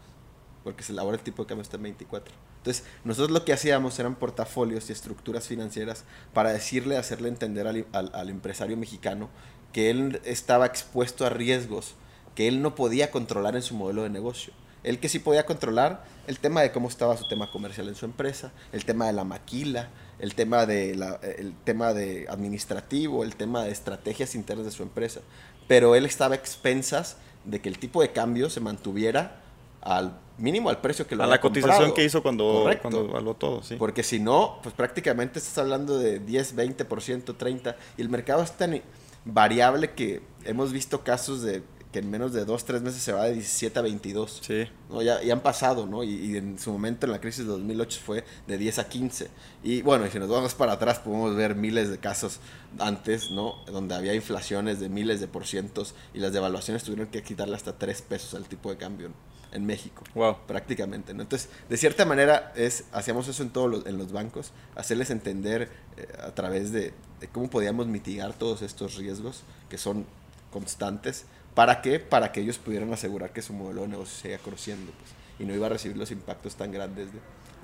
Porque 0.65 0.83
se 0.83 0.93
elabora 0.93 1.17
el 1.17 1.23
tipo 1.23 1.43
de 1.43 1.49
cambio 1.49 1.63
está 1.63 1.77
en 1.77 1.85
24. 1.85 2.33
Entonces, 2.59 2.85
nosotros 3.05 3.33
lo 3.33 3.45
que 3.45 3.53
hacíamos 3.53 3.99
eran 3.99 4.15
portafolios 4.15 4.89
y 4.89 4.93
estructuras 4.93 5.49
financieras 5.49 6.05
para 6.33 6.53
decirle, 6.53 6.97
hacerle 6.97 7.29
entender 7.29 7.67
al, 7.67 7.87
al 7.93 8.29
empresario 8.31 8.77
mexicano 8.77 9.29
que 9.73 9.91
él 9.91 10.21
estaba 10.25 10.67
expuesto 10.67 11.27
a 11.27 11.31
riesgos 11.31 11.95
que 12.35 12.49
él 12.49 12.63
no 12.63 12.75
podía 12.75 13.11
controlar 13.11 13.57
en 13.57 13.63
su 13.63 13.75
modelo 13.75 14.03
de 14.03 14.11
negocio. 14.11 14.53
Él 14.85 14.99
que 14.99 15.09
sí 15.09 15.18
podía 15.18 15.47
controlar 15.47 16.05
el 16.27 16.38
tema 16.38 16.62
de 16.62 16.73
cómo 16.73 16.88
estaba 16.88 17.16
su 17.16 17.27
tema 17.29 17.51
comercial 17.51 17.88
en 17.88 17.95
su 17.95 18.05
empresa, 18.05 18.53
el 18.73 18.85
tema 18.85 19.07
de 19.07 19.12
la 19.12 19.25
maquila, 19.25 19.90
el 20.18 20.35
tema 20.35 20.66
de, 20.66 20.95
la, 20.97 21.21
el 21.23 21.55
tema 21.64 21.92
de 21.92 22.27
administrativo, 22.29 23.23
el 23.23 23.37
tema 23.37 23.64
de 23.64 23.71
estrategias 23.71 24.35
internas 24.35 24.66
de 24.66 24.73
su 24.73 24.83
empresa. 24.83 25.21
Pero 25.68 25.95
él 25.95 26.05
estaba 26.05 26.35
a 26.35 26.38
expensas 26.38 27.16
de 27.45 27.61
que 27.61 27.68
el 27.68 27.79
tipo 27.79 28.03
de 28.03 28.12
cambio 28.12 28.51
se 28.51 28.61
mantuviera 28.61 29.40
al 29.81 30.16
mínimo 30.38 30.71
al 30.71 30.81
precio 30.81 31.07
que 31.07 31.16
lo 31.16 31.25
a 31.25 31.27
la 31.27 31.40
cotización 31.40 31.92
que 31.92 32.05
hizo 32.05 32.23
cuando, 32.23 32.68
cuando 32.81 33.05
evaluó 33.05 33.35
todo, 33.35 33.62
sí. 33.62 33.77
Porque 33.77 34.03
si 34.03 34.21
no, 34.21 34.59
pues 34.62 34.75
prácticamente 34.75 35.38
estás 35.38 35.59
hablando 35.59 35.99
de 35.99 36.21
10, 36.21 36.57
20%, 36.57 37.37
30%, 37.37 37.75
y 37.97 38.03
el 38.03 38.09
mercado 38.09 38.42
es 38.42 38.53
tan 38.53 38.81
variable 39.25 39.92
que 39.92 40.23
hemos 40.45 40.73
visto 40.73 41.03
casos 41.03 41.42
de 41.42 41.62
que 41.93 41.99
en 41.99 42.11
menos 42.11 42.33
de 42.33 42.45
dos, 42.45 42.65
tres 42.65 42.81
meses 42.81 43.03
se 43.03 43.13
va 43.13 43.25
de 43.25 43.35
17 43.35 43.79
a 43.79 43.83
22. 43.83 44.41
Sí. 44.43 44.67
¿no? 44.89 45.03
Ya, 45.03 45.23
ya 45.23 45.35
han 45.35 45.41
pasado, 45.41 45.87
¿no? 45.87 46.03
Y, 46.03 46.37
en 46.37 46.59
su 46.59 46.73
momento 46.73 47.07
en 47.07 47.13
la 47.13 47.21
crisis 47.21 47.45
de 47.45 47.51
2008 47.53 48.01
fue 48.05 48.25
de 48.47 48.59
10 48.59 48.79
a 48.79 48.89
15. 48.89 49.29
Y 49.63 49.83
bueno, 49.83 50.07
y 50.07 50.11
si 50.11 50.19
nos 50.19 50.31
vamos 50.31 50.55
para 50.55 50.73
atrás 50.73 50.99
podemos 50.99 51.37
ver 51.37 51.55
miles 51.55 51.91
de 51.91 51.99
casos 51.99 52.41
antes, 52.79 53.31
¿no? 53.31 53.63
Donde 53.67 53.95
había 53.95 54.15
inflaciones 54.15 54.81
de 54.81 54.89
miles 54.89 55.21
de 55.21 55.29
por 55.29 55.47
cientos 55.47 55.95
y 56.15 56.19
las 56.19 56.33
devaluaciones 56.33 56.83
tuvieron 56.83 57.09
que 57.09 57.23
quitarle 57.23 57.55
hasta 57.55 57.79
3 57.79 58.03
pesos 58.03 58.35
al 58.35 58.49
tipo 58.49 58.71
de 58.71 58.79
cambio 58.79 59.11
en 59.53 59.67
México. 59.67 60.03
Wow. 60.15 60.39
Prácticamente, 60.47 61.13
¿no? 61.13 61.23
Entonces, 61.23 61.51
de 61.69 61.77
cierta 61.77 62.07
manera, 62.07 62.55
es, 62.57 62.85
hacíamos 62.93 63.29
eso 63.29 63.43
en 63.43 63.51
todos 63.51 63.71
los, 63.71 63.87
en 63.87 63.99
los 63.99 64.13
bancos, 64.13 64.53
hacerles 64.77 65.11
entender 65.11 65.69
eh, 65.99 66.09
a 66.27 66.35
través 66.35 66.73
de, 66.73 66.95
de 67.21 67.29
cómo 67.29 67.51
podíamos 67.51 67.87
mitigar 67.87 68.33
todos 68.33 68.63
estos 68.63 68.97
riesgos 68.97 69.43
que 69.69 69.77
son 69.77 70.07
constantes 70.51 71.27
¿Para 71.55 71.83
qué? 71.83 72.01
Para 72.01 72.33
que 72.33 72.41
ellos 72.41 72.59
pudieran 72.59 72.93
asegurar 72.93 73.33
que 73.33 73.43
su 73.43 73.53
modelo 73.53 73.83
de 73.83 73.88
negocio 73.88 74.23
siga 74.23 74.38
creciendo 74.38 74.91
pues, 74.93 75.11
y 75.38 75.45
no 75.45 75.55
iba 75.55 75.67
a 75.67 75.71
recibir 75.71 75.97
los 75.97 76.11
impactos 76.11 76.55
tan 76.57 76.73
grandes. 76.73 77.09
De, 77.12 77.19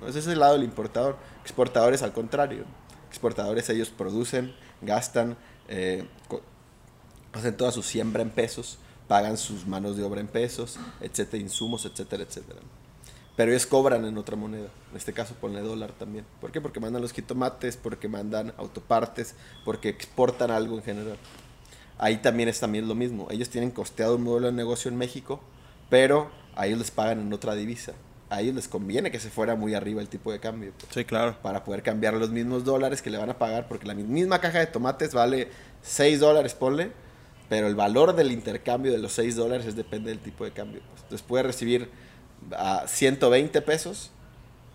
Ese 0.07 0.19
es 0.19 0.27
el 0.27 0.39
lado 0.39 0.53
del 0.53 0.63
importador. 0.63 1.17
Exportadores 1.41 2.03
al 2.03 2.13
contrario. 2.13 2.65
Exportadores 3.07 3.67
ellos 3.69 3.89
producen, 3.89 4.53
gastan, 4.81 5.35
eh, 5.67 6.05
hacen 7.33 7.57
toda 7.57 7.71
su 7.71 7.81
siembra 7.81 8.21
en 8.21 8.29
pesos, 8.29 8.77
pagan 9.07 9.37
sus 9.37 9.65
manos 9.65 9.97
de 9.97 10.03
obra 10.03 10.21
en 10.21 10.27
pesos, 10.27 10.77
etcétera, 11.01 11.41
insumos, 11.41 11.85
etcétera, 11.85 12.23
etcétera. 12.23 12.59
Pero 13.35 13.51
ellos 13.51 13.65
cobran 13.65 14.05
en 14.05 14.17
otra 14.17 14.35
moneda. 14.35 14.67
En 14.91 14.97
este 14.97 15.13
caso 15.13 15.33
ponle 15.33 15.61
dólar 15.61 15.93
también. 15.93 16.25
¿Por 16.39 16.51
qué? 16.51 16.61
Porque 16.61 16.79
mandan 16.79 17.01
los 17.01 17.13
jitomates, 17.13 17.77
porque 17.77 18.07
mandan 18.07 18.53
autopartes, 18.57 19.33
porque 19.65 19.89
exportan 19.89 20.51
algo 20.51 20.75
en 20.75 20.83
general 20.83 21.17
ahí 21.99 22.17
también 22.17 22.49
es 22.49 22.59
también 22.59 22.87
lo 22.87 22.95
mismo. 22.95 23.27
Ellos 23.29 23.49
tienen 23.49 23.69
costeado 23.69 24.15
un 24.15 24.23
modelo 24.23 24.47
de 24.47 24.53
negocio 24.53 24.89
en 24.89 24.97
México, 24.97 25.39
pero 25.89 26.31
a 26.55 26.65
ellos 26.65 26.79
les 26.79 26.89
pagan 26.89 27.19
en 27.19 27.31
otra 27.31 27.53
divisa. 27.53 27.93
A 28.29 28.41
ellos 28.41 28.55
les 28.55 28.67
conviene 28.67 29.11
que 29.11 29.19
se 29.19 29.29
fuera 29.29 29.55
muy 29.55 29.73
arriba 29.75 30.01
el 30.01 30.07
tipo 30.07 30.31
de 30.31 30.39
cambio. 30.39 30.71
Pues, 30.79 30.91
sí, 30.93 31.03
claro. 31.03 31.35
Para 31.41 31.63
poder 31.63 31.83
cambiar 31.83 32.13
los 32.13 32.29
mismos 32.29 32.63
dólares 32.63 33.01
que 33.01 33.09
le 33.09 33.17
van 33.17 33.29
a 33.29 33.37
pagar, 33.37 33.67
porque 33.67 33.85
la 33.85 33.93
misma 33.93 34.39
caja 34.39 34.59
de 34.59 34.67
tomates 34.67 35.13
vale 35.13 35.49
6 35.81 36.19
dólares, 36.19 36.53
ponle, 36.53 36.91
pero 37.49 37.67
el 37.67 37.75
valor 37.75 38.15
del 38.15 38.31
intercambio 38.31 38.91
de 38.91 38.99
los 38.99 39.13
6 39.13 39.35
dólares 39.35 39.65
es, 39.65 39.75
depende 39.75 40.09
del 40.09 40.19
tipo 40.19 40.45
de 40.45 40.51
cambio. 40.51 40.81
Pues. 40.89 41.03
Entonces 41.03 41.27
puede 41.27 41.43
recibir 41.43 41.89
a 42.55 42.87
120 42.87 43.61
pesos, 43.61 44.11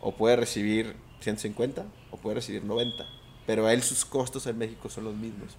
o 0.00 0.16
puede 0.16 0.36
recibir 0.36 0.94
150, 1.20 1.84
o 2.10 2.16
puede 2.16 2.36
recibir 2.36 2.64
90. 2.64 3.06
Pero 3.46 3.66
a 3.66 3.72
él 3.72 3.82
sus 3.82 4.04
costos 4.04 4.46
en 4.46 4.58
México 4.58 4.90
son 4.90 5.04
los 5.04 5.14
mismos. 5.14 5.56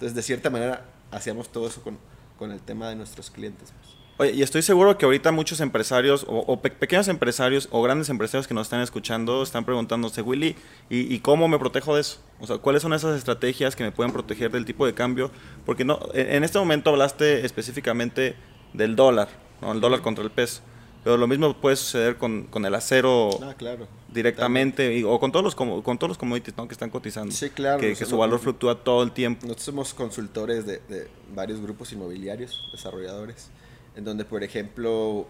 Entonces, 0.00 0.16
de 0.16 0.22
cierta 0.22 0.48
manera, 0.48 0.86
hacíamos 1.10 1.52
todo 1.52 1.66
eso 1.66 1.82
con, 1.82 1.98
con 2.38 2.52
el 2.52 2.60
tema 2.60 2.88
de 2.88 2.96
nuestros 2.96 3.30
clientes. 3.30 3.70
Pues. 3.70 4.00
Oye, 4.16 4.32
y 4.32 4.42
estoy 4.42 4.62
seguro 4.62 4.96
que 4.96 5.04
ahorita 5.04 5.30
muchos 5.30 5.60
empresarios 5.60 6.24
o, 6.26 6.58
pequeños 6.62 7.08
empresarios 7.08 7.68
o 7.70 7.82
grandes 7.82 8.08
empresarios 8.08 8.48
que 8.48 8.54
nos 8.54 8.68
están 8.68 8.80
escuchando 8.80 9.42
están 9.42 9.66
preguntándose, 9.66 10.22
Willy, 10.22 10.56
¿y, 10.88 11.14
¿y, 11.14 11.20
cómo 11.20 11.48
me 11.48 11.58
protejo 11.58 11.96
de 11.96 12.00
eso? 12.00 12.18
O 12.40 12.46
sea, 12.46 12.56
¿cuáles 12.56 12.80
son 12.80 12.94
esas 12.94 13.14
estrategias 13.14 13.76
que 13.76 13.84
me 13.84 13.92
pueden 13.92 14.10
proteger 14.10 14.50
del 14.50 14.64
tipo 14.64 14.86
de 14.86 14.94
cambio? 14.94 15.30
Porque 15.66 15.84
no, 15.84 16.00
en 16.14 16.44
este 16.44 16.58
momento 16.58 16.88
hablaste 16.88 17.44
específicamente 17.44 18.36
del 18.72 18.96
dólar, 18.96 19.28
¿no? 19.60 19.72
el 19.72 19.82
dólar 19.82 20.00
contra 20.00 20.24
el 20.24 20.30
peso. 20.30 20.62
Pero 21.02 21.16
lo 21.16 21.26
mismo 21.26 21.54
puede 21.54 21.76
suceder 21.76 22.16
con, 22.16 22.44
con 22.44 22.64
el 22.66 22.74
acero 22.74 23.30
ah, 23.42 23.54
claro. 23.56 23.88
directamente 24.12 25.02
o 25.04 25.18
con 25.18 25.32
todos 25.32 25.42
los 25.42 25.54
con 25.54 25.98
todos 25.98 26.08
los 26.08 26.18
commodities 26.18 26.54
que 26.54 26.72
están 26.72 26.90
cotizando. 26.90 27.32
Sí, 27.34 27.48
claro. 27.50 27.80
Que, 27.80 27.94
su 27.96 28.18
valor 28.18 28.38
fluctúa 28.38 28.84
todo 28.84 29.02
el 29.02 29.12
tiempo. 29.12 29.46
Nosotros 29.46 29.64
somos 29.64 29.94
consultores 29.94 30.66
de, 30.66 30.80
de, 30.88 31.08
varios 31.34 31.60
grupos 31.60 31.92
inmobiliarios, 31.92 32.68
desarrolladores, 32.72 33.48
en 33.96 34.04
donde, 34.04 34.26
por 34.26 34.44
ejemplo, 34.44 35.26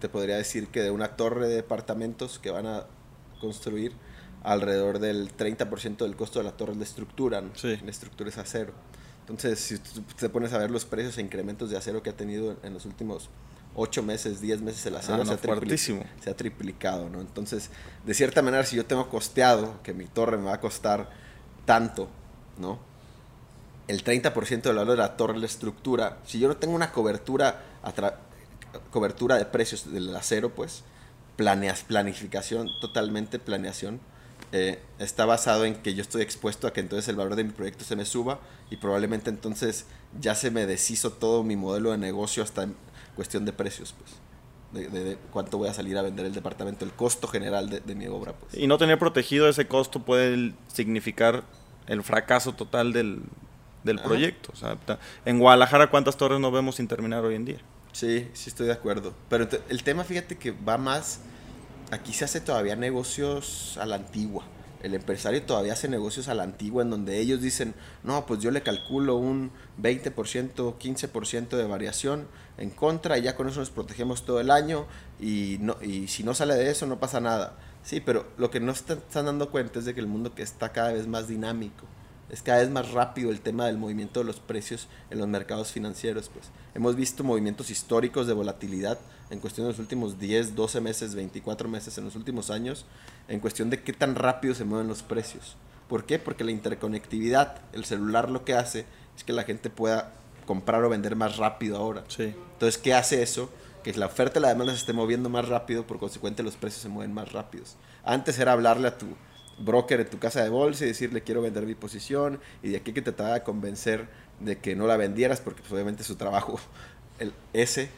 te 0.00 0.08
podría 0.08 0.36
decir 0.36 0.68
que 0.68 0.80
de 0.80 0.90
una 0.90 1.16
torre 1.16 1.48
de 1.48 1.56
departamentos 1.56 2.38
que 2.38 2.50
van 2.50 2.66
a 2.66 2.86
construir, 3.40 3.92
alrededor 4.42 4.98
del 5.00 5.36
30% 5.36 5.98
del 5.98 6.16
costo 6.16 6.38
de 6.38 6.44
la 6.46 6.52
torre 6.52 6.72
es 6.72 6.78
la 6.78 6.84
estructura. 6.84 7.40
¿no? 7.40 7.50
Sí. 7.54 7.78
La 7.84 7.90
estructura 7.90 8.30
es 8.30 8.38
acero. 8.38 8.72
Entonces, 9.20 9.60
si 9.60 9.78
te 9.78 10.28
pones 10.28 10.52
a 10.52 10.58
ver 10.58 10.70
los 10.70 10.84
precios 10.84 11.18
e 11.18 11.20
incrementos 11.20 11.70
de 11.70 11.76
acero 11.76 12.02
que 12.02 12.10
ha 12.10 12.16
tenido 12.16 12.56
en 12.62 12.74
los 12.74 12.84
últimos 12.84 13.28
8 13.74 14.02
meses, 14.02 14.40
10 14.40 14.62
meses 14.62 14.84
el 14.86 14.96
acero 14.96 15.22
ah, 15.22 15.24
se, 15.24 15.32
ha 15.32 15.38
se, 15.38 16.30
ha 16.30 16.36
triplicado, 16.36 17.08
¿no? 17.08 17.20
Entonces, 17.20 17.70
de 18.04 18.14
cierta 18.14 18.42
manera, 18.42 18.64
si 18.64 18.76
yo 18.76 18.84
tengo 18.84 19.08
costeado 19.08 19.80
que 19.82 19.94
mi 19.94 20.06
torre 20.06 20.38
me 20.38 20.44
va 20.44 20.54
a 20.54 20.60
costar 20.60 21.10
tanto, 21.64 22.08
¿no? 22.58 22.78
El 23.86 24.04
30% 24.04 24.62
del 24.62 24.76
valor 24.76 24.92
de 24.92 24.96
la 24.96 25.16
torre, 25.16 25.38
la 25.38 25.46
estructura, 25.46 26.18
si 26.24 26.38
yo 26.38 26.48
no 26.48 26.56
tengo 26.56 26.74
una 26.74 26.92
cobertura, 26.92 27.62
cobertura 28.90 29.36
de 29.36 29.44
precios 29.46 29.92
del 29.92 30.14
acero, 30.14 30.54
pues, 30.54 30.84
planeas, 31.36 31.82
planificación, 31.82 32.68
totalmente 32.80 33.38
planeación, 33.38 34.00
eh, 34.52 34.82
está 34.98 35.26
basado 35.26 35.64
en 35.64 35.76
que 35.76 35.94
yo 35.94 36.02
estoy 36.02 36.22
expuesto 36.22 36.66
a 36.66 36.72
que 36.72 36.80
entonces 36.80 37.08
el 37.08 37.14
valor 37.14 37.36
de 37.36 37.44
mi 37.44 37.52
proyecto 37.52 37.84
se 37.84 37.94
me 37.94 38.04
suba 38.04 38.40
y 38.68 38.76
probablemente 38.76 39.30
entonces 39.30 39.86
ya 40.20 40.34
se 40.34 40.50
me 40.50 40.66
deshizo 40.66 41.12
todo 41.12 41.44
mi 41.44 41.54
modelo 41.54 41.92
de 41.92 41.98
negocio 41.98 42.42
hasta 42.42 42.66
cuestión 43.14 43.44
de 43.44 43.52
precios, 43.52 43.94
pues. 43.98 44.10
De, 44.72 45.18
cuánto 45.32 45.58
voy 45.58 45.68
a 45.68 45.74
salir 45.74 45.98
a 45.98 46.02
vender 46.02 46.26
el 46.26 46.32
departamento, 46.32 46.84
el 46.84 46.92
costo 46.92 47.26
general 47.26 47.68
de, 47.68 47.94
mi 47.94 48.06
obra. 48.06 48.32
Pues. 48.34 48.54
Y 48.54 48.68
no 48.68 48.78
tener 48.78 48.98
protegido 48.98 49.48
ese 49.48 49.66
costo 49.66 50.02
puede 50.02 50.52
significar 50.68 51.42
el 51.88 52.04
fracaso 52.04 52.52
total 52.52 52.92
del, 52.92 53.22
del 53.82 53.98
proyecto. 53.98 54.52
O 54.52 54.56
sea, 54.56 54.76
en 55.24 55.40
Guadalajara, 55.40 55.90
¿cuántas 55.90 56.16
torres 56.16 56.38
no 56.38 56.52
vemos 56.52 56.76
sin 56.76 56.86
terminar 56.86 57.24
hoy 57.24 57.34
en 57.34 57.44
día? 57.44 57.58
Sí, 57.92 58.28
sí 58.32 58.50
estoy 58.50 58.68
de 58.68 58.72
acuerdo. 58.72 59.12
Pero 59.28 59.48
el 59.68 59.82
tema, 59.82 60.04
fíjate 60.04 60.38
que 60.38 60.52
va 60.52 60.78
más, 60.78 61.20
aquí 61.90 62.12
se 62.12 62.24
hace 62.24 62.40
todavía 62.40 62.76
negocios 62.76 63.76
a 63.80 63.86
la 63.86 63.96
antigua 63.96 64.44
el 64.82 64.94
empresario 64.94 65.42
todavía 65.42 65.74
hace 65.74 65.88
negocios 65.88 66.28
a 66.28 66.34
la 66.34 66.42
antigua 66.42 66.82
en 66.82 66.90
donde 66.90 67.18
ellos 67.18 67.40
dicen, 67.40 67.74
no, 68.02 68.26
pues 68.26 68.40
yo 68.40 68.50
le 68.50 68.62
calculo 68.62 69.16
un 69.16 69.50
20%, 69.80 70.14
15% 70.14 71.48
de 71.48 71.64
variación 71.64 72.26
en 72.58 72.70
contra 72.70 73.18
y 73.18 73.22
ya 73.22 73.36
con 73.36 73.48
eso 73.48 73.60
nos 73.60 73.70
protegemos 73.70 74.24
todo 74.24 74.40
el 74.40 74.50
año 74.50 74.86
y, 75.20 75.58
no, 75.60 75.76
y 75.82 76.08
si 76.08 76.22
no 76.22 76.34
sale 76.34 76.54
de 76.54 76.70
eso 76.70 76.86
no 76.86 76.98
pasa 76.98 77.20
nada. 77.20 77.56
Sí, 77.82 78.00
pero 78.00 78.26
lo 78.36 78.50
que 78.50 78.60
no 78.60 78.72
están, 78.72 79.00
dando 79.12 79.50
cuenta 79.50 79.78
es 79.78 79.84
de 79.84 79.94
que 79.94 80.00
el 80.00 80.06
mundo 80.06 80.34
que 80.34 80.42
está 80.42 80.72
cada 80.72 80.92
vez 80.92 81.06
más 81.06 81.28
dinámico, 81.28 81.86
es 82.28 82.42
cada 82.42 82.60
vez 82.60 82.70
más 82.70 82.92
rápido 82.92 83.30
el 83.30 83.40
tema 83.40 83.66
del 83.66 83.78
movimiento 83.78 84.20
de 84.20 84.26
los 84.26 84.38
precios 84.38 84.88
en 85.10 85.18
los 85.18 85.28
mercados 85.28 85.72
financieros. 85.72 86.28
Pues. 86.28 86.50
Hemos 86.74 86.94
visto 86.94 87.24
movimientos 87.24 87.70
históricos 87.70 88.26
de 88.26 88.34
volatilidad 88.34 88.98
en 89.30 89.38
cuestión 89.38 89.66
de 89.66 89.72
los 89.72 89.78
últimos 89.78 90.18
10, 90.18 90.54
12 90.54 90.80
meses, 90.80 91.14
24 91.14 91.68
meses, 91.68 91.96
en 91.98 92.04
los 92.04 92.16
últimos 92.16 92.50
años, 92.50 92.84
en 93.28 93.40
cuestión 93.40 93.70
de 93.70 93.82
qué 93.82 93.92
tan 93.92 94.14
rápido 94.14 94.54
se 94.54 94.64
mueven 94.64 94.88
los 94.88 95.02
precios. 95.02 95.56
¿Por 95.88 96.04
qué? 96.04 96.18
Porque 96.18 96.44
la 96.44 96.50
interconectividad, 96.50 97.58
el 97.72 97.84
celular 97.84 98.30
lo 98.30 98.44
que 98.44 98.54
hace 98.54 98.86
es 99.16 99.24
que 99.24 99.32
la 99.32 99.44
gente 99.44 99.70
pueda 99.70 100.12
comprar 100.46 100.82
o 100.84 100.88
vender 100.88 101.16
más 101.16 101.36
rápido 101.36 101.76
ahora. 101.76 102.04
Sí. 102.08 102.34
Entonces, 102.52 102.78
¿qué 102.78 102.94
hace 102.94 103.22
eso? 103.22 103.50
Que 103.84 103.92
la 103.94 104.06
oferta 104.06 104.38
y 104.38 104.42
la 104.42 104.48
demanda 104.48 104.72
se 104.72 104.80
esté 104.80 104.92
moviendo 104.92 105.28
más 105.28 105.48
rápido, 105.48 105.86
por 105.86 105.98
consecuente 105.98 106.42
los 106.42 106.56
precios 106.56 106.82
se 106.82 106.88
mueven 106.88 107.14
más 107.14 107.32
rápidos. 107.32 107.76
Antes 108.04 108.38
era 108.38 108.52
hablarle 108.52 108.88
a 108.88 108.98
tu 108.98 109.06
broker 109.58 110.00
en 110.00 110.08
tu 110.08 110.18
casa 110.18 110.42
de 110.42 110.48
bolsa 110.48 110.84
y 110.84 110.88
decirle 110.88 111.22
quiero 111.22 111.42
vender 111.42 111.66
mi 111.66 111.74
posición 111.74 112.40
y 112.62 112.70
de 112.70 112.78
aquí 112.78 112.92
que 112.92 113.02
te 113.02 113.12
trataba 113.12 113.34
de 113.34 113.42
convencer 113.42 114.08
de 114.40 114.58
que 114.58 114.74
no 114.74 114.86
la 114.86 114.96
vendieras 114.96 115.40
porque 115.40 115.60
pues, 115.60 115.72
obviamente 115.72 116.02
su 116.02 116.16
trabajo 116.16 116.58
el, 117.18 117.32
ese 117.52 117.90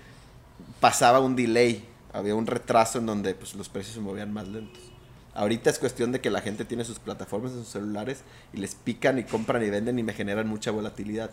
pasaba 0.80 1.20
un 1.20 1.36
delay, 1.36 1.88
había 2.12 2.34
un 2.34 2.46
retraso 2.46 2.98
en 2.98 3.06
donde 3.06 3.34
pues, 3.34 3.54
los 3.54 3.68
precios 3.68 3.94
se 3.94 4.00
movían 4.00 4.32
más 4.32 4.48
lentos. 4.48 4.82
Ahorita 5.34 5.70
es 5.70 5.78
cuestión 5.78 6.12
de 6.12 6.20
que 6.20 6.30
la 6.30 6.42
gente 6.42 6.64
tiene 6.64 6.84
sus 6.84 6.98
plataformas 6.98 7.52
en 7.52 7.58
sus 7.58 7.68
celulares 7.68 8.22
y 8.52 8.58
les 8.58 8.74
pican 8.74 9.18
y 9.18 9.24
compran 9.24 9.62
y 9.62 9.70
venden 9.70 9.98
y 9.98 10.02
me 10.02 10.12
generan 10.12 10.46
mucha 10.46 10.70
volatilidad. 10.70 11.30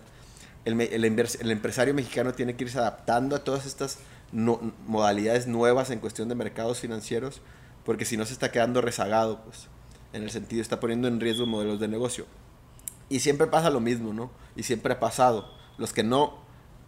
El, 0.63 0.80
el, 0.80 1.04
el 1.04 1.52
empresario 1.52 1.94
mexicano 1.94 2.34
tiene 2.34 2.56
que 2.56 2.63
irse 2.63 2.80
adaptando 2.80 3.36
a 3.36 3.44
todas 3.44 3.65
estas 3.65 4.00
modalidades 4.32 5.48
nuevas 5.48 5.89
en 5.89 6.00
cuestión 6.00 6.30
de 6.30 6.36
mercados 6.36 6.80
financieros 6.80 7.42
porque 7.89 8.06
si 8.06 8.18
no 8.18 8.26
se 8.26 8.34
está 8.34 8.52
quedando 8.52 8.82
rezagado, 8.82 9.42
pues 9.44 9.68
en 10.13 10.24
el 10.24 10.32
sentido 10.32 10.62
está 10.62 10.80
poniendo 10.80 11.08
en 11.08 11.20
riesgo 11.20 11.46
modelos 11.46 11.80
de 11.80 11.88
negocio. 11.88 12.26
Y 13.10 13.20
siempre 13.22 13.48
pasa 13.48 13.70
lo 13.70 13.80
mismo, 13.80 14.13
¿no? 14.13 14.30
Y 14.56 14.63
siempre 14.63 14.94
ha 14.94 15.00
pasado. 15.00 15.52
Los 15.78 15.92
que 15.92 16.04
no 16.04 16.38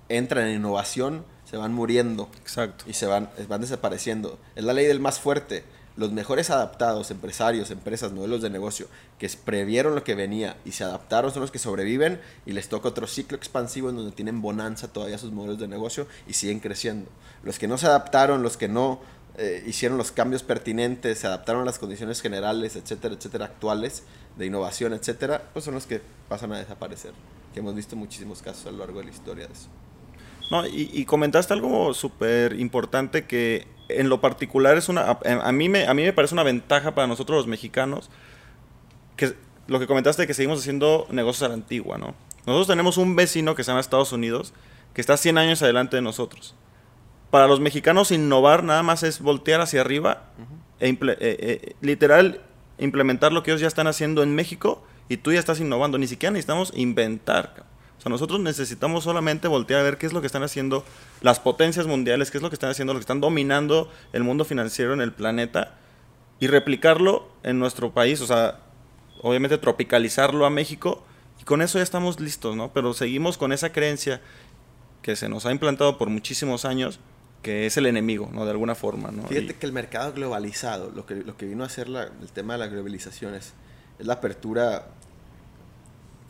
entran 0.09 0.47
en 0.47 0.57
innovación 0.57 1.25
se 1.51 1.57
van 1.57 1.73
muriendo. 1.73 2.29
Exacto. 2.39 2.85
Y 2.87 2.93
se 2.93 3.05
van, 3.05 3.29
van 3.49 3.59
desapareciendo. 3.59 4.39
Es 4.55 4.63
la 4.63 4.71
ley 4.71 4.85
del 4.85 5.01
más 5.01 5.19
fuerte. 5.19 5.65
Los 5.97 6.13
mejores 6.13 6.49
adaptados, 6.49 7.11
empresarios, 7.11 7.71
empresas, 7.71 8.13
modelos 8.13 8.41
de 8.41 8.49
negocio, 8.49 8.87
que 9.19 9.29
previeron 9.43 9.93
lo 9.93 10.05
que 10.05 10.15
venía 10.15 10.55
y 10.63 10.71
se 10.71 10.85
adaptaron 10.85 11.33
son 11.33 11.41
los 11.41 11.51
que 11.51 11.59
sobreviven 11.59 12.21
y 12.45 12.53
les 12.53 12.69
toca 12.69 12.87
otro 12.87 13.05
ciclo 13.05 13.35
expansivo 13.35 13.89
en 13.89 13.97
donde 13.97 14.13
tienen 14.13 14.41
bonanza 14.41 14.87
todavía 14.87 15.17
sus 15.17 15.33
modelos 15.33 15.59
de 15.59 15.67
negocio 15.67 16.07
y 16.25 16.33
siguen 16.33 16.61
creciendo. 16.61 17.09
Los 17.43 17.59
que 17.59 17.67
no 17.67 17.77
se 17.77 17.87
adaptaron, 17.87 18.41
los 18.43 18.55
que 18.55 18.69
no 18.69 19.01
eh, 19.37 19.61
hicieron 19.67 19.97
los 19.97 20.13
cambios 20.13 20.43
pertinentes, 20.43 21.19
se 21.19 21.27
adaptaron 21.27 21.63
a 21.63 21.65
las 21.65 21.79
condiciones 21.79 22.21
generales, 22.21 22.77
etcétera, 22.77 23.15
etcétera, 23.15 23.45
actuales, 23.45 24.03
de 24.37 24.45
innovación, 24.45 24.93
etcétera, 24.93 25.49
pues 25.51 25.65
son 25.65 25.73
los 25.73 25.85
que 25.85 26.01
pasan 26.29 26.53
a 26.53 26.59
desaparecer. 26.59 27.11
Que 27.53 27.59
hemos 27.59 27.75
visto 27.75 27.97
muchísimos 27.97 28.41
casos 28.41 28.67
a 28.67 28.71
lo 28.71 28.77
largo 28.77 28.99
de 28.99 29.05
la 29.05 29.11
historia 29.11 29.47
de 29.47 29.53
eso. 29.53 29.67
No, 30.51 30.67
y, 30.67 31.05
comentaste 31.05 31.53
algo 31.53 31.93
súper 31.93 32.59
importante 32.59 33.25
que 33.25 33.67
en 33.89 34.09
lo 34.09 34.21
particular 34.21 34.77
es 34.77 34.89
una, 34.89 35.17
a, 35.23 35.51
mí 35.51 35.69
me, 35.69 35.87
a 35.87 35.93
mí 35.93 36.03
me 36.03 36.13
parece 36.13 36.35
una 36.35 36.43
ventaja 36.43 36.93
para 36.93 37.07
nosotros 37.07 37.37
los 37.37 37.47
mexicanos, 37.47 38.09
que 39.15 39.33
lo 39.67 39.79
que 39.79 39.87
comentaste 39.87 40.27
que 40.27 40.33
seguimos 40.33 40.59
haciendo 40.59 41.07
negocios 41.09 41.43
a 41.43 41.47
la 41.47 41.53
antigua, 41.53 41.97
¿no? 41.97 42.13
Nosotros 42.45 42.67
tenemos 42.67 42.97
un 42.97 43.15
vecino 43.15 43.55
que 43.55 43.63
se 43.63 43.71
llama 43.71 43.79
Estados 43.79 44.11
Unidos, 44.11 44.53
que 44.93 45.01
está 45.01 45.17
100 45.17 45.37
años 45.37 45.61
adelante 45.61 45.95
de 45.95 46.01
nosotros 46.01 46.53
para 47.31 47.47
los 47.47 47.59
mexicanos 47.61 48.11
innovar 48.11 48.63
nada 48.63 48.83
más 48.83 49.01
es 49.01 49.21
voltear 49.21 49.61
hacia 49.61 49.81
arriba 49.81 50.25
e 50.79 50.89
eh, 50.89 50.97
eh, 51.19 51.75
literal 51.79 52.41
implementar 52.77 53.31
lo 53.31 53.41
que 53.41 53.51
ellos 53.51 53.61
ya 53.61 53.67
están 53.67 53.87
haciendo 53.87 54.21
en 54.21 54.35
México 54.35 54.83
y 55.07 55.17
tú 55.17 55.31
ya 55.31 55.39
estás 55.39 55.59
innovando. 55.59 55.97
Ni 55.97 56.07
siquiera 56.07 56.31
necesitamos 56.31 56.73
inventar. 56.75 57.63
O 58.01 58.03
sea, 58.03 58.09
nosotros 58.09 58.39
necesitamos 58.39 59.03
solamente 59.03 59.47
voltear 59.47 59.81
a 59.81 59.83
ver 59.83 59.99
qué 59.99 60.07
es 60.07 60.13
lo 60.13 60.21
que 60.21 60.25
están 60.25 60.41
haciendo 60.41 60.83
las 61.21 61.39
potencias 61.39 61.85
mundiales, 61.85 62.31
qué 62.31 62.39
es 62.39 62.41
lo 62.41 62.49
que 62.49 62.55
están 62.55 62.71
haciendo, 62.71 62.93
lo 62.93 62.99
que 62.99 63.03
están 63.03 63.21
dominando 63.21 63.91
el 64.11 64.23
mundo 64.23 64.43
financiero 64.43 64.95
en 64.95 65.01
el 65.01 65.13
planeta 65.13 65.75
y 66.39 66.47
replicarlo 66.47 67.29
en 67.43 67.59
nuestro 67.59 67.93
país. 67.93 68.19
O 68.21 68.25
sea, 68.25 68.57
obviamente 69.21 69.59
tropicalizarlo 69.59 70.47
a 70.47 70.49
México 70.49 71.03
y 71.39 71.43
con 71.43 71.61
eso 71.61 71.77
ya 71.77 71.83
estamos 71.83 72.19
listos, 72.19 72.55
¿no? 72.55 72.73
Pero 72.73 72.95
seguimos 72.95 73.37
con 73.37 73.53
esa 73.53 73.71
creencia 73.71 74.19
que 75.03 75.15
se 75.15 75.29
nos 75.29 75.45
ha 75.45 75.51
implantado 75.51 75.99
por 75.99 76.09
muchísimos 76.09 76.65
años 76.65 76.99
que 77.43 77.67
es 77.67 77.77
el 77.77 77.85
enemigo, 77.85 78.31
¿no? 78.33 78.45
De 78.45 78.51
alguna 78.51 78.73
forma, 78.73 79.11
¿no? 79.11 79.27
Fíjate 79.27 79.53
que 79.53 79.65
el 79.67 79.73
mercado 79.73 80.11
globalizado, 80.13 80.89
lo 80.89 81.05
que, 81.05 81.17
lo 81.17 81.37
que 81.37 81.45
vino 81.45 81.63
a 81.63 81.67
hacer 81.67 81.87
el 81.87 82.31
tema 82.31 82.53
de 82.53 82.59
la 82.59 82.67
globalización 82.67 83.35
es, 83.35 83.53
la 83.99 84.13
apertura 84.13 84.87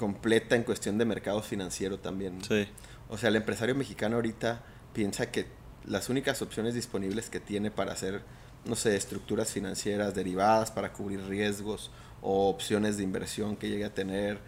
completa 0.02 0.56
en 0.56 0.64
cuestión 0.64 0.98
de 0.98 1.06
mercado 1.06 1.44
financiero 1.44 2.00
también. 2.00 2.44
Sí. 2.44 2.68
O 3.08 3.20
sea, 3.20 3.30
el 3.30 3.36
empresario 3.36 3.76
mexicano 3.76 4.16
ahorita 4.16 4.64
piensa 4.94 5.30
que 5.30 5.46
las 5.86 6.10
únicas 6.10 6.42
opciones 6.42 6.74
disponibles 6.74 7.30
que 7.30 7.40
tiene 7.40 7.70
para 7.70 7.94
hacer, 7.94 8.24
no 8.66 8.76
sé, 8.76 8.96
estructuras 8.96 9.52
financieras 9.52 10.16
derivadas 10.16 10.72
para 10.72 10.92
cubrir 10.92 11.24
riesgos 11.28 11.92
o 12.24 12.50
opciones 12.50 12.98
de 12.98 13.04
inversión 13.04 13.56
que 13.56 13.70
llegue 13.70 13.86
a 13.86 13.94
tener, 13.94 14.40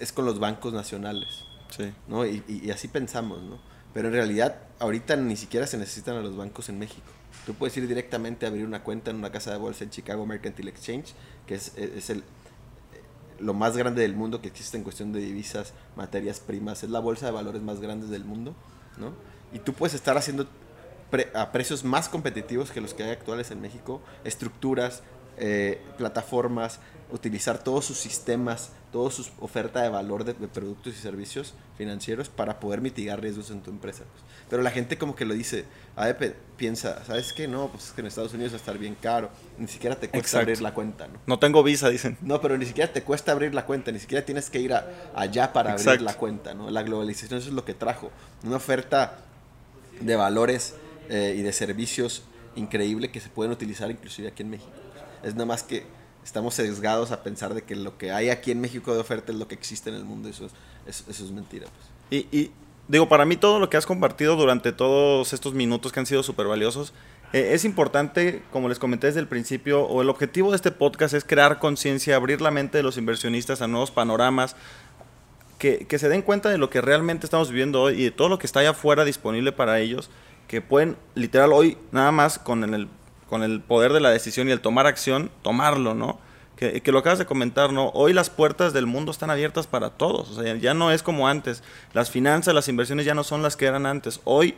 es, 0.00 0.12
con 0.12 0.24
los 0.24 0.40
bancos 0.40 0.72
nacionales. 0.72 1.44
Sí. 1.70 1.92
¿no? 2.08 2.26
Y, 2.26 2.42
y 2.48 2.72
así 2.72 2.88
pensamos, 2.88 3.40
¿no? 3.44 3.60
Pero 3.94 4.08
en 4.08 4.14
realidad, 4.14 4.58
ahorita 4.80 5.14
ni 5.14 5.36
siquiera 5.36 5.68
se 5.68 5.78
necesitan 5.78 6.16
a 6.16 6.20
los 6.20 6.36
bancos 6.36 6.68
en 6.68 6.80
México. 6.80 7.06
Tú 7.46 7.54
puedes 7.54 7.76
ir 7.76 7.86
directamente 7.86 8.44
a 8.44 8.48
abrir 8.48 8.66
una 8.66 8.82
cuenta 8.82 9.12
en 9.12 9.18
una 9.18 9.30
casa 9.30 9.52
de 9.52 9.58
bolsa 9.58 9.84
en 9.84 9.90
Chicago 9.90 10.26
Mercantile 10.26 10.70
Exchange, 10.70 11.14
que 11.46 11.54
es, 11.54 11.76
es 11.76 12.10
el, 12.10 12.24
lo 13.40 13.54
más 13.54 13.76
grande 13.76 14.02
del 14.02 14.14
mundo 14.14 14.40
que 14.40 14.48
existe 14.48 14.76
en 14.76 14.82
cuestión 14.82 15.12
de 15.12 15.20
divisas, 15.20 15.72
materias 15.96 16.40
primas. 16.40 16.82
Es 16.82 16.90
la 16.90 17.00
bolsa 17.00 17.26
de 17.26 17.32
valores 17.32 17.62
más 17.62 17.80
grande 17.80 18.06
del 18.06 18.24
mundo, 18.24 18.54
¿no? 18.96 19.12
Y 19.52 19.58
tú 19.58 19.72
puedes 19.72 19.94
estar 19.94 20.16
haciendo 20.16 20.46
a 21.34 21.52
precios 21.52 21.84
más 21.84 22.08
competitivos 22.08 22.70
que 22.70 22.80
los 22.80 22.94
que 22.94 23.04
hay 23.04 23.10
actuales 23.10 23.50
en 23.50 23.60
México, 23.60 24.00
estructuras, 24.24 25.02
eh, 25.38 25.80
plataformas, 25.98 26.80
utilizar 27.12 27.58
todos 27.58 27.84
sus 27.84 27.98
sistemas, 27.98 28.70
toda 28.96 29.10
su 29.10 29.26
oferta 29.40 29.82
de 29.82 29.90
valor 29.90 30.24
de, 30.24 30.32
productos 30.32 30.94
y 30.94 30.96
servicios 30.96 31.52
financieros 31.76 32.30
para 32.30 32.58
poder 32.58 32.80
mitigar 32.80 33.20
riesgos 33.20 33.50
en 33.50 33.60
tu 33.60 33.70
empresa. 33.70 34.04
Pues. 34.10 34.24
Pero 34.48 34.62
la 34.62 34.70
gente 34.70 34.96
como 34.96 35.14
que 35.14 35.26
lo 35.26 35.34
dice, 35.34 35.66
ADP 35.96 36.34
piensa, 36.56 37.04
¿sabes 37.04 37.34
qué? 37.34 37.46
No, 37.46 37.68
pues 37.68 37.88
es 37.88 37.92
que 37.92 38.00
en 38.00 38.06
Estados 38.06 38.32
Unidos 38.32 38.52
va 38.52 38.56
a 38.56 38.60
estar 38.60 38.78
bien 38.78 38.94
caro, 38.94 39.28
ni 39.58 39.68
siquiera 39.68 39.96
te 39.96 40.08
cuesta 40.08 40.38
abrir 40.38 40.62
la 40.62 40.72
cuenta, 40.72 41.08
¿no? 41.08 41.18
No 41.26 41.38
tengo 41.38 41.62
visa, 41.62 41.90
dicen. 41.90 42.16
No, 42.22 42.40
pero 42.40 42.56
ni 42.56 42.64
siquiera 42.64 42.90
te 42.90 43.02
cuesta 43.02 43.32
abrir 43.32 43.52
la 43.52 43.66
cuenta, 43.66 43.92
ni 43.92 43.98
siquiera 43.98 44.24
tienes 44.24 44.48
que 44.48 44.60
ir 44.60 44.72
allá 45.14 45.52
para 45.52 45.72
abrir 45.72 46.00
la 46.00 46.14
cuenta, 46.14 46.54
¿no? 46.54 46.70
La 46.70 46.82
globalización 46.82 47.38
eso 47.38 47.48
es 47.48 47.54
lo 47.54 47.66
que 47.66 47.74
trajo, 47.74 48.10
una 48.44 48.56
oferta 48.56 49.18
de 50.00 50.16
valores 50.16 50.74
eh, 51.10 51.34
y 51.36 51.42
de 51.42 51.52
servicios 51.52 52.22
increíble 52.54 53.10
que 53.10 53.20
se 53.20 53.28
pueden 53.28 53.52
utilizar 53.52 53.90
inclusive 53.90 54.28
aquí 54.28 54.42
en 54.42 54.48
México. 54.48 54.72
Es 55.22 55.34
nada 55.34 55.44
más 55.44 55.62
que 55.62 55.84
estamos 56.26 56.54
sesgados 56.54 57.12
a 57.12 57.22
pensar 57.22 57.54
de 57.54 57.62
que 57.62 57.76
lo 57.76 57.96
que 57.98 58.10
hay 58.10 58.30
aquí 58.30 58.50
en 58.50 58.60
México 58.60 58.92
de 58.92 59.00
oferta 59.00 59.30
es 59.30 59.38
lo 59.38 59.46
que 59.46 59.54
existe 59.54 59.90
en 59.90 59.96
el 59.96 60.04
mundo. 60.04 60.28
Eso 60.28 60.50
es, 60.86 61.04
eso, 61.08 61.24
es 61.24 61.30
mentira. 61.30 61.66
Pues. 62.10 62.26
Y, 62.32 62.50
digo, 62.88 63.08
para 63.08 63.24
mí 63.24 63.36
todo 63.36 63.60
lo 63.60 63.70
que 63.70 63.76
has 63.76 63.86
compartido 63.86 64.34
durante 64.34 64.72
todos 64.72 65.32
estos 65.32 65.54
minutos 65.54 65.92
que 65.92 66.00
han 66.00 66.06
sido 66.06 66.24
súper 66.24 66.48
valiosos, 66.48 66.92
eh, 67.32 67.50
es 67.52 67.64
importante, 67.64 68.42
como 68.50 68.68
les 68.68 68.80
comenté 68.80 69.06
desde 69.06 69.20
el 69.20 69.28
principio, 69.28 69.84
o 69.84 70.02
el 70.02 70.10
objetivo 70.10 70.50
de 70.50 70.56
este 70.56 70.72
podcast 70.72 71.14
es 71.14 71.24
crear 71.24 71.60
conciencia, 71.60 72.16
abrir 72.16 72.40
la 72.40 72.50
mente 72.50 72.78
de 72.78 72.82
los 72.82 72.98
inversionistas 72.98 73.62
a 73.62 73.68
nuevos 73.68 73.92
panoramas, 73.92 74.56
que, 75.58 75.86
que, 75.86 75.98
se 75.98 76.08
den 76.08 76.22
cuenta 76.22 76.50
de 76.50 76.58
lo 76.58 76.70
que 76.70 76.80
realmente 76.80 77.24
estamos 77.24 77.50
viviendo 77.50 77.82
hoy 77.82 78.00
y 78.00 78.04
de 78.04 78.10
todo 78.10 78.28
lo 78.28 78.38
que 78.38 78.46
está 78.46 78.60
allá 78.60 78.70
afuera 78.70 79.04
disponible 79.04 79.52
para 79.52 79.78
ellos, 79.78 80.10
que 80.48 80.60
pueden 80.60 80.96
literal 81.14 81.52
hoy 81.52 81.78
nada 81.92 82.10
más 82.10 82.38
con 82.40 82.62
el 82.74 82.88
con 83.28 83.42
el 83.42 83.60
poder 83.60 83.92
de 83.92 84.00
la 84.00 84.10
decisión 84.10 84.48
y 84.48 84.52
el 84.52 84.60
tomar 84.60 84.86
acción, 84.86 85.30
tomarlo, 85.42 85.94
¿no? 85.94 86.18
Que, 86.56 86.80
que, 86.80 86.90
lo 86.90 87.00
acabas 87.00 87.18
de 87.18 87.26
comentar, 87.26 87.72
¿no? 87.72 87.90
Hoy 87.90 88.14
las 88.14 88.30
puertas 88.30 88.72
del 88.72 88.86
mundo 88.86 89.10
están 89.10 89.30
abiertas 89.30 89.66
para 89.66 89.90
todos, 89.90 90.30
o 90.30 90.42
sea, 90.42 90.56
ya 90.56 90.72
no 90.72 90.90
es 90.90 91.02
como 91.02 91.28
antes. 91.28 91.62
Las 91.92 92.10
finanzas, 92.10 92.54
las 92.54 92.68
inversiones 92.68 93.04
ya 93.04 93.14
no 93.14 93.24
son 93.24 93.42
las 93.42 93.56
que 93.56 93.66
eran 93.66 93.84
antes. 93.84 94.20
Hoy 94.24 94.54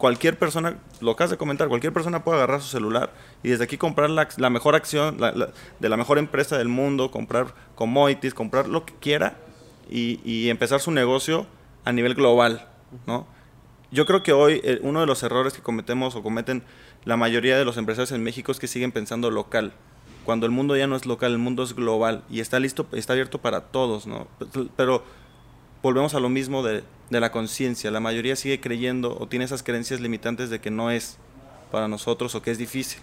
cualquier 0.00 0.38
persona, 0.38 0.78
lo 1.00 1.10
acabas 1.10 1.30
de 1.30 1.36
comentar, 1.36 1.68
cualquier 1.68 1.92
persona 1.92 2.24
puede 2.24 2.38
agarrar 2.38 2.62
su 2.62 2.68
celular 2.68 3.12
y 3.42 3.50
desde 3.50 3.64
aquí 3.64 3.76
comprar 3.76 4.08
la, 4.08 4.28
la 4.38 4.48
mejor 4.48 4.74
acción 4.74 5.18
de 5.18 5.88
la 5.88 5.96
mejor 5.98 6.18
empresa 6.18 6.56
del 6.56 6.68
mundo, 6.68 7.10
comprar 7.10 7.48
commodities, 7.74 8.32
comprar 8.32 8.66
lo 8.66 8.86
que 8.86 8.94
quiera 8.94 9.36
y, 9.90 10.20
y 10.24 10.48
empezar 10.48 10.80
su 10.80 10.90
negocio 10.90 11.46
a 11.84 11.92
nivel 11.92 12.14
global, 12.14 12.66
¿no? 13.06 13.26
Yo 13.92 14.06
creo 14.06 14.22
que 14.22 14.32
hoy 14.32 14.60
eh, 14.62 14.78
uno 14.82 15.00
de 15.00 15.06
los 15.06 15.22
errores 15.22 15.52
que 15.52 15.62
cometemos 15.62 16.14
o 16.14 16.22
cometen 16.22 16.62
la 17.04 17.16
mayoría 17.16 17.58
de 17.58 17.64
los 17.64 17.76
empresarios 17.76 18.12
en 18.12 18.22
México 18.22 18.52
es 18.52 18.58
que 18.58 18.66
siguen 18.66 18.92
pensando 18.92 19.30
local. 19.30 19.72
Cuando 20.24 20.46
el 20.46 20.52
mundo 20.52 20.76
ya 20.76 20.86
no 20.86 20.96
es 20.96 21.06
local, 21.06 21.32
el 21.32 21.38
mundo 21.38 21.62
es 21.62 21.74
global 21.74 22.24
y 22.30 22.40
está 22.40 22.60
listo, 22.60 22.86
está 22.92 23.14
abierto 23.14 23.38
para 23.38 23.62
todos, 23.62 24.06
¿no? 24.06 24.28
Pero 24.76 25.02
volvemos 25.82 26.14
a 26.14 26.20
lo 26.20 26.28
mismo 26.28 26.62
de, 26.62 26.84
de 27.08 27.20
la 27.20 27.32
conciencia. 27.32 27.90
La 27.90 28.00
mayoría 28.00 28.36
sigue 28.36 28.60
creyendo 28.60 29.16
o 29.18 29.28
tiene 29.28 29.46
esas 29.46 29.62
creencias 29.62 30.00
limitantes 30.00 30.50
de 30.50 30.60
que 30.60 30.70
no 30.70 30.90
es 30.90 31.16
para 31.72 31.88
nosotros 31.88 32.34
o 32.34 32.42
que 32.42 32.50
es 32.50 32.58
difícil. 32.58 33.00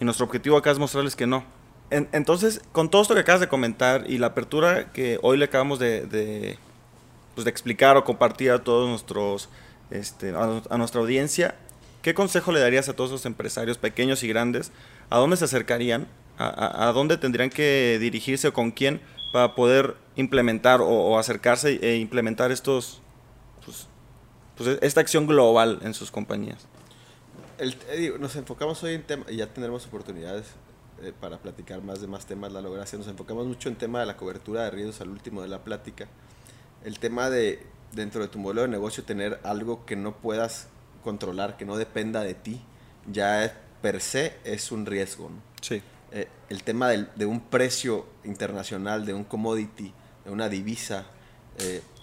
Y 0.00 0.04
nuestro 0.04 0.26
objetivo 0.26 0.56
acá 0.56 0.70
es 0.70 0.78
mostrarles 0.78 1.16
que 1.16 1.26
no, 1.26 1.44
entonces, 1.90 2.60
con 2.72 2.90
todo 2.90 3.02
esto 3.02 3.14
que 3.14 3.20
acabas 3.20 3.40
de 3.40 3.48
comentar 3.48 4.04
y 4.08 4.18
la 4.18 4.28
apertura 4.28 4.92
que 4.92 5.20
hoy 5.22 5.36
le 5.36 5.44
acabamos 5.44 5.78
de, 5.78 6.58
pues, 7.34 7.44
de 7.44 7.50
explicar 7.50 7.96
o 7.96 8.02
compartir 8.02 8.50
a 8.50 8.64
todos 8.64 8.88
nuestros, 8.88 9.48
este, 9.90 10.30
a, 10.30 10.78
nuestra 10.78 11.00
audiencia, 11.00 11.54
¿qué 12.06 12.14
consejo 12.14 12.52
le 12.52 12.60
darías 12.60 12.88
a 12.88 12.92
todos 12.94 13.10
los 13.10 13.26
empresarios 13.26 13.78
pequeños 13.78 14.22
y 14.22 14.28
grandes? 14.28 14.70
¿A 15.10 15.18
dónde 15.18 15.36
se 15.36 15.44
acercarían? 15.44 16.06
¿A, 16.38 16.92
dónde 16.94 17.16
tendrían 17.16 17.50
que 17.50 17.98
dirigirse 18.00 18.46
o 18.46 18.52
con 18.52 18.70
quién 18.70 19.00
para 19.32 19.56
poder 19.56 19.96
implementar 20.14 20.80
o, 20.80 21.18
acercarse 21.18 21.80
e 21.82 21.96
implementar 21.96 22.52
estos, 22.52 23.02
pues, 23.64 23.88
pues, 24.56 24.78
esta 24.82 25.00
acción 25.00 25.26
global 25.26 25.80
en 25.82 25.94
sus 25.94 26.12
compañías? 26.12 26.68
Eh, 27.58 28.14
nos 28.20 28.36
enfocamos 28.36 28.80
hoy 28.84 28.94
en 28.94 29.02
temas, 29.02 29.28
y 29.32 29.38
ya 29.38 29.48
tendremos 29.48 29.84
oportunidades 29.86 30.44
eh, 31.02 31.12
para 31.20 31.38
platicar 31.38 31.82
más 31.82 32.00
de 32.00 32.06
más 32.06 32.24
temas, 32.24 32.52
la 32.52 32.60
logración. 32.60 33.00
Nos 33.00 33.10
enfocamos 33.10 33.48
mucho 33.48 33.68
en 33.68 33.74
tema 33.74 33.98
de 33.98 34.06
la 34.06 34.16
cobertura 34.16 34.62
de 34.62 34.70
riesgos 34.70 35.00
al 35.00 35.08
último 35.08 35.42
de 35.42 35.48
la 35.48 35.64
plática. 35.64 36.06
El 36.84 37.00
tema 37.00 37.30
de, 37.30 37.66
dentro 37.90 38.22
de 38.22 38.28
tu 38.28 38.38
modelo 38.38 38.62
de 38.62 38.68
negocio, 38.68 39.02
tener 39.02 39.40
algo 39.42 39.84
que 39.86 39.96
no 39.96 40.14
puedas 40.18 40.68
controlar, 41.06 41.56
que 41.56 41.64
no 41.64 41.76
dependa 41.76 42.22
de 42.22 42.34
ti, 42.34 42.60
ya 43.10 43.56
per 43.80 44.00
se 44.00 44.34
es 44.44 44.72
un 44.72 44.84
riesgo. 44.84 45.30
Sí. 45.62 45.80
Eh, 46.10 46.28
el 46.48 46.64
tema 46.64 46.88
de 46.90 47.26
un 47.26 47.40
precio 47.40 48.06
internacional, 48.24 49.06
de 49.06 49.14
un 49.14 49.24
commodity, 49.24 49.92
de 50.24 50.30
una 50.30 50.48
divisa, 50.48 51.06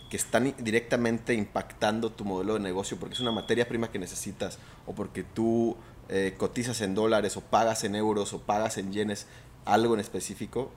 que 0.09 0.17
están 0.17 0.53
directamente 0.59 1.33
impactando 1.33 2.11
tu 2.11 2.25
modelo 2.25 2.55
de 2.55 2.59
negocio 2.59 2.97
porque 2.97 3.13
es 3.13 3.19
una 3.19 3.31
materia 3.31 3.67
prima 3.67 3.91
que 3.91 3.99
necesitas 3.99 4.57
o 4.85 4.93
porque 4.93 5.23
tú 5.23 5.75
eh, 6.09 6.35
cotizas 6.37 6.81
en 6.81 6.93
dólares 6.95 7.37
o 7.37 7.41
pagas 7.41 7.83
en 7.83 7.95
euros 7.95 8.33
o 8.33 8.39
pagas 8.39 8.77
en 8.77 8.91
yenes 8.91 9.27
algo 9.65 9.93
en 9.93 9.99
específico, 9.99 10.71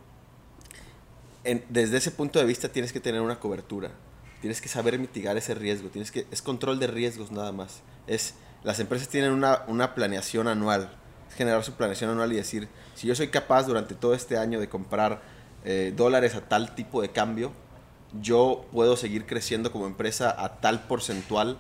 desde 1.68 1.98
ese 1.98 2.10
punto 2.10 2.38
de 2.38 2.44
vista 2.44 2.70
tienes 2.70 2.92
que 2.92 3.00
tener 3.00 3.20
una 3.20 3.38
cobertura, 3.38 3.90
tienes 4.46 4.60
que 4.60 4.68
saber 4.68 4.96
mitigar 5.00 5.36
ese 5.36 5.56
riesgo, 5.56 5.88
tienes 5.88 6.12
que, 6.12 6.24
es 6.30 6.40
control 6.40 6.78
de 6.78 6.86
riesgos 6.86 7.32
nada 7.32 7.50
más. 7.50 7.80
Es, 8.06 8.34
las 8.62 8.78
empresas 8.78 9.08
tienen 9.08 9.32
una, 9.32 9.64
una 9.66 9.96
planeación 9.96 10.46
anual, 10.46 10.88
generar 11.36 11.64
su 11.64 11.72
planeación 11.72 12.10
anual 12.10 12.32
y 12.32 12.36
decir, 12.36 12.68
si 12.94 13.08
yo 13.08 13.16
soy 13.16 13.26
capaz 13.26 13.64
durante 13.64 13.96
todo 13.96 14.14
este 14.14 14.38
año 14.38 14.60
de 14.60 14.68
comprar 14.68 15.20
eh, 15.64 15.92
dólares 15.96 16.36
a 16.36 16.42
tal 16.42 16.76
tipo 16.76 17.02
de 17.02 17.10
cambio, 17.10 17.50
yo 18.20 18.64
puedo 18.70 18.96
seguir 18.96 19.26
creciendo 19.26 19.72
como 19.72 19.88
empresa 19.88 20.32
a 20.38 20.60
tal 20.60 20.86
porcentual 20.86 21.58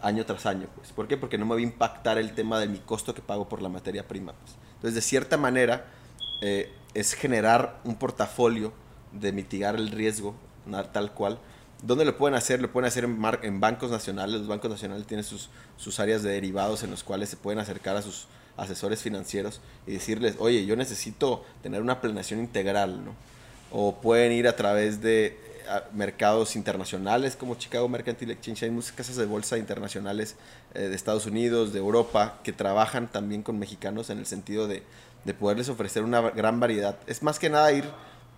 año 0.00 0.24
tras 0.24 0.46
año. 0.46 0.68
Pues. 0.74 0.90
¿Por 0.90 1.08
qué? 1.08 1.18
Porque 1.18 1.36
no 1.36 1.44
me 1.44 1.56
va 1.56 1.60
a 1.60 1.62
impactar 1.62 2.16
el 2.16 2.34
tema 2.34 2.58
de 2.58 2.66
mi 2.66 2.78
costo 2.78 3.12
que 3.12 3.20
pago 3.20 3.46
por 3.46 3.60
la 3.60 3.68
materia 3.68 4.08
prima. 4.08 4.32
Pues. 4.32 4.56
Entonces, 4.76 4.94
de 4.94 5.02
cierta 5.02 5.36
manera, 5.36 5.84
eh, 6.40 6.72
es 6.94 7.12
generar 7.12 7.78
un 7.84 7.96
portafolio 7.96 8.72
de 9.12 9.32
mitigar 9.32 9.76
el 9.76 9.90
riesgo 9.90 10.34
tal 10.92 11.12
cual. 11.12 11.38
¿Dónde 11.82 12.04
lo 12.04 12.16
pueden 12.16 12.36
hacer? 12.36 12.60
Lo 12.60 12.72
pueden 12.72 12.86
hacer 12.86 13.04
en, 13.04 13.60
bancos 13.60 13.90
nacionales. 13.90 14.40
Los 14.40 14.48
bancos 14.48 14.70
nacionales 14.70 15.06
tienen 15.06 15.24
sus, 15.24 15.50
sus 15.76 15.98
áreas 16.00 16.22
de 16.22 16.30
derivados 16.30 16.82
en 16.84 16.90
los 16.90 17.02
cuales 17.02 17.28
se 17.28 17.36
pueden 17.36 17.58
acercar 17.58 17.96
a 17.96 18.02
sus 18.02 18.28
asesores 18.56 19.02
financieros 19.02 19.60
y 19.86 19.92
decirles, 19.92 20.36
oye, 20.38 20.64
yo 20.64 20.76
necesito 20.76 21.44
tener 21.62 21.82
una 21.82 22.00
planeación 22.00 22.40
integral, 22.40 23.04
¿no? 23.04 23.14
O 23.72 24.00
pueden 24.00 24.32
ir 24.32 24.46
a 24.46 24.54
través 24.54 25.00
de 25.00 25.52
mercados 25.92 26.56
internacionales 26.56 27.36
como 27.36 27.54
Chicago 27.54 27.88
Mercantile 27.88 28.34
Exchange. 28.34 28.64
Hay 28.64 28.70
muchas 28.70 28.92
casas 28.92 29.16
de 29.16 29.26
bolsa 29.26 29.58
internacionales 29.58 30.36
eh, 30.74 30.80
de 30.80 30.94
Estados 30.94 31.26
Unidos, 31.26 31.72
de 31.72 31.78
Europa, 31.78 32.38
que 32.42 32.52
trabajan 32.52 33.08
también 33.08 33.42
con 33.42 33.58
mexicanos 33.58 34.10
en 34.10 34.18
el 34.18 34.26
sentido 34.26 34.68
de, 34.68 34.82
de, 35.24 35.34
poderles 35.34 35.68
ofrecer 35.68 36.02
una 36.02 36.20
gran 36.30 36.60
variedad. 36.60 36.96
Es 37.06 37.22
más 37.22 37.38
que 37.38 37.50
nada 37.50 37.72
ir 37.72 37.84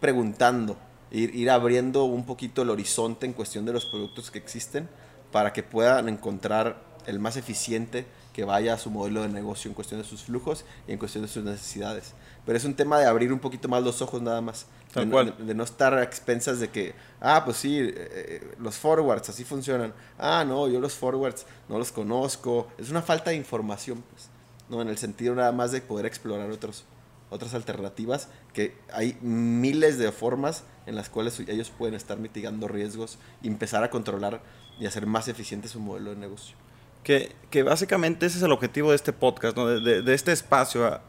preguntando, 0.01 0.77
ir, 1.15 1.35
ir 1.35 1.51
abriendo 1.51 2.05
un 2.05 2.27
poquito 2.27 2.63
el 2.63 2.71
horizonte 2.71 3.25
en 3.27 3.33
cuestión 3.33 3.65
de 3.65 3.73
los 3.73 3.87
productos 3.87 4.31
que 4.31 4.39
existen 4.39 4.89
para 5.33 5.53
que 5.53 5.63
puedan 5.63 6.09
encontrar 6.09 6.83
el 7.07 7.19
más 7.19 7.37
eficiente 7.37 8.07
que 8.33 8.45
vaya 8.45 8.75
a 8.75 8.79
su 8.79 8.91
modelo 8.91 9.23
de 9.23 9.29
negocio 9.29 9.69
en 9.69 9.75
cuestión 9.75 10.01
de 10.01 10.07
sus 10.07 10.25
flujos 10.25 10.65
y 10.89 10.93
en 10.93 10.99
cuestión 10.99 11.23
de 11.23 11.29
sus 11.29 11.45
necesidades. 11.45 12.15
Pero 12.45 12.59
es 12.59 12.65
un 12.65 12.75
tema 12.75 12.99
de 12.99 13.07
abrir 13.07 13.33
un 13.33 13.39
poquito 13.39 13.69
más 13.69 13.83
los 13.83 14.03
ojos 14.03 14.21
nada 14.21 14.41
más. 14.41 14.67
de, 14.95 15.55
no 15.55 15.65
estar 15.65 15.95
a 15.95 16.03
expensas 16.03 16.61
de 16.61 16.69
que, 16.69 16.95
ah, 17.21 17.43
pues 17.45 17.59
sí, 17.59 17.79
eh, 17.79 17.93
eh, 17.97 18.55
los 18.59 18.77
forwards 18.77 19.29
así 19.29 19.45
funcionan. 19.45 19.95
Ah, 20.19 20.45
no, 20.47 20.69
yo 20.69 20.81
los 20.81 20.95
forwards 20.95 21.47
no 21.69 21.79
los 21.79 21.93
conozco. 21.93 22.69
Es 22.77 22.91
una 22.91 23.03
falta 23.03 23.31
de 23.31 23.37
información, 23.37 24.03
pues. 24.11 24.29
No, 24.69 24.83
en 24.83 24.89
el 24.89 24.99
sentido 24.99 25.35
nada 25.35 25.53
más 25.53 25.73
de 25.73 25.81
poder 25.81 26.07
explorar 26.07 26.51
otros, 26.51 26.85
otras 27.31 27.55
alternativas, 27.55 28.29
que 28.53 28.77
hay 28.93 29.17
miles 29.21 29.99
de 29.99 30.13
formas 30.13 30.65
en 30.87 30.95
las 30.95 31.09
cuales 31.09 31.41
ellos 31.41 31.71
pueden 31.77 31.95
estar 31.95 32.19
mitigando 32.19 32.69
riesgos 32.69 33.19
y 33.43 33.49
empezar 33.49 33.83
a 33.83 33.91
controlar 33.91 34.41
y 34.79 34.87
hacer 34.87 35.07
más 35.07 35.29
eficiente 35.29 35.69
su 35.69 35.81
modelo 35.81 36.11
de 36.11 36.17
negocio. 36.17 36.57
Que, 37.03 37.35
que 37.51 37.63
básicamente 37.63 38.27
ese 38.27 38.39
es 38.39 38.45
el 38.45 38.53
objetivo 38.53 38.91
de 38.91 38.97
este 38.97 39.13
podcast, 39.13 39.57
¿no? 39.57 39.67
de, 39.67 40.03
de 40.03 40.15
este 40.15 40.33
espacio, 40.33 41.01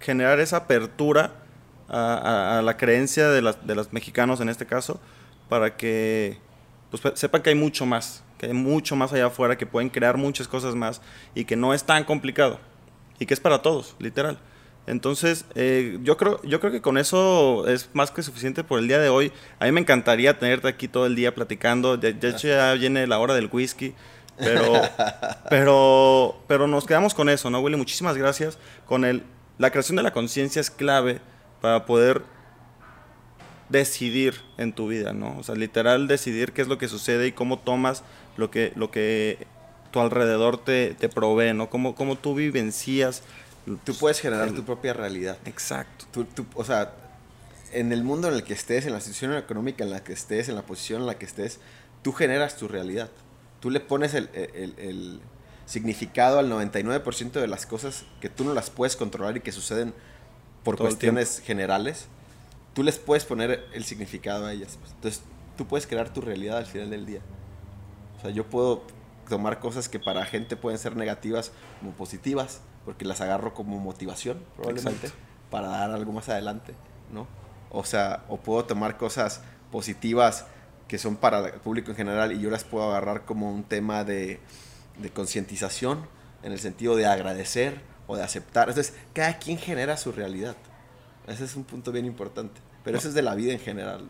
generar 0.00 0.38
esa 0.40 0.58
apertura 0.58 1.44
a, 1.88 2.62
la 2.64 2.76
creencia 2.76 3.28
de, 3.28 3.54
de 3.62 3.74
los 3.74 3.92
mexicanos 3.92 4.40
en 4.40 4.48
este 4.48 4.66
caso, 4.66 5.00
para 5.48 5.76
que 5.76 6.38
pues, 6.90 7.18
sepan 7.18 7.42
que 7.42 7.50
hay 7.50 7.56
mucho 7.56 7.86
más, 7.86 8.22
que 8.38 8.46
hay 8.46 8.52
mucho 8.52 8.96
más 8.96 9.12
allá 9.12 9.26
afuera, 9.26 9.58
que 9.58 9.66
pueden 9.66 9.90
crear 9.90 10.16
muchas 10.16 10.48
cosas 10.48 10.74
más 10.74 11.00
y 11.34 11.44
que 11.44 11.56
no 11.56 11.74
es 11.74 11.84
tan 11.84 12.04
complicado 12.04 12.60
y 13.18 13.26
que 13.26 13.34
es 13.34 13.40
para 13.40 13.62
todos, 13.62 13.96
literal. 13.98 14.38
Entonces, 14.86 15.46
eh, 15.54 15.98
yo, 16.02 16.16
creo, 16.16 16.42
yo 16.42 16.60
creo 16.60 16.70
que 16.70 16.82
con 16.82 16.98
eso 16.98 17.66
es 17.68 17.88
más 17.94 18.10
que 18.10 18.22
suficiente 18.22 18.64
por 18.64 18.78
el 18.78 18.88
día 18.88 18.98
de 18.98 19.08
hoy. 19.08 19.32
A 19.58 19.64
mí 19.64 19.72
me 19.72 19.80
encantaría 19.80 20.38
tenerte 20.38 20.68
aquí 20.68 20.88
todo 20.88 21.06
el 21.06 21.14
día 21.14 21.34
platicando. 21.34 21.96
De, 21.96 22.10
hecho, 22.10 22.48
ya 22.48 22.74
viene 22.74 23.06
la 23.06 23.18
hora 23.18 23.34
del 23.34 23.48
whisky. 23.50 23.94
Pero, 24.36 24.72
pero, 25.48 26.36
pero 26.48 26.66
nos 26.66 26.84
quedamos 26.84 27.14
con 27.14 27.28
eso, 27.28 27.48
¿no, 27.50 27.60
Willy? 27.60 27.76
Muchísimas 27.76 28.16
gracias. 28.16 28.58
Con 28.86 29.04
el 29.04 29.22
la 29.58 29.70
creación 29.70 29.96
de 29.96 30.02
la 30.02 30.12
conciencia 30.12 30.60
es 30.60 30.70
clave 30.70 31.20
para 31.60 31.86
poder 31.86 32.22
decidir 33.68 34.40
en 34.58 34.72
tu 34.72 34.88
vida, 34.88 35.12
¿no? 35.12 35.38
O 35.38 35.42
sea, 35.42 35.54
literal 35.54 36.06
decidir 36.06 36.52
qué 36.52 36.62
es 36.62 36.68
lo 36.68 36.78
que 36.78 36.88
sucede 36.88 37.28
y 37.28 37.32
cómo 37.32 37.58
tomas 37.58 38.02
lo 38.36 38.50
que, 38.50 38.72
lo 38.76 38.90
que 38.90 39.46
tu 39.90 40.00
alrededor 40.00 40.58
te, 40.58 40.94
te 40.94 41.08
provee, 41.08 41.54
¿no? 41.54 41.70
Cómo, 41.70 41.94
cómo 41.94 42.16
tú 42.16 42.34
vivencias. 42.34 43.22
Tú 43.84 43.94
puedes 43.94 44.20
generar 44.20 44.52
tu 44.52 44.64
propia 44.64 44.92
realidad. 44.92 45.38
Exacto. 45.46 46.06
Tú, 46.12 46.46
o 46.54 46.64
sea, 46.64 46.94
en 47.72 47.92
el 47.92 48.04
mundo 48.04 48.28
en 48.28 48.34
el 48.34 48.44
que 48.44 48.52
estés, 48.52 48.86
en 48.86 48.92
la 48.92 49.00
situación 49.00 49.34
económica 49.34 49.84
en 49.84 49.90
la 49.90 50.04
que 50.04 50.12
estés, 50.12 50.48
en 50.48 50.54
la 50.54 50.62
posición 50.62 51.00
en 51.00 51.06
la 51.06 51.18
que 51.18 51.24
estés, 51.24 51.60
tú 52.02 52.12
generas 52.12 52.56
tu 52.56 52.68
realidad. 52.68 53.10
Tú 53.60 53.70
le 53.70 53.80
pones 53.80 54.12
el, 54.14 54.28
el 54.34 55.20
significado 55.66 56.38
al 56.38 56.50
99% 56.50 57.32
de 57.32 57.46
las 57.46 57.66
cosas 57.66 58.04
que 58.20 58.28
tú 58.28 58.44
no 58.44 58.52
las 58.52 58.70
puedes 58.70 58.96
controlar 58.96 59.36
y 59.36 59.40
que 59.40 59.52
suceden 59.52 59.94
por 60.64 60.76
cuestiones 60.78 61.40
generales, 61.40 62.06
tú 62.72 62.82
les 62.82 62.98
puedes 62.98 63.24
poner 63.24 63.66
el 63.72 63.84
significado 63.84 64.46
a 64.46 64.52
ellas. 64.52 64.78
Pues. 64.80 64.92
Entonces, 64.92 65.22
tú 65.56 65.66
puedes 65.66 65.86
crear 65.86 66.12
tu 66.12 66.20
realidad 66.20 66.58
al 66.58 66.66
final 66.66 66.90
del 66.90 67.06
día. 67.06 67.20
O 68.18 68.20
sea, 68.22 68.30
yo 68.30 68.44
puedo 68.44 68.82
tomar 69.28 69.60
cosas 69.60 69.88
que 69.88 70.00
para 70.00 70.24
gente 70.24 70.56
pueden 70.56 70.78
ser 70.78 70.96
negativas 70.96 71.52
como 71.78 71.92
positivas, 71.92 72.60
porque 72.84 73.04
las 73.04 73.20
agarro 73.20 73.54
como 73.54 73.78
motivación, 73.78 74.38
probablemente, 74.56 75.10
para 75.50 75.68
dar 75.68 75.90
algo 75.92 76.12
más 76.12 76.28
adelante, 76.28 76.74
¿no? 77.12 77.26
O 77.70 77.84
sea, 77.84 78.24
o 78.28 78.36
puedo 78.36 78.64
tomar 78.64 78.96
cosas 78.96 79.42
positivas 79.72 80.46
que 80.88 80.98
son 80.98 81.16
para 81.16 81.48
el 81.48 81.60
público 81.60 81.90
en 81.90 81.96
general 81.96 82.32
y 82.32 82.40
yo 82.40 82.50
las 82.50 82.64
puedo 82.64 82.88
agarrar 82.90 83.24
como 83.24 83.52
un 83.52 83.64
tema 83.64 84.04
de, 84.04 84.40
de 84.98 85.10
concientización, 85.10 86.06
en 86.42 86.52
el 86.52 86.60
sentido 86.60 86.94
de 86.94 87.06
agradecer 87.06 87.80
o 88.06 88.16
de 88.16 88.22
aceptar. 88.22 88.68
Entonces, 88.68 88.94
cada 89.12 89.38
quien 89.38 89.58
genera 89.58 89.96
su 89.96 90.12
realidad. 90.12 90.56
Ese 91.26 91.44
es 91.44 91.56
un 91.56 91.64
punto 91.64 91.90
bien 91.90 92.04
importante. 92.04 92.60
Pero 92.84 92.98
eso 92.98 93.08
es 93.08 93.14
de 93.14 93.22
la 93.22 93.34
vida 93.34 93.52
en 93.52 93.58
general. 93.60 94.06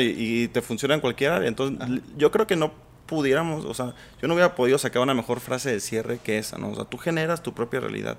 y, 0.00 0.48
te 0.48 0.62
funciona 0.62 0.94
en 0.94 1.00
cualquier 1.00 1.32
área. 1.32 1.48
Entonces, 1.48 2.02
yo 2.16 2.30
creo 2.30 2.46
que 2.46 2.54
no 2.54 2.72
pudiéramos, 3.06 3.64
o 3.64 3.74
sea, 3.74 3.94
yo 4.20 4.28
no 4.28 4.34
hubiera 4.34 4.54
podido 4.54 4.78
sacar 4.78 5.02
una 5.02 5.14
mejor 5.14 5.40
frase 5.40 5.70
de 5.70 5.80
cierre 5.80 6.18
que 6.18 6.38
esa, 6.38 6.58
¿no? 6.58 6.70
O 6.70 6.74
sea, 6.74 6.84
tú 6.84 6.98
generas 6.98 7.42
tu 7.42 7.54
propia 7.54 7.80
realidad. 7.80 8.18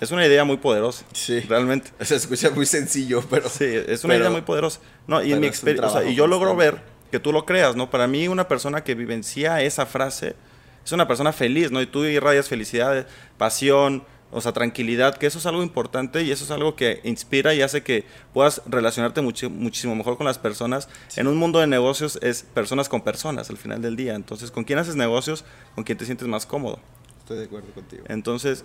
Es 0.00 0.12
una 0.12 0.24
idea 0.24 0.44
muy 0.44 0.58
poderosa. 0.58 1.04
Sí. 1.12 1.40
Realmente. 1.40 1.90
Se 2.04 2.16
escucha 2.16 2.50
muy 2.50 2.66
sencillo, 2.66 3.22
pero. 3.28 3.48
Sí, 3.48 3.64
es 3.64 4.04
una 4.04 4.16
idea 4.16 4.30
muy 4.30 4.42
poderosa. 4.42 4.80
No, 5.06 5.22
y 5.22 5.32
en 5.32 5.40
mi 5.40 5.46
experiencia, 5.46 6.04
y 6.04 6.14
yo 6.14 6.26
logro 6.26 6.54
ver 6.54 6.80
que 7.10 7.18
tú 7.18 7.32
lo 7.32 7.44
creas, 7.44 7.74
¿no? 7.74 7.90
Para 7.90 8.06
mí 8.06 8.28
una 8.28 8.48
persona 8.48 8.84
que 8.84 8.94
vivencia 8.94 9.62
esa 9.62 9.86
frase 9.86 10.36
es 10.84 10.92
una 10.92 11.08
persona 11.08 11.32
feliz, 11.32 11.70
¿no? 11.70 11.80
Y 11.82 11.86
tú 11.86 12.04
irradias 12.04 12.48
felicidad, 12.48 13.06
pasión, 13.36 14.04
o 14.30 14.40
sea, 14.40 14.52
tranquilidad, 14.52 15.16
que 15.16 15.26
eso 15.26 15.38
es 15.38 15.46
algo 15.46 15.62
importante 15.62 16.22
y 16.22 16.30
eso 16.30 16.44
es 16.44 16.50
algo 16.50 16.76
que 16.76 17.00
inspira 17.04 17.54
y 17.54 17.62
hace 17.62 17.82
que 17.82 18.04
puedas 18.34 18.60
relacionarte 18.66 19.22
muchísimo 19.22 19.94
mejor 19.94 20.16
con 20.18 20.26
las 20.26 20.38
personas. 20.38 20.88
En 21.16 21.26
un 21.26 21.36
mundo 21.36 21.60
de 21.60 21.66
negocios 21.66 22.18
es 22.22 22.42
personas 22.42 22.88
con 22.88 23.00
personas 23.00 23.48
al 23.48 23.56
final 23.56 23.80
del 23.80 23.96
día. 23.96 24.14
Entonces, 24.14 24.50
¿con 24.50 24.64
quién 24.64 24.78
haces 24.78 24.96
negocios? 24.96 25.44
Con 25.74 25.84
quien 25.84 25.96
te 25.96 26.04
sientes 26.04 26.28
más 26.28 26.44
cómodo. 26.44 26.78
Estoy 27.20 27.38
de 27.38 27.44
acuerdo 27.44 27.72
contigo. 27.72 28.04
Entonces, 28.08 28.64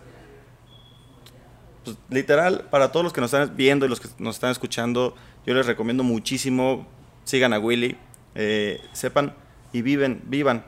pues, 1.86 1.98
literal, 2.10 2.68
para 2.70 2.92
todos 2.92 3.04
los 3.06 3.14
que 3.14 3.22
nos 3.22 3.34
están 3.34 3.56
viendo 3.56 3.86
y 3.86 3.90
los 3.90 4.00
que 4.00 4.10
nos 4.18 4.36
están 4.36 4.52
escuchando, 4.52 5.16
yo 5.46 5.54
les 5.54 5.66
recomiendo 5.66 6.04
muchísimo, 6.04 6.88
sigan 7.24 7.54
a 7.54 7.60
Willy, 7.60 7.98
eh, 8.36 8.82
sepan 8.94 9.34
y 9.72 9.82
viven, 9.82 10.22
vivan, 10.26 10.66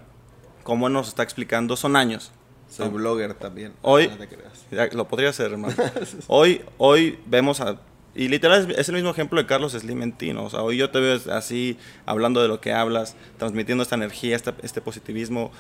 como 0.64 0.88
él 0.88 0.93
nos 0.93 1.10
está 1.10 1.24
explicando, 1.24 1.76
son 1.76 1.96
años. 1.96 2.32
Soy 2.76 2.89
blogger 2.89 3.34
también. 3.34 3.73
Hoy, 3.82 4.07
no 4.07 4.17
te 4.17 4.28
creas. 4.28 4.65
ya, 4.71 4.88
lo 4.88 5.07
podría 5.07 5.30
hacer, 5.30 5.51
hermano. 5.51 5.76
hoy, 6.28 6.61
hoy 6.78 7.19
vemos 7.26 7.61
a... 7.61 7.80
Y 8.13 8.30
literal 8.30 8.69
es, 8.71 8.78
es 8.78 8.89
el 8.89 8.95
mismo 8.95 9.09
ejemplo 9.09 9.39
de 9.41 9.45
Carlos 9.45 9.73
Slim 9.73 10.01
en 10.01 10.13
ti, 10.13 10.32
¿no? 10.34 10.45
O 10.45 10.49
sea, 10.49 10.61
hoy 10.61 10.78
yo 10.78 10.89
te 10.89 10.99
veo 10.99 11.19
así, 11.32 11.78
hablando 12.05 12.41
de 12.41 12.47
lo 12.47 12.61
que 12.61 12.73
hablas, 12.73 13.15
transmitiendo 13.38 13.84
esta 13.84 13.95
energía, 13.95 14.36
este, 14.36 14.53
este 14.63 14.82
positivismo, 14.82 15.51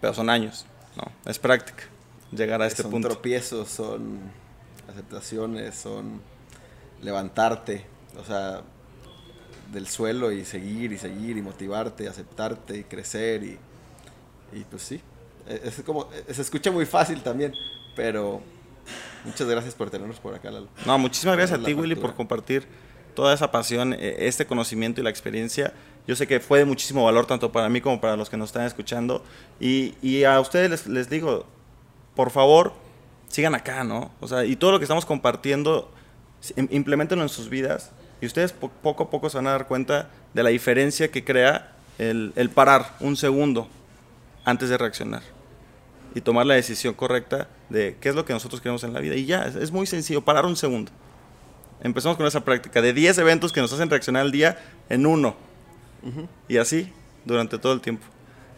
pero 0.00 0.14
son 0.14 0.30
años, 0.30 0.66
¿no? 0.96 1.10
Es 1.28 1.38
práctica 1.38 1.84
llegar 2.32 2.62
a 2.62 2.66
este 2.66 2.82
son 2.82 2.90
punto. 2.90 3.08
tropiezos, 3.08 3.68
son 3.68 4.20
aceptaciones, 4.88 5.74
son 5.74 6.20
levantarte, 7.02 7.84
o 8.18 8.24
sea, 8.24 8.62
del 9.72 9.86
suelo 9.86 10.32
y 10.32 10.44
seguir 10.44 10.92
y 10.92 10.98
seguir 10.98 11.36
y 11.36 11.42
motivarte, 11.42 12.08
aceptarte 12.08 12.78
y 12.78 12.84
crecer 12.84 13.42
y, 13.42 13.58
y 14.52 14.64
pues 14.64 14.82
sí, 14.82 15.00
es 15.50 15.78
es 15.78 15.84
como, 15.84 16.08
se 16.30 16.42
escucha 16.42 16.70
muy 16.70 16.86
fácil 16.86 17.22
también, 17.22 17.54
pero 17.96 18.40
muchas 19.24 19.48
gracias 19.48 19.74
por 19.74 19.90
tenernos 19.90 20.18
por 20.20 20.34
acá, 20.34 20.50
Lalo. 20.50 20.68
No, 20.86 20.98
muchísimas 20.98 21.36
gracias 21.36 21.60
a 21.60 21.64
ti, 21.64 21.74
Willy, 21.74 21.94
por 21.94 22.14
compartir 22.14 22.66
toda 23.14 23.34
esa 23.34 23.50
pasión, 23.50 23.92
eh, 23.94 24.16
este 24.20 24.46
conocimiento 24.46 25.00
y 25.00 25.04
la 25.04 25.10
experiencia. 25.10 25.72
Yo 26.06 26.16
sé 26.16 26.26
que 26.26 26.40
fue 26.40 26.60
de 26.60 26.64
muchísimo 26.64 27.04
valor 27.04 27.26
tanto 27.26 27.52
para 27.52 27.68
mí 27.68 27.80
como 27.80 28.00
para 28.00 28.16
los 28.16 28.30
que 28.30 28.36
nos 28.36 28.48
están 28.48 28.64
escuchando. 28.66 29.22
Y, 29.60 29.94
y 30.02 30.24
a 30.24 30.40
ustedes 30.40 30.70
les, 30.70 30.86
les 30.86 31.10
digo, 31.10 31.44
por 32.16 32.30
favor, 32.30 32.72
sigan 33.28 33.54
acá, 33.54 33.84
¿no? 33.84 34.10
O 34.20 34.26
sea, 34.28 34.44
y 34.44 34.56
todo 34.56 34.72
lo 34.72 34.78
que 34.78 34.84
estamos 34.84 35.04
compartiendo, 35.04 35.90
implementenlo 36.70 37.22
en 37.22 37.28
sus 37.28 37.48
vidas. 37.48 37.90
Y 38.20 38.26
ustedes 38.26 38.52
po- 38.52 38.70
poco 38.82 39.04
a 39.04 39.10
poco 39.10 39.30
se 39.30 39.36
van 39.38 39.46
a 39.46 39.50
dar 39.52 39.66
cuenta 39.66 40.10
de 40.34 40.42
la 40.42 40.50
diferencia 40.50 41.10
que 41.10 41.24
crea 41.24 41.72
el, 41.98 42.32
el 42.36 42.50
parar 42.50 42.94
un 43.00 43.16
segundo 43.16 43.68
antes 44.44 44.68
de 44.68 44.78
reaccionar 44.78 45.22
y 46.14 46.20
tomar 46.20 46.46
la 46.46 46.54
decisión 46.54 46.94
correcta 46.94 47.48
de 47.68 47.96
qué 48.00 48.08
es 48.08 48.14
lo 48.14 48.24
que 48.24 48.32
nosotros 48.32 48.60
queremos 48.60 48.84
en 48.84 48.92
la 48.92 49.00
vida. 49.00 49.14
Y 49.14 49.26
ya, 49.26 49.44
es, 49.44 49.56
es 49.56 49.70
muy 49.70 49.86
sencillo, 49.86 50.22
parar 50.22 50.46
un 50.46 50.56
segundo. 50.56 50.90
Empezamos 51.82 52.16
con 52.16 52.26
esa 52.26 52.44
práctica 52.44 52.82
de 52.82 52.92
10 52.92 53.18
eventos 53.18 53.52
que 53.52 53.60
nos 53.60 53.72
hacen 53.72 53.88
reaccionar 53.88 54.22
al 54.22 54.32
día 54.32 54.58
en 54.88 55.06
uno. 55.06 55.36
Y 56.48 56.56
así 56.56 56.90
durante 57.24 57.58
todo 57.58 57.72
el 57.72 57.80
tiempo. 57.80 58.06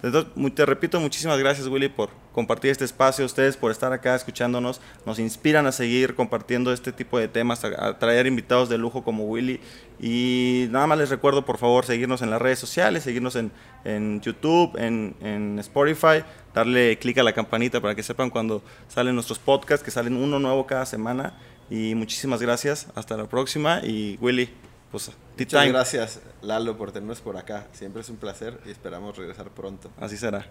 Entonces, 0.03 0.33
te 0.55 0.67
repito, 0.67 1.01
muchísimas 1.01 1.39
gracias 1.39 1.67
Willy 1.67 1.89
por 1.89 2.11
compartir 2.33 2.71
este 2.71 2.85
espacio, 2.85 3.25
ustedes 3.25 3.57
por 3.57 3.71
estar 3.71 3.93
acá 3.93 4.15
escuchándonos, 4.15 4.81
nos 5.07 5.19
inspiran 5.19 5.67
a 5.67 5.73
seguir 5.73 6.15
compartiendo 6.15 6.73
este 6.73 6.93
tipo 6.93 7.19
de 7.19 7.29
temas, 7.29 7.65
a, 7.65 7.89
a 7.89 7.99
traer 7.99 8.27
invitados 8.27 8.69
de 8.69 8.79
lujo 8.79 9.05
como 9.05 9.25
Willy. 9.25 9.61
Y 10.01 10.67
nada 10.71 10.87
más 10.87 10.99
les 10.99 11.11
recuerdo 11.11 11.45
por 11.45 11.59
favor 11.59 11.85
seguirnos 11.85 12.23
en 12.23 12.31
las 12.31 12.43
redes 12.43 12.59
sociales, 12.59 13.05
seguirnos 13.05 13.37
en, 13.37 13.53
en 13.85 14.21
YouTube, 14.21 14.77
en, 14.77 15.15
en 15.21 15.59
Spotify, 15.61 16.25
darle 16.55 16.99
clic 16.99 17.19
a 17.19 17.23
la 17.23 17.33
campanita 17.33 17.81
para 17.81 17.95
que 17.95 18.03
sepan 18.03 18.31
cuando 18.31 18.63
salen 18.89 19.15
nuestros 19.15 19.39
podcasts, 19.39 19.85
que 19.85 19.91
salen 19.91 20.17
uno 20.17 20.39
nuevo 20.39 20.67
cada 20.67 20.87
semana. 20.87 21.35
Y 21.71 21.95
muchísimas 21.95 22.43
gracias, 22.43 22.89
hasta 22.95 23.17
la 23.17 23.27
próxima 23.27 23.81
y 23.85 24.19
Willy, 24.21 24.51
pues, 24.91 25.11
Muchas 25.39 25.69
gracias, 25.69 26.21
Lalo, 26.43 26.77
por 26.77 26.93
tenernos 26.93 27.21
por 27.21 27.37
acá. 27.37 27.67
Siempre 27.73 28.03
es 28.03 28.11
un 28.11 28.17
placer 28.17 28.61
y 28.67 28.71
esperamos 28.71 29.17
regresar 29.17 29.49
pronto. 29.51 29.91
Así 29.99 30.19
será. 30.19 30.47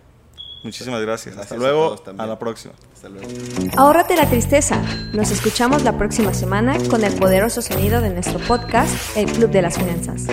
Muchísimas 0.64 1.02
gracias. 1.02 1.36
Gracias 1.36 1.52
Hasta 1.52 1.56
a 1.56 1.58
luego. 1.58 1.86
todos 1.88 2.04
también. 2.04 2.22
a 2.22 2.28
la 2.28 2.40
próxima. 2.40 2.74
Hasta 2.94 3.10
luego. 3.10 3.28
Ahórrate 3.78 4.16
la 4.16 4.30
tristeza. 4.30 4.82
Nos 5.14 5.32
escuchamos 5.32 5.84
la 5.84 5.98
próxima 5.98 6.34
semana 6.34 6.78
con 6.90 7.04
el 7.04 7.14
poderoso 7.16 7.62
sonido 7.62 8.00
de 8.02 8.12
nuestro 8.12 8.40
podcast, 8.48 8.94
El 9.18 9.26
Club 9.32 9.50
de 9.50 9.62
las 9.64 9.78
Finanzas. 9.78 10.28